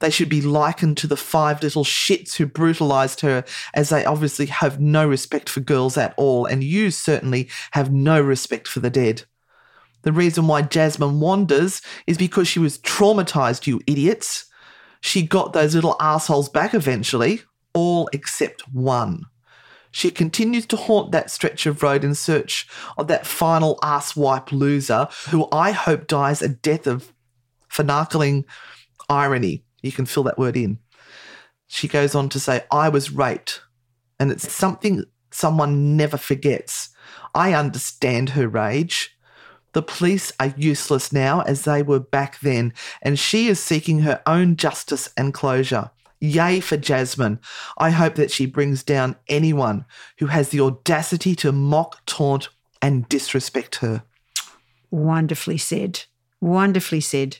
They 0.00 0.10
should 0.10 0.28
be 0.28 0.42
likened 0.42 0.98
to 0.98 1.06
the 1.06 1.16
five 1.16 1.62
little 1.62 1.84
shits 1.84 2.36
who 2.36 2.44
brutalized 2.44 3.22
her, 3.22 3.42
as 3.72 3.88
they 3.88 4.04
obviously 4.04 4.46
have 4.46 4.80
no 4.80 5.08
respect 5.08 5.48
for 5.48 5.60
girls 5.60 5.96
at 5.96 6.12
all, 6.18 6.44
and 6.44 6.62
you 6.62 6.90
certainly 6.90 7.48
have 7.70 7.90
no 7.90 8.20
respect 8.20 8.68
for 8.68 8.80
the 8.80 8.90
dead. 8.90 9.24
The 10.04 10.12
reason 10.12 10.46
why 10.46 10.62
Jasmine 10.62 11.20
wanders 11.20 11.82
is 12.06 12.16
because 12.16 12.46
she 12.46 12.58
was 12.58 12.78
traumatized, 12.78 13.66
you 13.66 13.80
idiots. 13.86 14.46
She 15.00 15.22
got 15.22 15.52
those 15.52 15.74
little 15.74 15.96
assholes 15.98 16.48
back 16.48 16.74
eventually, 16.74 17.42
all 17.72 18.08
except 18.12 18.62
one. 18.72 19.24
She 19.90 20.10
continues 20.10 20.66
to 20.66 20.76
haunt 20.76 21.12
that 21.12 21.30
stretch 21.30 21.66
of 21.66 21.82
road 21.82 22.04
in 22.04 22.14
search 22.14 22.66
of 22.98 23.06
that 23.08 23.26
final 23.26 23.78
asswipe 23.82 24.50
loser 24.50 25.08
who 25.28 25.48
I 25.52 25.70
hope 25.70 26.06
dies 26.06 26.42
a 26.42 26.48
death 26.48 26.86
of 26.86 27.12
finarkling 27.72 28.44
irony. 29.08 29.64
You 29.82 29.92
can 29.92 30.06
fill 30.06 30.24
that 30.24 30.38
word 30.38 30.56
in. 30.56 30.78
She 31.66 31.88
goes 31.88 32.14
on 32.14 32.28
to 32.30 32.40
say, 32.40 32.64
I 32.70 32.88
was 32.88 33.10
raped. 33.10 33.62
And 34.18 34.30
it's 34.30 34.52
something 34.52 35.04
someone 35.30 35.96
never 35.96 36.16
forgets. 36.16 36.90
I 37.34 37.52
understand 37.52 38.30
her 38.30 38.48
rage. 38.48 39.13
The 39.74 39.82
police 39.82 40.32
are 40.40 40.54
useless 40.56 41.12
now 41.12 41.42
as 41.42 41.64
they 41.64 41.82
were 41.82 42.00
back 42.00 42.40
then, 42.40 42.72
and 43.02 43.18
she 43.18 43.48
is 43.48 43.60
seeking 43.60 44.00
her 44.00 44.22
own 44.26 44.56
justice 44.56 45.10
and 45.16 45.34
closure. 45.34 45.90
Yay 46.20 46.60
for 46.60 46.76
Jasmine. 46.76 47.38
I 47.76 47.90
hope 47.90 48.14
that 48.14 48.30
she 48.30 48.46
brings 48.46 48.82
down 48.82 49.16
anyone 49.28 49.84
who 50.18 50.26
has 50.26 50.48
the 50.48 50.60
audacity 50.60 51.34
to 51.36 51.52
mock, 51.52 52.06
taunt, 52.06 52.48
and 52.80 53.08
disrespect 53.08 53.76
her. 53.76 54.04
Wonderfully 54.90 55.58
said. 55.58 56.04
Wonderfully 56.40 57.00
said. 57.00 57.38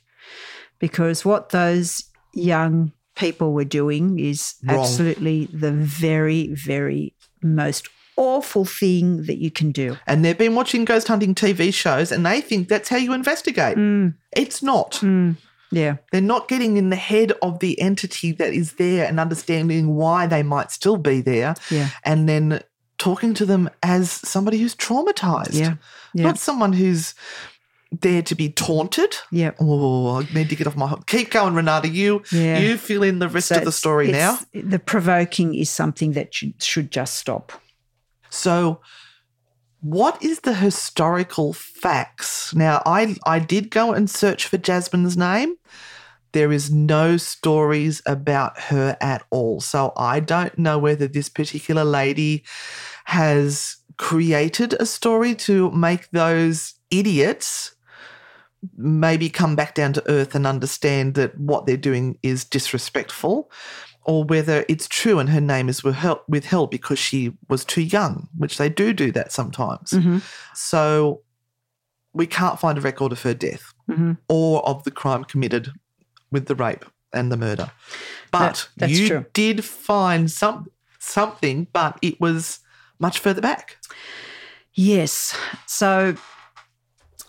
Because 0.78 1.24
what 1.24 1.50
those 1.50 2.04
young 2.34 2.92
people 3.14 3.52
were 3.52 3.64
doing 3.64 4.18
is 4.18 4.54
Wrong. 4.64 4.80
absolutely 4.80 5.46
the 5.46 5.72
very, 5.72 6.48
very 6.52 7.14
most 7.42 7.88
awful 8.16 8.64
thing 8.64 9.22
that 9.24 9.38
you 9.38 9.50
can 9.50 9.72
do. 9.72 9.96
And 10.06 10.24
they've 10.24 10.38
been 10.38 10.54
watching 10.54 10.84
ghost 10.84 11.08
hunting 11.08 11.34
TV 11.34 11.72
shows 11.72 12.12
and 12.12 12.24
they 12.24 12.40
think 12.40 12.68
that's 12.68 12.88
how 12.88 12.96
you 12.96 13.12
investigate. 13.12 13.76
Mm. 13.76 14.14
It's 14.32 14.62
not. 14.62 14.92
Mm. 15.02 15.36
Yeah. 15.70 15.96
They're 16.12 16.20
not 16.20 16.48
getting 16.48 16.76
in 16.76 16.90
the 16.90 16.96
head 16.96 17.32
of 17.42 17.58
the 17.58 17.80
entity 17.80 18.32
that 18.32 18.52
is 18.52 18.74
there 18.74 19.06
and 19.06 19.18
understanding 19.18 19.94
why 19.94 20.26
they 20.26 20.42
might 20.42 20.70
still 20.70 20.96
be 20.96 21.20
there. 21.20 21.54
Yeah. 21.70 21.90
And 22.04 22.28
then 22.28 22.62
talking 22.98 23.34
to 23.34 23.46
them 23.46 23.68
as 23.82 24.10
somebody 24.10 24.58
who's 24.58 24.74
traumatized. 24.76 25.54
Yeah. 25.58 25.74
Yeah. 26.14 26.24
Not 26.24 26.38
someone 26.38 26.72
who's 26.72 27.14
there 28.00 28.22
to 28.22 28.34
be 28.34 28.50
taunted. 28.50 29.16
Yeah. 29.30 29.52
Oh, 29.60 30.20
I 30.20 30.34
need 30.34 30.48
to 30.50 30.56
get 30.56 30.66
off 30.66 30.76
my 30.76 30.96
keep 31.06 31.30
going, 31.30 31.54
Renata. 31.54 31.88
You 31.88 32.22
Yeah. 32.30 32.58
you 32.58 32.76
fill 32.76 33.02
in 33.02 33.18
the 33.18 33.28
rest 33.28 33.48
So 33.48 33.56
of 33.56 33.64
the 33.64 33.72
story 33.72 34.10
now. 34.10 34.38
The 34.52 34.78
provoking 34.78 35.54
is 35.54 35.70
something 35.70 36.12
that 36.12 36.34
should, 36.34 36.62
should 36.62 36.90
just 36.90 37.16
stop. 37.16 37.52
So, 38.34 38.80
what 39.80 40.22
is 40.22 40.40
the 40.40 40.54
historical 40.54 41.52
facts? 41.52 42.54
Now, 42.54 42.82
I 42.86 43.16
I 43.26 43.38
did 43.38 43.70
go 43.70 43.92
and 43.92 44.08
search 44.10 44.46
for 44.46 44.58
Jasmine's 44.58 45.16
name. 45.16 45.56
there 46.32 46.52
is 46.52 46.70
no 46.70 47.16
stories 47.16 48.02
about 48.06 48.58
her 48.58 48.96
at 49.00 49.22
all. 49.30 49.60
So 49.60 49.92
I 49.96 50.18
don't 50.20 50.58
know 50.58 50.78
whether 50.78 51.06
this 51.06 51.28
particular 51.28 51.84
lady 51.84 52.42
has 53.04 53.76
created 53.98 54.74
a 54.74 54.84
story 54.84 55.34
to 55.36 55.70
make 55.70 56.10
those 56.10 56.74
idiots 56.90 57.74
maybe 58.76 59.28
come 59.30 59.54
back 59.54 59.74
down 59.74 59.92
to 59.92 60.10
earth 60.10 60.34
and 60.34 60.46
understand 60.46 61.14
that 61.14 61.38
what 61.38 61.66
they're 61.66 61.76
doing 61.76 62.18
is 62.22 62.44
disrespectful 62.44 63.50
or 64.04 64.24
whether 64.24 64.64
it's 64.68 64.86
true 64.88 65.18
and 65.18 65.28
her 65.30 65.40
name 65.40 65.68
is 65.68 65.82
withheld, 65.82 66.70
because 66.70 66.98
she 66.98 67.32
was 67.48 67.64
too 67.64 67.82
young, 67.82 68.28
which 68.36 68.58
they 68.58 68.68
do 68.68 68.92
do 68.92 69.10
that 69.12 69.32
sometimes. 69.32 69.90
Mm-hmm. 69.90 70.18
So 70.54 71.22
we 72.12 72.26
can't 72.26 72.58
find 72.60 72.78
a 72.78 72.80
record 72.80 73.12
of 73.12 73.22
her 73.22 73.34
death 73.34 73.72
Mm-hmm. 73.90 74.12
or 74.30 74.66
of 74.66 74.82
the 74.84 74.90
crime 74.90 75.24
committed 75.24 75.70
with 76.32 76.46
the 76.46 76.54
rape 76.54 76.86
and 77.12 77.30
the 77.30 77.36
murder. 77.36 77.70
But 78.30 78.68
That- 78.78 78.88
you 78.88 79.08
true. 79.08 79.26
did 79.34 79.62
find 79.64 80.30
some 80.30 80.68
something, 80.98 81.66
but 81.72 81.98
it 82.00 82.18
was 82.18 82.60
much 82.98 83.18
further 83.18 83.42
back. 83.42 83.76
Yes. 84.72 85.36
So 85.66 86.16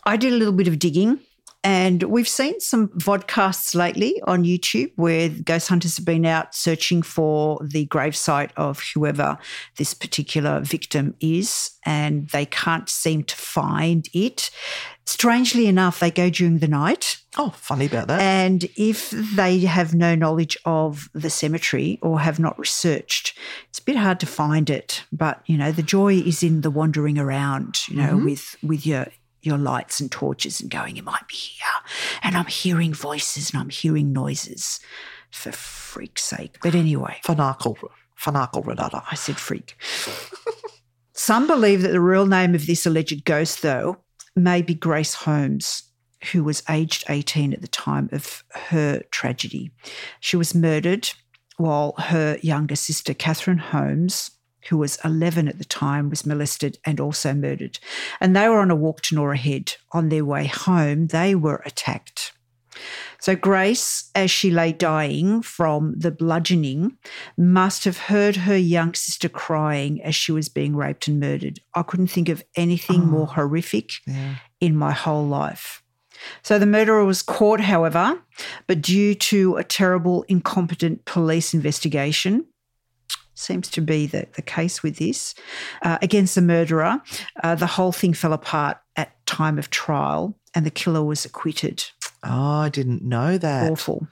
I 0.05 0.15
did 0.15 0.31
a 0.31 0.37
little 0.37 0.53
bit 0.53 0.69
of 0.69 0.79
digging 0.79 1.19
and 1.65 2.03
we've 2.03 2.27
seen 2.27 2.59
some 2.59 2.89
vodcasts 2.89 3.73
lately 3.73 4.21
on 4.27 4.43
YouTube 4.43 4.91
where 4.97 5.29
ghost 5.29 5.67
hunters 5.67 5.97
have 5.97 6.05
been 6.05 6.23
out 6.23 6.53
searching 6.53 7.01
for 7.01 7.59
the 7.63 7.87
gravesite 7.87 8.51
of 8.55 8.83
whoever 8.93 9.39
this 9.77 9.95
particular 9.95 10.59
victim 10.59 11.15
is 11.19 11.71
and 11.83 12.29
they 12.29 12.45
can't 12.45 12.87
seem 12.87 13.23
to 13.23 13.35
find 13.35 14.07
it. 14.13 14.51
Strangely 15.07 15.65
enough, 15.65 15.99
they 15.99 16.11
go 16.11 16.29
during 16.29 16.59
the 16.59 16.67
night. 16.67 17.17
Oh, 17.35 17.49
funny 17.49 17.87
about 17.87 18.09
that. 18.09 18.21
And 18.21 18.65
if 18.75 19.09
they 19.09 19.59
have 19.61 19.95
no 19.95 20.13
knowledge 20.13 20.57
of 20.65 21.09
the 21.13 21.31
cemetery 21.31 21.97
or 22.03 22.19
have 22.19 22.37
not 22.37 22.59
researched, 22.59 23.35
it's 23.69 23.79
a 23.79 23.83
bit 23.83 23.95
hard 23.95 24.19
to 24.19 24.27
find 24.27 24.69
it. 24.69 25.03
But 25.11 25.41
you 25.47 25.57
know, 25.57 25.71
the 25.71 25.83
joy 25.83 26.13
is 26.13 26.43
in 26.43 26.61
the 26.61 26.71
wandering 26.71 27.17
around. 27.17 27.87
You 27.87 27.97
know, 27.97 28.13
mm-hmm. 28.13 28.25
with 28.25 28.55
with 28.61 28.85
your 28.85 29.07
your 29.45 29.57
lights 29.57 29.99
and 29.99 30.11
torches 30.11 30.61
and 30.61 30.69
going, 30.69 30.97
it 30.97 31.03
might 31.03 31.27
be 31.27 31.35
here, 31.35 31.67
and 32.23 32.35
I'm 32.35 32.47
hearing 32.47 32.93
voices 32.93 33.51
and 33.51 33.59
I'm 33.59 33.69
hearing 33.69 34.13
noises. 34.13 34.79
For 35.31 35.51
freak's 35.51 36.23
sake! 36.23 36.57
But 36.61 36.75
anyway, 36.75 37.19
Fanakal, 37.25 37.77
Fanakal 38.19 38.65
Renata. 38.65 39.03
I 39.11 39.15
said 39.15 39.37
freak. 39.37 39.75
Some 41.13 41.47
believe 41.47 41.81
that 41.81 41.91
the 41.91 42.01
real 42.01 42.25
name 42.25 42.55
of 42.55 42.67
this 42.67 42.85
alleged 42.85 43.25
ghost, 43.25 43.61
though, 43.61 43.97
may 44.35 44.61
be 44.61 44.73
Grace 44.75 45.13
Holmes, 45.13 45.83
who 46.31 46.43
was 46.43 46.63
aged 46.69 47.05
18 47.09 47.53
at 47.53 47.61
the 47.61 47.67
time 47.67 48.09
of 48.11 48.43
her 48.53 49.01
tragedy. 49.11 49.71
She 50.19 50.37
was 50.37 50.55
murdered 50.55 51.09
while 51.57 51.93
her 51.97 52.37
younger 52.41 52.75
sister, 52.75 53.13
Catherine 53.13 53.57
Holmes, 53.57 54.31
who 54.69 54.77
was 54.77 54.97
11 55.03 55.47
at 55.47 55.57
the 55.57 55.65
time, 55.65 56.09
was 56.09 56.25
molested 56.25 56.77
and 56.85 56.99
also 56.99 57.33
murdered. 57.33 57.79
And 58.19 58.35
they 58.35 58.49
were 58.49 58.59
on 58.59 58.71
a 58.71 58.75
walk 58.75 59.01
to 59.03 59.15
Norah 59.15 59.37
Head. 59.37 59.75
On 59.91 60.09
their 60.09 60.25
way 60.25 60.45
home, 60.45 61.07
they 61.07 61.35
were 61.35 61.61
attacked. 61.65 62.33
So 63.19 63.35
Grace, 63.35 64.11
as 64.13 64.29
she 64.29 64.51
lay 64.51 64.71
dying 64.71 65.41
from 65.41 65.95
the 65.97 66.11
bludgeoning, 66.11 66.97
must 67.37 67.85
have 67.85 67.97
heard 67.97 68.35
her 68.35 68.57
young 68.57 68.93
sister 68.93 69.29
crying 69.29 70.01
as 70.03 70.15
she 70.15 70.31
was 70.31 70.49
being 70.49 70.75
raped 70.75 71.07
and 71.07 71.19
murdered. 71.19 71.59
I 71.73 71.83
couldn't 71.83 72.07
think 72.07 72.29
of 72.29 72.43
anything 72.55 73.01
oh. 73.01 73.05
more 73.05 73.27
horrific 73.27 73.93
in 74.59 74.75
my 74.75 74.91
whole 74.91 75.25
life. 75.25 75.81
So 76.43 76.59
the 76.59 76.65
murderer 76.65 77.03
was 77.05 77.21
caught, 77.21 77.59
however, 77.59 78.19
but 78.67 78.81
due 78.81 79.15
to 79.15 79.57
a 79.57 79.63
terrible, 79.63 80.23
incompetent 80.27 81.05
police 81.05 81.53
investigation, 81.53 82.45
seems 83.35 83.69
to 83.69 83.81
be 83.81 84.07
the, 84.07 84.27
the 84.33 84.41
case 84.41 84.81
with 84.81 84.97
this, 84.97 85.35
uh, 85.81 85.97
against 86.01 86.35
the 86.35 86.41
murderer, 86.41 87.01
uh, 87.43 87.55
the 87.55 87.67
whole 87.67 87.91
thing 87.91 88.13
fell 88.13 88.33
apart 88.33 88.77
at 88.95 89.25
time 89.25 89.59
of 89.59 89.69
trial 89.69 90.37
and 90.53 90.65
the 90.65 90.71
killer 90.71 91.03
was 91.03 91.25
acquitted. 91.25 91.85
Oh, 92.23 92.61
I 92.61 92.69
didn't 92.69 93.03
know 93.03 93.37
that. 93.37 93.71
Awful. 93.71 94.07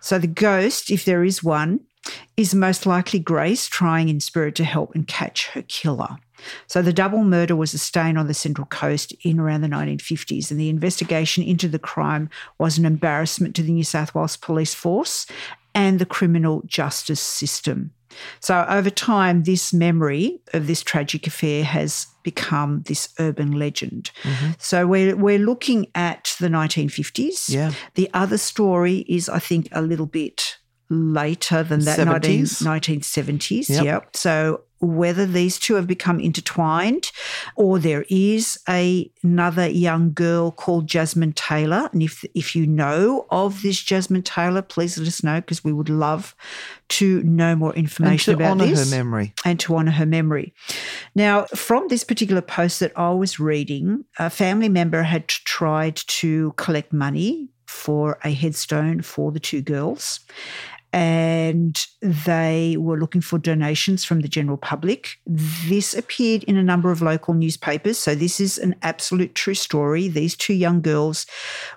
So 0.00 0.18
the 0.18 0.26
ghost, 0.26 0.90
if 0.90 1.04
there 1.04 1.24
is 1.24 1.42
one, 1.42 1.80
is 2.36 2.54
most 2.54 2.86
likely 2.86 3.18
Grace 3.18 3.66
trying 3.66 4.08
in 4.08 4.20
spirit 4.20 4.54
to 4.56 4.64
help 4.64 4.94
and 4.94 5.06
catch 5.06 5.48
her 5.48 5.62
killer. 5.62 6.16
So 6.66 6.80
the 6.80 6.92
double 6.92 7.22
murder 7.24 7.54
was 7.54 7.74
a 7.74 7.78
stain 7.78 8.16
on 8.16 8.26
the 8.26 8.34
Central 8.34 8.66
Coast 8.66 9.14
in 9.22 9.38
around 9.38 9.60
the 9.60 9.68
1950s, 9.68 10.50
and 10.50 10.58
the 10.58 10.70
investigation 10.70 11.44
into 11.44 11.68
the 11.68 11.78
crime 11.78 12.30
was 12.58 12.78
an 12.78 12.86
embarrassment 12.86 13.54
to 13.56 13.62
the 13.62 13.72
New 13.72 13.84
South 13.84 14.14
Wales 14.14 14.36
Police 14.36 14.72
Force 14.72 15.26
and 15.74 15.98
the 15.98 16.06
criminal 16.06 16.62
justice 16.66 17.20
system. 17.20 17.92
So 18.40 18.64
over 18.68 18.90
time, 18.90 19.44
this 19.44 19.72
memory 19.72 20.40
of 20.52 20.66
this 20.66 20.82
tragic 20.82 21.26
affair 21.26 21.64
has 21.64 22.06
become 22.22 22.82
this 22.82 23.08
urban 23.18 23.52
legend. 23.52 24.10
Mm-hmm. 24.22 24.50
So 24.58 24.86
we're 24.86 25.16
we're 25.16 25.38
looking 25.38 25.86
at 25.94 26.36
the 26.38 26.48
1950s. 26.48 27.50
Yeah. 27.50 27.72
The 27.94 28.10
other 28.14 28.38
story 28.38 29.04
is, 29.08 29.28
I 29.28 29.38
think, 29.38 29.68
a 29.72 29.82
little 29.82 30.06
bit 30.06 30.58
later 30.90 31.62
than 31.62 31.80
that, 31.84 32.04
19, 32.04 32.44
1970s. 32.44 33.70
Yep. 33.70 33.84
Yep. 33.84 34.16
So 34.16 34.62
whether 34.80 35.26
these 35.26 35.58
two 35.58 35.74
have 35.74 35.86
become 35.86 36.18
intertwined 36.18 37.12
or 37.54 37.78
there 37.78 38.06
is 38.08 38.58
a, 38.68 39.10
another 39.22 39.68
young 39.68 40.12
girl 40.12 40.50
called 40.50 40.86
Jasmine 40.86 41.34
Taylor. 41.34 41.90
And 41.92 42.02
if, 42.02 42.24
if 42.34 42.56
you 42.56 42.66
know 42.66 43.26
of 43.30 43.60
this 43.62 43.80
Jasmine 43.80 44.22
Taylor, 44.22 44.62
please 44.62 44.96
let 44.96 45.06
us 45.06 45.22
know 45.22 45.40
because 45.40 45.62
we 45.62 45.72
would 45.72 45.90
love 45.90 46.34
to 46.88 47.22
know 47.22 47.54
more 47.54 47.74
information 47.74 48.32
And 48.34 48.38
information 48.38 48.38
to 48.38 48.44
about 48.44 48.50
honour 48.50 48.66
this 48.66 48.90
her 48.90 48.96
memory. 48.96 49.34
and 49.44 49.60
to 49.60 49.76
honour 49.76 49.92
her 49.92 50.06
memory. 50.06 50.54
Now, 51.14 51.44
from 51.54 51.88
this 51.88 52.02
particular 52.02 52.42
post 52.42 52.80
that 52.80 52.98
I 52.98 53.10
was 53.10 53.38
reading, 53.38 54.06
a 54.18 54.30
family 54.30 54.70
member 54.70 55.02
had 55.02 55.28
tried 55.28 55.96
to 55.96 56.52
collect 56.56 56.92
money 56.92 57.50
for 57.66 58.18
a 58.24 58.30
headstone 58.30 59.02
for 59.02 59.30
the 59.30 59.38
two 59.40 59.60
girls. 59.60 60.20
And 60.92 61.78
they 62.02 62.76
were 62.78 62.98
looking 62.98 63.20
for 63.20 63.38
donations 63.38 64.04
from 64.04 64.20
the 64.20 64.28
general 64.28 64.56
public. 64.56 65.20
This 65.26 65.94
appeared 65.94 66.42
in 66.44 66.56
a 66.56 66.62
number 66.62 66.90
of 66.90 67.00
local 67.00 67.34
newspapers. 67.34 67.98
So, 67.98 68.14
this 68.14 68.40
is 68.40 68.58
an 68.58 68.74
absolute 68.82 69.34
true 69.34 69.54
story. 69.54 70.08
These 70.08 70.36
two 70.36 70.54
young 70.54 70.80
girls 70.80 71.26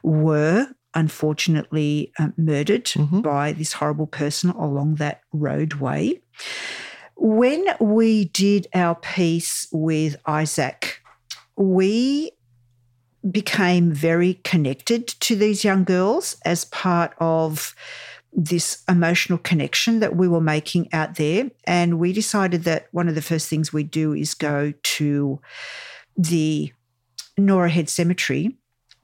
were 0.01 0.68
unfortunately 0.95 2.11
uh, 2.20 2.30
murdered 2.38 2.91
by 3.09 3.51
this 3.51 3.74
horrible 3.74 4.07
person 4.07 4.49
along 4.51 4.95
that 4.95 5.22
roadway. 5.32 6.22
When 7.16 7.66
we 7.80 8.26
did 8.26 8.68
our 8.74 8.95
piece 8.95 9.68
with 9.72 10.16
Isaac, 10.26 11.01
we 11.55 12.32
became 13.30 13.91
very 13.91 14.36
connected 14.43 15.07
to 15.07 15.36
these 15.36 15.64
young 15.64 15.84
girls 15.84 16.36
as 16.43 16.66
part 16.66 17.14
of 17.20 17.76
this 18.36 18.84
emotional 18.89 19.38
connection 19.38 19.99
that 19.99 20.15
we 20.15 20.27
were 20.27 20.41
making 20.41 20.91
out 20.93 21.15
there. 21.15 21.51
And 21.65 21.99
we 21.99 22.13
decided 22.13 22.63
that 22.63 22.88
one 22.91 23.07
of 23.07 23.15
the 23.15 23.21
first 23.21 23.47
things 23.49 23.71
we'd 23.71 23.91
do 23.91 24.13
is 24.13 24.34
go 24.34 24.73
to 24.81 25.39
the 26.17 26.71
Norah 27.38 27.69
Head 27.69 27.89
Cemetery 27.89 28.55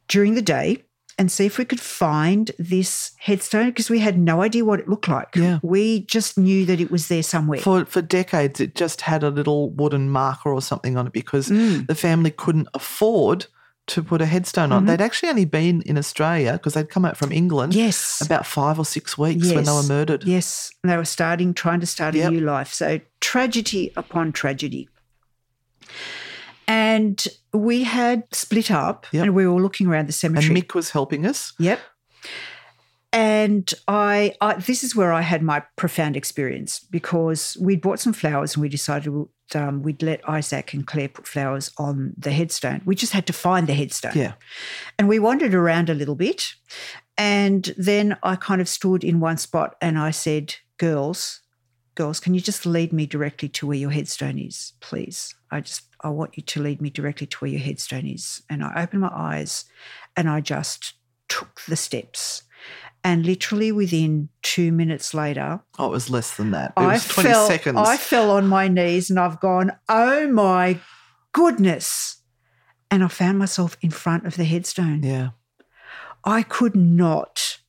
during 0.07 0.36
the 0.36 0.41
day 0.41 0.84
and 1.17 1.32
see 1.32 1.45
if 1.45 1.57
we 1.57 1.65
could 1.65 1.82
find 1.82 2.49
this 2.57 3.11
headstone 3.19 3.67
because 3.67 3.89
we 3.89 3.99
had 3.99 4.17
no 4.17 4.41
idea 4.41 4.63
what 4.63 4.80
it 4.80 4.88
looked 4.88 5.09
like. 5.09 5.36
Yeah. 5.36 5.59
We 5.61 6.01
just 6.05 6.38
knew 6.38 6.65
that 6.65 6.80
it 6.80 6.89
was 6.89 7.07
there 7.09 7.23
somewhere. 7.23 7.59
For 7.59 7.84
for 7.86 8.01
decades, 8.01 8.59
it 8.61 8.73
just 8.73 9.01
had 9.01 9.21
a 9.21 9.30
little 9.30 9.69
wooden 9.71 10.09
marker 10.09 10.49
or 10.49 10.61
something 10.61 10.97
on 10.97 11.07
it 11.07 11.13
because 11.13 11.49
Mm. 11.49 11.88
the 11.88 11.95
family 11.95 12.32
couldn't 12.32 12.69
afford 12.73 13.47
to 13.90 14.02
put 14.04 14.22
a 14.22 14.26
headstone 14.26 14.70
Mm-hmm. 14.70 14.78
on. 14.78 14.86
They'd 14.86 15.02
actually 15.02 15.30
only 15.30 15.46
been 15.46 15.82
in 15.84 15.98
Australia 15.98 16.54
because 16.54 16.74
they'd 16.74 16.90
come 16.90 17.06
out 17.06 17.18
from 17.18 17.32
England. 17.32 17.76
Yes. 17.76 18.22
about 18.24 18.46
five 18.46 18.80
or 18.80 18.86
six 18.86 19.18
weeks 19.18 19.52
when 19.52 19.64
they 19.66 19.72
were 19.72 19.84
murdered. 19.84 20.24
Yes, 20.24 20.72
and 20.84 20.92
they 20.92 20.98
were 20.98 21.06
starting, 21.06 21.54
trying 21.54 21.80
to 21.82 21.86
start 21.86 22.16
Yep. 22.16 22.28
a 22.28 22.32
new 22.32 22.40
life. 22.42 22.72
So 22.74 23.00
tragedy 23.20 23.92
upon 23.98 24.32
tragedy. 24.32 24.88
And 26.68 27.26
we 27.54 27.84
had 27.84 28.24
split 28.32 28.70
up 28.70 29.08
Yep. 29.12 29.24
and 29.24 29.36
we 29.36 29.48
were 29.48 29.62
looking 29.62 29.88
around 29.88 30.08
the 30.08 30.14
cemetery. 30.14 30.54
And. 30.56 30.64
Mick 30.68 30.76
was 30.76 30.92
helping 30.92 31.26
us. 31.26 31.54
Yep. 31.60 31.80
And 33.12 33.74
I, 33.88 34.36
I, 34.40 34.54
this 34.56 34.84
is 34.84 34.96
where 34.96 35.12
I 35.12 35.22
had 35.22 35.42
my 35.42 35.64
profound 35.78 36.16
experience 36.16 36.80
because 36.92 37.58
we'd 37.60 37.82
bought 37.82 38.00
some 38.00 38.14
flowers 38.14 38.54
and 38.54 38.62
we 38.62 38.70
decided 38.70 39.12
um, 39.56 39.82
we'd 39.82 40.02
let 40.02 40.28
Isaac 40.28 40.74
and 40.74 40.86
Claire 40.86 41.10
put 41.10 41.28
flowers 41.28 41.72
on 41.78 42.14
the 42.18 42.32
headstone. 42.32 42.82
We 42.86 42.95
just 42.95 43.14
had 43.14 43.28
to 43.28 43.34
find 43.34 43.68
the 43.68 43.74
headstone. 43.74 44.14
Yeah. 44.16 44.34
And 44.97 45.08
we 45.08 45.20
wandered 45.20 45.54
around 45.54 45.89
a 45.89 45.93
little 45.93 46.16
bit. 46.16 46.54
And 47.18 47.74
then 47.78 48.18
I 48.24 48.36
kind 48.36 48.62
of 48.62 48.70
stood 48.70 49.04
in 49.04 49.20
one 49.20 49.38
spot 49.38 49.76
and 49.82 49.97
I 49.97 50.12
said, 50.12 50.56
Girls, 50.78 51.41
girls, 51.95 52.22
can 52.22 52.34
you 52.34 52.39
just 52.39 52.66
lead 52.66 52.93
me 52.93 53.06
directly 53.06 53.50
to 53.50 53.68
where 53.68 53.78
your 53.78 53.89
headstone 53.89 54.39
is, 54.39 54.74
please? 54.80 55.36
I 55.52 55.60
just, 55.60 55.84
I 56.02 56.10
want 56.10 56.38
you 56.38 56.43
to 56.43 56.62
lead 56.62 56.82
me 56.82 56.89
directly 56.89 57.28
to 57.28 57.38
where 57.39 57.52
your 57.52 57.60
headstone 57.60 58.08
is. 58.08 58.41
And 58.50 58.64
I 58.64 58.84
opened 58.84 59.02
my 59.02 59.12
eyes 59.14 59.66
and 60.16 60.30
I 60.30 60.39
just 60.39 60.93
took 61.28 61.62
the 61.68 61.76
steps. 61.76 62.43
And 63.04 63.26
literally 63.26 63.72
within 63.72 64.30
two 64.41 64.72
minutes 64.72 65.14
later, 65.14 65.62
Oh, 65.78 65.88
it 65.88 65.91
was 65.91 66.10
less 66.10 66.36
than 66.36 66.52
that. 66.52 66.74
It 66.78 66.82
I 66.82 66.93
was 66.93 67.08
20 67.08 67.30
fell, 67.30 67.47
seconds. 67.47 67.78
I 67.80 67.95
fell 67.97 68.32
on 68.32 68.47
my 68.47 68.68
knees 68.68 69.10
and 69.10 69.18
I've 69.20 69.39
gone, 69.39 69.72
oh 69.88 70.28
my 70.28 70.80
goodness. 71.32 72.18
And 72.91 73.04
I 73.04 73.08
found 73.08 73.39
myself 73.39 73.78
in 73.82 73.91
front 73.91 74.26
of 74.26 74.36
the 74.36 74.43
headstone. 74.43 75.04
yeah. 75.04 75.30
I 76.26 76.41
could 76.43 76.76
not 76.76 77.60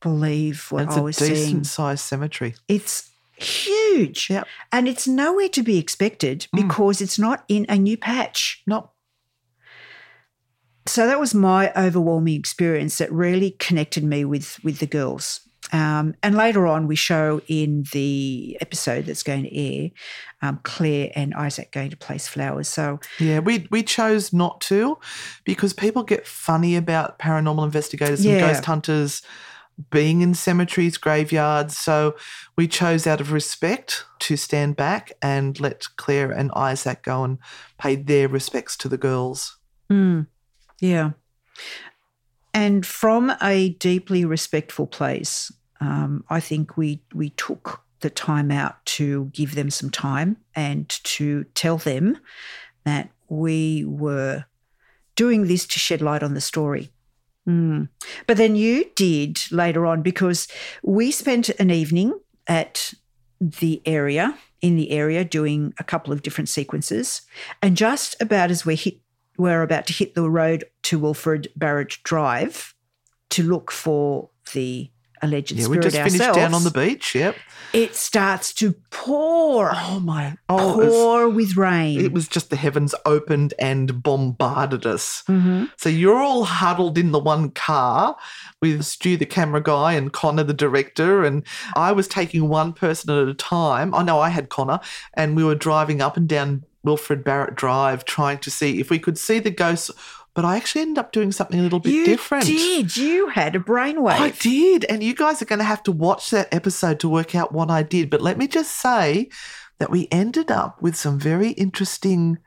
believe 0.00 0.66
what 0.70 0.84
It's 0.84 0.96
I 0.96 1.00
a 1.00 1.02
was 1.02 1.16
decent 1.16 1.36
seeing. 1.36 1.64
sized 1.64 2.04
cemetery. 2.04 2.54
It's 2.68 3.10
huge. 3.36 4.30
Yep. 4.30 4.46
And 4.70 4.86
it's 4.86 5.08
nowhere 5.08 5.48
to 5.48 5.62
be 5.64 5.78
expected 5.78 6.46
Mm. 6.54 6.62
because 6.68 7.00
it's 7.00 7.18
not 7.18 7.44
in 7.48 7.66
a 7.68 7.76
new 7.76 7.96
patch. 7.96 8.62
No. 8.66 8.90
So 10.88 11.06
that 11.06 11.20
was 11.20 11.34
my 11.34 11.72
overwhelming 11.74 12.34
experience 12.38 12.98
that 12.98 13.12
really 13.12 13.52
connected 13.52 14.04
me 14.04 14.24
with 14.24 14.58
with 14.64 14.78
the 14.78 14.86
girls. 14.86 15.40
Um, 15.70 16.14
and 16.22 16.34
later 16.34 16.66
on, 16.66 16.86
we 16.86 16.96
show 16.96 17.42
in 17.46 17.84
the 17.92 18.56
episode 18.62 19.04
that's 19.04 19.22
going 19.22 19.42
to 19.42 19.54
air, 19.54 19.90
um, 20.40 20.60
Claire 20.62 21.10
and 21.14 21.34
Isaac 21.34 21.72
going 21.72 21.90
to 21.90 21.96
place 21.96 22.26
flowers. 22.26 22.68
So 22.68 23.00
Yeah, 23.18 23.40
we 23.40 23.66
we 23.70 23.82
chose 23.82 24.32
not 24.32 24.60
to 24.62 24.98
because 25.44 25.72
people 25.74 26.04
get 26.04 26.26
funny 26.26 26.74
about 26.76 27.18
paranormal 27.18 27.64
investigators 27.64 28.24
and 28.24 28.34
Yeah. 28.34 28.40
ghost 28.40 28.64
hunters 28.64 29.22
being 29.90 30.22
in 30.22 30.34
cemeteries, 30.34 30.96
graveyards. 30.96 31.76
So 31.76 32.16
we 32.56 32.66
chose 32.66 33.06
out 33.06 33.20
of 33.20 33.30
respect 33.32 34.04
to 34.20 34.36
stand 34.36 34.74
back 34.76 35.12
and 35.22 35.60
let 35.60 35.86
Claire 35.96 36.32
and 36.32 36.50
Isaac 36.56 37.02
go 37.04 37.24
and 37.24 37.38
pay 37.78 37.94
their 37.94 38.26
respects 38.26 38.76
to 38.78 38.88
the 38.88 38.98
girls. 38.98 39.58
Mm, 39.92 40.26
yeah. 40.80 41.10
And 42.54 42.84
from 42.84 43.32
a 43.42 43.70
deeply 43.70 44.24
respectful 44.24 44.86
place, 44.86 45.52
um, 45.80 46.24
I 46.28 46.40
think 46.40 46.76
we 46.76 47.02
we 47.14 47.30
took 47.30 47.82
the 48.00 48.10
time 48.10 48.50
out 48.50 48.84
to 48.84 49.26
give 49.26 49.54
them 49.54 49.70
some 49.70 49.90
time 49.90 50.36
and 50.54 50.88
to 50.88 51.44
tell 51.54 51.78
them 51.78 52.18
that 52.84 53.10
we 53.28 53.84
were 53.84 54.44
doing 55.16 55.46
this 55.46 55.66
to 55.66 55.78
shed 55.78 56.00
light 56.00 56.22
on 56.22 56.34
the 56.34 56.40
story. 56.40 56.90
Mm. 57.48 57.88
But 58.26 58.36
then 58.36 58.56
you 58.56 58.90
did 58.94 59.40
later 59.50 59.86
on 59.86 60.02
because 60.02 60.48
we 60.82 61.10
spent 61.10 61.48
an 61.48 61.70
evening 61.70 62.18
at 62.46 62.94
the 63.40 63.82
area 63.84 64.36
in 64.60 64.76
the 64.76 64.90
area 64.90 65.24
doing 65.24 65.72
a 65.78 65.84
couple 65.84 66.12
of 66.12 66.22
different 66.22 66.48
sequences, 66.48 67.22
and 67.62 67.76
just 67.76 68.20
about 68.20 68.50
as 68.50 68.66
we 68.66 68.74
hit 68.74 68.98
we're 69.38 69.62
about 69.62 69.86
to 69.86 69.92
hit 69.92 70.14
the 70.14 70.28
road 70.30 70.64
to 70.84 70.98
Wilfred 70.98 71.48
Barrett 71.56 71.96
Drive 72.02 72.74
to 73.30 73.42
look 73.42 73.70
for 73.70 74.30
the 74.52 74.90
alleged 75.20 75.50
Yeah, 75.52 75.66
we 75.66 75.78
spirit 75.78 75.82
just 75.82 75.96
finished 75.96 76.34
down 76.34 76.54
on 76.54 76.62
the 76.62 76.70
beach. 76.70 77.12
Yep. 77.14 77.34
It 77.72 77.96
starts 77.96 78.54
to 78.54 78.76
pour, 78.90 79.72
Oh 79.74 79.98
my! 80.00 80.36
Oh, 80.48 80.80
it 80.80 80.84
was- 80.86 80.92
pour 80.94 81.28
with 81.28 81.56
rain. 81.56 82.00
it 82.00 82.12
was 82.12 82.28
just 82.28 82.50
the 82.50 82.56
heavens 82.56 82.94
opened 83.04 83.52
and 83.58 84.00
bombarded 84.02 84.86
us. 84.86 85.24
Mhm. 85.28 85.70
So 85.76 85.88
you're 85.88 86.16
all 86.22 86.44
huddled 86.44 86.96
in 86.96 87.10
the 87.10 87.18
one 87.18 87.50
car 87.50 88.16
with 88.62 88.84
Stu, 88.84 89.16
the 89.16 89.26
camera 89.26 89.60
guy, 89.60 89.94
and 89.94 90.12
Connor, 90.12 90.44
the 90.44 90.54
director. 90.54 91.24
And 91.24 91.42
I 91.74 91.90
was 91.92 92.06
taking 92.08 92.48
one 92.48 92.72
person 92.72 93.10
at 93.10 93.28
a 93.28 93.34
time. 93.34 93.94
I 93.96 94.04
know 94.04 94.20
I 94.20 94.28
had 94.28 94.48
Connor, 94.48 94.78
and 95.14 95.34
we 95.36 95.42
were 95.44 95.56
driving 95.56 96.00
up 96.00 96.16
and 96.16 96.28
down 96.28 96.62
Wilfred 96.84 97.24
Barrett 97.24 97.54
Drive 97.54 98.04
trying 98.04 98.38
to 98.38 98.50
see 98.50 98.80
if 98.80 98.90
we 98.90 98.98
could 98.98 99.18
see 99.18 99.38
the 99.38 99.50
ghosts. 99.50 99.90
But 100.34 100.44
I 100.44 100.56
actually 100.56 100.82
ended 100.82 100.98
up 100.98 101.10
doing 101.10 101.32
something 101.32 101.58
a 101.58 101.62
little 101.62 101.80
bit 101.80 101.92
you 101.92 102.04
different. 102.04 102.44
did. 102.44 102.96
You 102.96 103.28
had 103.28 103.56
a 103.56 103.58
brainwave. 103.58 104.20
I 104.20 104.30
did. 104.30 104.84
And 104.84 105.02
you 105.02 105.12
guys 105.12 105.42
are 105.42 105.46
going 105.46 105.58
to 105.58 105.64
have 105.64 105.82
to 105.84 105.92
watch 105.92 106.30
that 106.30 106.52
episode 106.54 107.00
to 107.00 107.08
work 107.08 107.34
out 107.34 107.50
what 107.50 107.70
I 107.70 107.82
did. 107.82 108.08
But 108.08 108.20
let 108.20 108.38
me 108.38 108.46
just 108.46 108.80
say 108.80 109.30
that 109.78 109.90
we 109.90 110.06
ended 110.12 110.50
up 110.50 110.80
with 110.80 110.94
some 110.94 111.18
very 111.18 111.50
interesting 111.50 112.38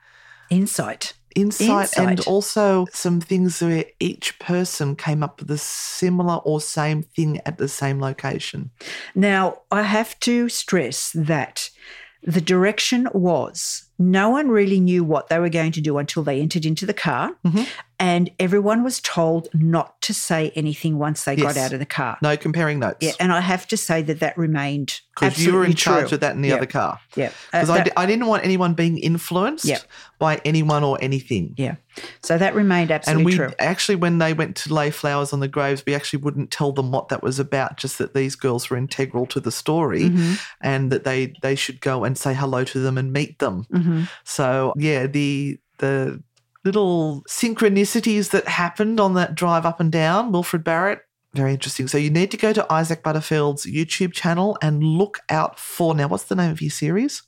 Insight. 0.50 1.14
insight, 1.36 1.98
and 1.98 2.20
also 2.22 2.86
some 2.92 3.22
things 3.22 3.62
where 3.62 3.86
each 4.00 4.38
person 4.40 4.96
came 4.96 5.24
up 5.24 5.40
with 5.40 5.50
a 5.52 5.58
similar 5.58 6.36
or 6.36 6.62
same 6.62 7.04
thing 7.04 7.42
at 7.46 7.58
the 7.58 7.68
same 7.68 8.00
location. 8.00 8.72
Now, 9.16 9.62
I 9.72 9.84
have 9.84 10.20
to 10.22 10.50
stress 10.50 11.12
that 11.14 11.70
the 12.24 12.42
direction 12.42 13.08
was 13.14 13.90
no 14.02 14.30
one 14.30 14.50
really 14.50 14.80
knew 14.80 15.04
what 15.04 15.30
they 15.30 15.40
were 15.40 15.50
going 15.50 15.72
to 15.74 15.82
do 15.82 15.98
until 15.98 16.24
they 16.24 16.42
entered 16.42 16.66
into 16.66 16.86
the 16.86 16.94
car, 16.94 17.36
Mm-hmm. 17.46 17.64
And 18.02 18.32
everyone 18.40 18.84
was 18.84 19.00
told 19.00 19.48
not 19.54 20.02
to 20.02 20.14
say 20.14 20.52
anything 20.56 20.98
once 20.98 21.24
they 21.24 21.36
got 21.36 21.56
out 21.56 21.72
of 21.72 21.80
the 21.80 21.86
car. 21.86 22.18
No 22.22 22.36
comparing 22.36 22.80
notes. 22.80 22.98
Yeah, 23.00 23.12
and 23.20 23.32
I 23.32 23.40
have 23.42 23.68
to 23.68 23.78
say 23.78 24.02
that 24.02 24.20
that 24.20 24.38
remained 24.38 25.00
absolutely 25.22 25.30
Because 25.30 25.46
you 25.46 25.54
were 25.54 25.64
in 25.66 25.72
absolutely 25.72 26.02
charge 26.02 26.12
of 26.14 26.20
that 26.22 26.36
in 26.36 26.42
the 26.42 26.50
Yeah. 26.50 26.56
other 26.56 26.66
car. 26.66 27.00
Yeah, 27.16 27.28
Uh, 27.28 27.32
Because 27.62 27.70
I, 27.70 27.78
that- 27.78 27.86
di- 27.86 27.92
I 27.96 28.06
didn't 28.08 28.26
want 28.26 28.44
anyone 28.44 28.74
being 28.74 28.98
influenced 28.98 29.66
Yeah. 29.66 29.78
by 30.20 30.42
anyone 30.44 30.84
or 30.84 30.98
anything. 31.00 31.54
yeah. 31.58 31.76
So 32.24 32.38
that 32.38 32.56
remained 32.56 32.90
absolutely 32.90 33.34
true. 33.36 33.44
And 33.46 33.52
we 33.52 33.56
true. 33.58 33.66
actually, 33.68 33.96
when 33.98 34.18
they 34.18 34.34
went 34.34 34.56
to 34.58 34.74
lay 34.74 34.90
flowers 34.90 35.32
on 35.34 35.40
the 35.40 35.48
graves, 35.48 35.84
we 35.86 35.94
actually 35.94 36.24
wouldn't 36.24 36.50
tell 36.50 36.72
them 36.72 36.92
what 36.92 37.10
that 37.10 37.22
was 37.22 37.38
about, 37.40 37.78
just 37.78 37.98
that 38.00 38.14
these 38.16 38.36
girls 38.36 38.70
were 38.70 38.78
integral 38.78 39.26
to 39.28 39.40
the 39.40 39.52
story 39.52 40.06
Mm-hmm. 40.10 40.34
and 40.62 40.92
that 40.92 41.04
they, 41.04 41.34
they 41.44 41.54
should 41.56 41.82
go 41.82 42.04
and 42.04 42.18
say 42.18 42.34
hello 42.34 42.64
to 42.64 42.80
them 42.80 42.98
and 42.98 43.14
meet 43.14 43.38
them. 43.40 43.66
Mm-hmm. 43.72 44.04
So, 44.24 44.74
yeah, 44.78 45.06
the, 45.06 45.60
the 45.80 46.24
little 46.64 47.24
synchronicities 47.28 48.30
that 48.32 48.48
happened 48.48 49.00
on 49.00 49.14
that 49.16 49.36
drive 49.36 49.66
up 49.66 49.80
and 49.80 49.92
down 49.92 50.32
Wilfred 50.32 50.64
Barrett, 50.64 51.02
very 51.34 51.54
interesting. 51.54 51.88
So, 51.88 51.98
you 51.98 52.10
need 52.10 52.30
to 52.32 52.38
go 52.38 52.52
to 52.54 52.72
Isaac 52.72 53.04
Butterfield's 53.04 53.66
YouTube 53.66 54.12
channel 54.14 54.58
and 54.62 54.84
look 54.84 55.20
out 55.30 55.58
for 55.60 55.96
now, 55.96 56.08
what's 56.08 56.26
the 56.26 56.36
name 56.36 56.52
of 56.52 56.62
your 56.62 56.72
series? 56.72 57.24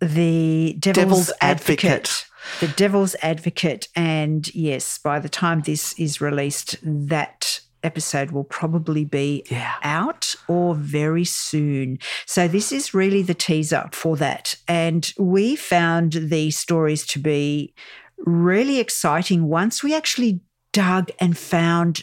the 0.00 0.76
Devil's, 0.78 0.96
Devil's 0.96 1.32
Advocate. 1.40 1.84
Advocate. 1.90 2.26
The 2.60 2.68
Devil's 2.68 3.16
Advocate. 3.22 3.88
And 3.96 4.54
yes, 4.54 4.98
by 4.98 5.18
the 5.18 5.28
time 5.28 5.62
this 5.62 5.98
is 5.98 6.20
released, 6.20 6.76
that 6.82 7.60
episode 7.82 8.30
will 8.30 8.44
probably 8.44 9.04
be 9.04 9.44
Yeah. 9.50 9.74
out 9.82 10.34
or 10.48 10.74
very 10.74 11.24
soon. 11.24 11.98
So 12.26 12.48
this 12.48 12.72
is 12.72 12.94
really 12.94 13.22
the 13.22 13.34
teaser 13.34 13.88
for 13.92 14.16
that. 14.16 14.56
And 14.66 15.12
we 15.18 15.54
found 15.56 16.12
these 16.14 16.56
stories 16.56 17.06
to 17.08 17.18
be 17.18 17.74
really 18.18 18.78
exciting 18.80 19.44
once 19.48 19.82
we 19.82 19.94
actually 19.94 20.40
dug 20.72 21.10
and 21.20 21.36
found 21.36 22.02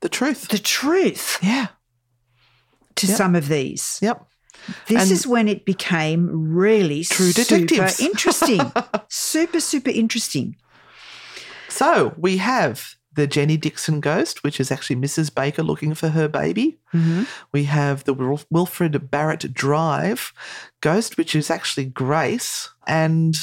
The 0.00 0.08
truth. 0.08 0.48
the 0.48 0.58
truth 0.58 1.38
yeah. 1.42 1.68
to 2.96 3.06
Yep. 3.06 3.16
some 3.16 3.34
of 3.34 3.48
these. 3.48 3.98
Yep. 4.02 4.24
This 4.86 5.02
And- 5.02 5.10
is 5.12 5.26
when 5.26 5.48
it 5.48 5.64
became 5.64 6.28
really 6.54 7.04
True 7.04 7.30
super 7.32 7.54
interesting. 8.00 8.72
super, 9.08 9.60
super 9.60 9.90
interesting. 9.90 10.56
So 11.68 12.14
we 12.16 12.38
have 12.38 12.94
the 13.14 13.26
Jenny 13.26 13.56
Dixon 13.56 14.00
ghost, 14.00 14.42
which 14.44 14.60
is 14.60 14.70
actually 14.70 14.96
Mrs. 14.96 15.34
Baker 15.34 15.62
looking 15.62 15.94
for 15.94 16.10
her 16.10 16.28
baby. 16.28 16.78
Mm-hmm. 16.94 17.24
We 17.52 17.64
have 17.64 18.04
the 18.04 18.14
Wil- 18.14 18.40
Wilfred 18.50 19.10
Barrett 19.10 19.52
Drive 19.52 20.32
ghost, 20.80 21.16
which 21.16 21.34
is 21.34 21.50
actually 21.50 21.86
Grace. 21.86 22.70
And 22.86 23.34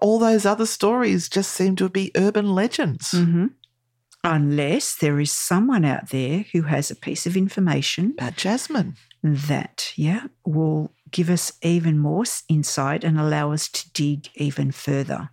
all 0.00 0.18
those 0.18 0.46
other 0.46 0.66
stories 0.66 1.28
just 1.28 1.52
seem 1.52 1.76
to 1.76 1.88
be 1.88 2.10
urban 2.16 2.54
legends. 2.54 3.12
Mm-hmm. 3.12 3.46
Unless 4.22 4.96
there 4.96 5.18
is 5.18 5.32
someone 5.32 5.84
out 5.84 6.10
there 6.10 6.44
who 6.52 6.62
has 6.62 6.90
a 6.90 6.96
piece 6.96 7.26
of 7.26 7.36
information 7.36 8.14
About 8.18 8.36
Jasmine. 8.36 8.96
that, 9.22 9.92
yeah, 9.96 10.24
will 10.44 10.92
give 11.10 11.30
us 11.30 11.52
even 11.62 11.98
more 11.98 12.24
insight 12.48 13.02
and 13.02 13.18
allow 13.18 13.52
us 13.52 13.68
to 13.68 13.90
dig 13.92 14.28
even 14.34 14.72
further. 14.72 15.30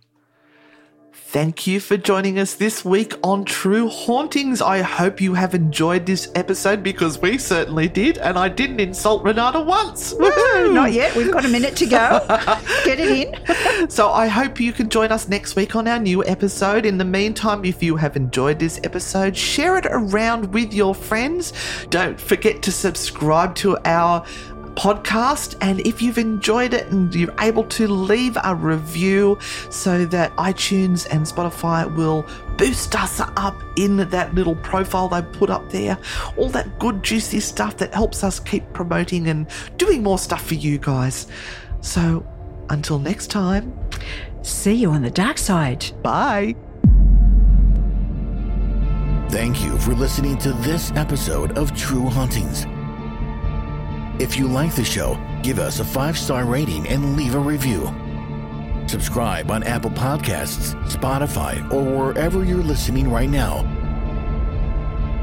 Thank 1.30 1.66
you 1.66 1.78
for 1.78 1.98
joining 1.98 2.38
us 2.38 2.54
this 2.54 2.86
week 2.86 3.12
on 3.22 3.44
True 3.44 3.90
Hauntings. 3.90 4.62
I 4.62 4.80
hope 4.80 5.20
you 5.20 5.34
have 5.34 5.54
enjoyed 5.54 6.06
this 6.06 6.32
episode 6.34 6.82
because 6.82 7.20
we 7.20 7.36
certainly 7.36 7.86
did, 7.86 8.16
and 8.16 8.38
I 8.38 8.48
didn't 8.48 8.80
insult 8.80 9.22
Renata 9.24 9.60
once. 9.60 10.14
Not 10.18 10.94
yet. 10.94 11.14
We've 11.14 11.30
got 11.30 11.44
a 11.44 11.48
minute 11.48 11.76
to 11.76 11.86
go. 11.86 12.24
Get 12.86 12.98
it 12.98 13.10
in. 13.10 13.90
So 13.90 14.10
I 14.10 14.26
hope 14.26 14.58
you 14.58 14.72
can 14.72 14.88
join 14.88 15.12
us 15.12 15.28
next 15.28 15.54
week 15.54 15.76
on 15.76 15.86
our 15.86 15.98
new 15.98 16.24
episode. 16.24 16.86
In 16.86 16.96
the 16.96 17.04
meantime, 17.04 17.62
if 17.66 17.82
you 17.82 17.96
have 17.96 18.16
enjoyed 18.16 18.58
this 18.58 18.80
episode, 18.82 19.36
share 19.36 19.76
it 19.76 19.84
around 19.90 20.54
with 20.54 20.72
your 20.72 20.94
friends. 20.94 21.52
Don't 21.90 22.18
forget 22.18 22.62
to 22.62 22.72
subscribe 22.72 23.54
to 23.56 23.76
our 23.84 24.24
podcast 24.78 25.56
and 25.60 25.80
if 25.80 26.00
you've 26.00 26.18
enjoyed 26.18 26.72
it 26.72 26.86
and 26.86 27.14
you're 27.14 27.34
able 27.40 27.64
to 27.64 27.88
leave 27.88 28.38
a 28.44 28.54
review 28.54 29.36
so 29.70 30.04
that 30.06 30.34
iTunes 30.36 31.06
and 31.10 31.26
Spotify 31.26 31.92
will 31.96 32.24
boost 32.56 32.94
us 32.94 33.20
up 33.36 33.60
in 33.76 33.96
that 33.96 34.34
little 34.34 34.56
profile 34.56 35.08
they 35.08 35.22
put 35.22 35.50
up 35.50 35.68
there 35.70 35.98
all 36.36 36.48
that 36.50 36.78
good 36.78 37.02
juicy 37.02 37.40
stuff 37.40 37.76
that 37.76 37.92
helps 37.92 38.22
us 38.22 38.38
keep 38.38 38.72
promoting 38.72 39.26
and 39.26 39.48
doing 39.76 40.02
more 40.02 40.18
stuff 40.18 40.46
for 40.46 40.54
you 40.54 40.78
guys 40.78 41.26
so 41.80 42.24
until 42.70 42.98
next 42.98 43.28
time 43.28 43.76
See 44.42 44.74
you 44.74 44.90
on 44.92 45.02
the 45.02 45.10
dark 45.10 45.38
side. 45.38 45.84
Bye. 46.02 46.54
Thank 49.30 49.62
you 49.62 49.78
for 49.78 49.94
listening 49.94 50.38
to 50.38 50.52
this 50.52 50.90
episode 50.92 51.58
of 51.58 51.76
True 51.76 52.08
Hauntings. 52.08 52.64
If 54.20 54.36
you 54.36 54.48
like 54.48 54.74
the 54.74 54.84
show, 54.84 55.16
give 55.44 55.60
us 55.60 55.78
a 55.78 55.84
five 55.84 56.18
star 56.18 56.44
rating 56.44 56.88
and 56.88 57.16
leave 57.16 57.36
a 57.36 57.38
review. 57.38 57.86
Subscribe 58.88 59.48
on 59.50 59.62
Apple 59.62 59.90
Podcasts, 59.90 60.74
Spotify, 60.90 61.62
or 61.72 61.84
wherever 61.84 62.44
you're 62.44 62.58
listening 62.58 63.08
right 63.10 63.30
now. 63.30 63.62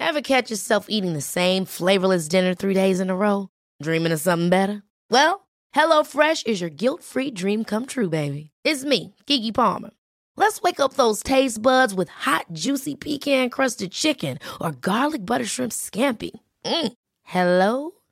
Ever 0.00 0.22
catch 0.22 0.50
yourself 0.50 0.86
eating 0.88 1.12
the 1.12 1.20
same 1.20 1.66
flavorless 1.66 2.26
dinner 2.26 2.54
three 2.54 2.72
days 2.72 3.00
in 3.00 3.10
a 3.10 3.14
row? 3.14 3.50
Dreaming 3.82 4.12
of 4.12 4.20
something 4.20 4.48
better? 4.48 4.82
Well, 5.10 5.46
HelloFresh 5.74 6.46
is 6.46 6.62
your 6.62 6.70
guilt 6.70 7.04
free 7.04 7.30
dream 7.30 7.64
come 7.64 7.84
true, 7.84 8.08
baby. 8.08 8.50
It's 8.64 8.82
me, 8.82 9.14
Keke 9.26 9.52
Palmer. 9.54 9.90
Let's 10.38 10.62
wake 10.62 10.80
up 10.80 10.94
those 10.94 11.22
taste 11.22 11.60
buds 11.60 11.92
with 11.92 12.08
hot, 12.08 12.46
juicy 12.54 12.94
pecan 12.94 13.50
crusted 13.50 13.92
chicken 13.92 14.38
or 14.58 14.72
garlic 14.72 15.26
butter 15.26 15.44
shrimp 15.44 15.72
scampi. 15.72 16.30
Mm. 16.64 16.94
Hello 17.24 17.92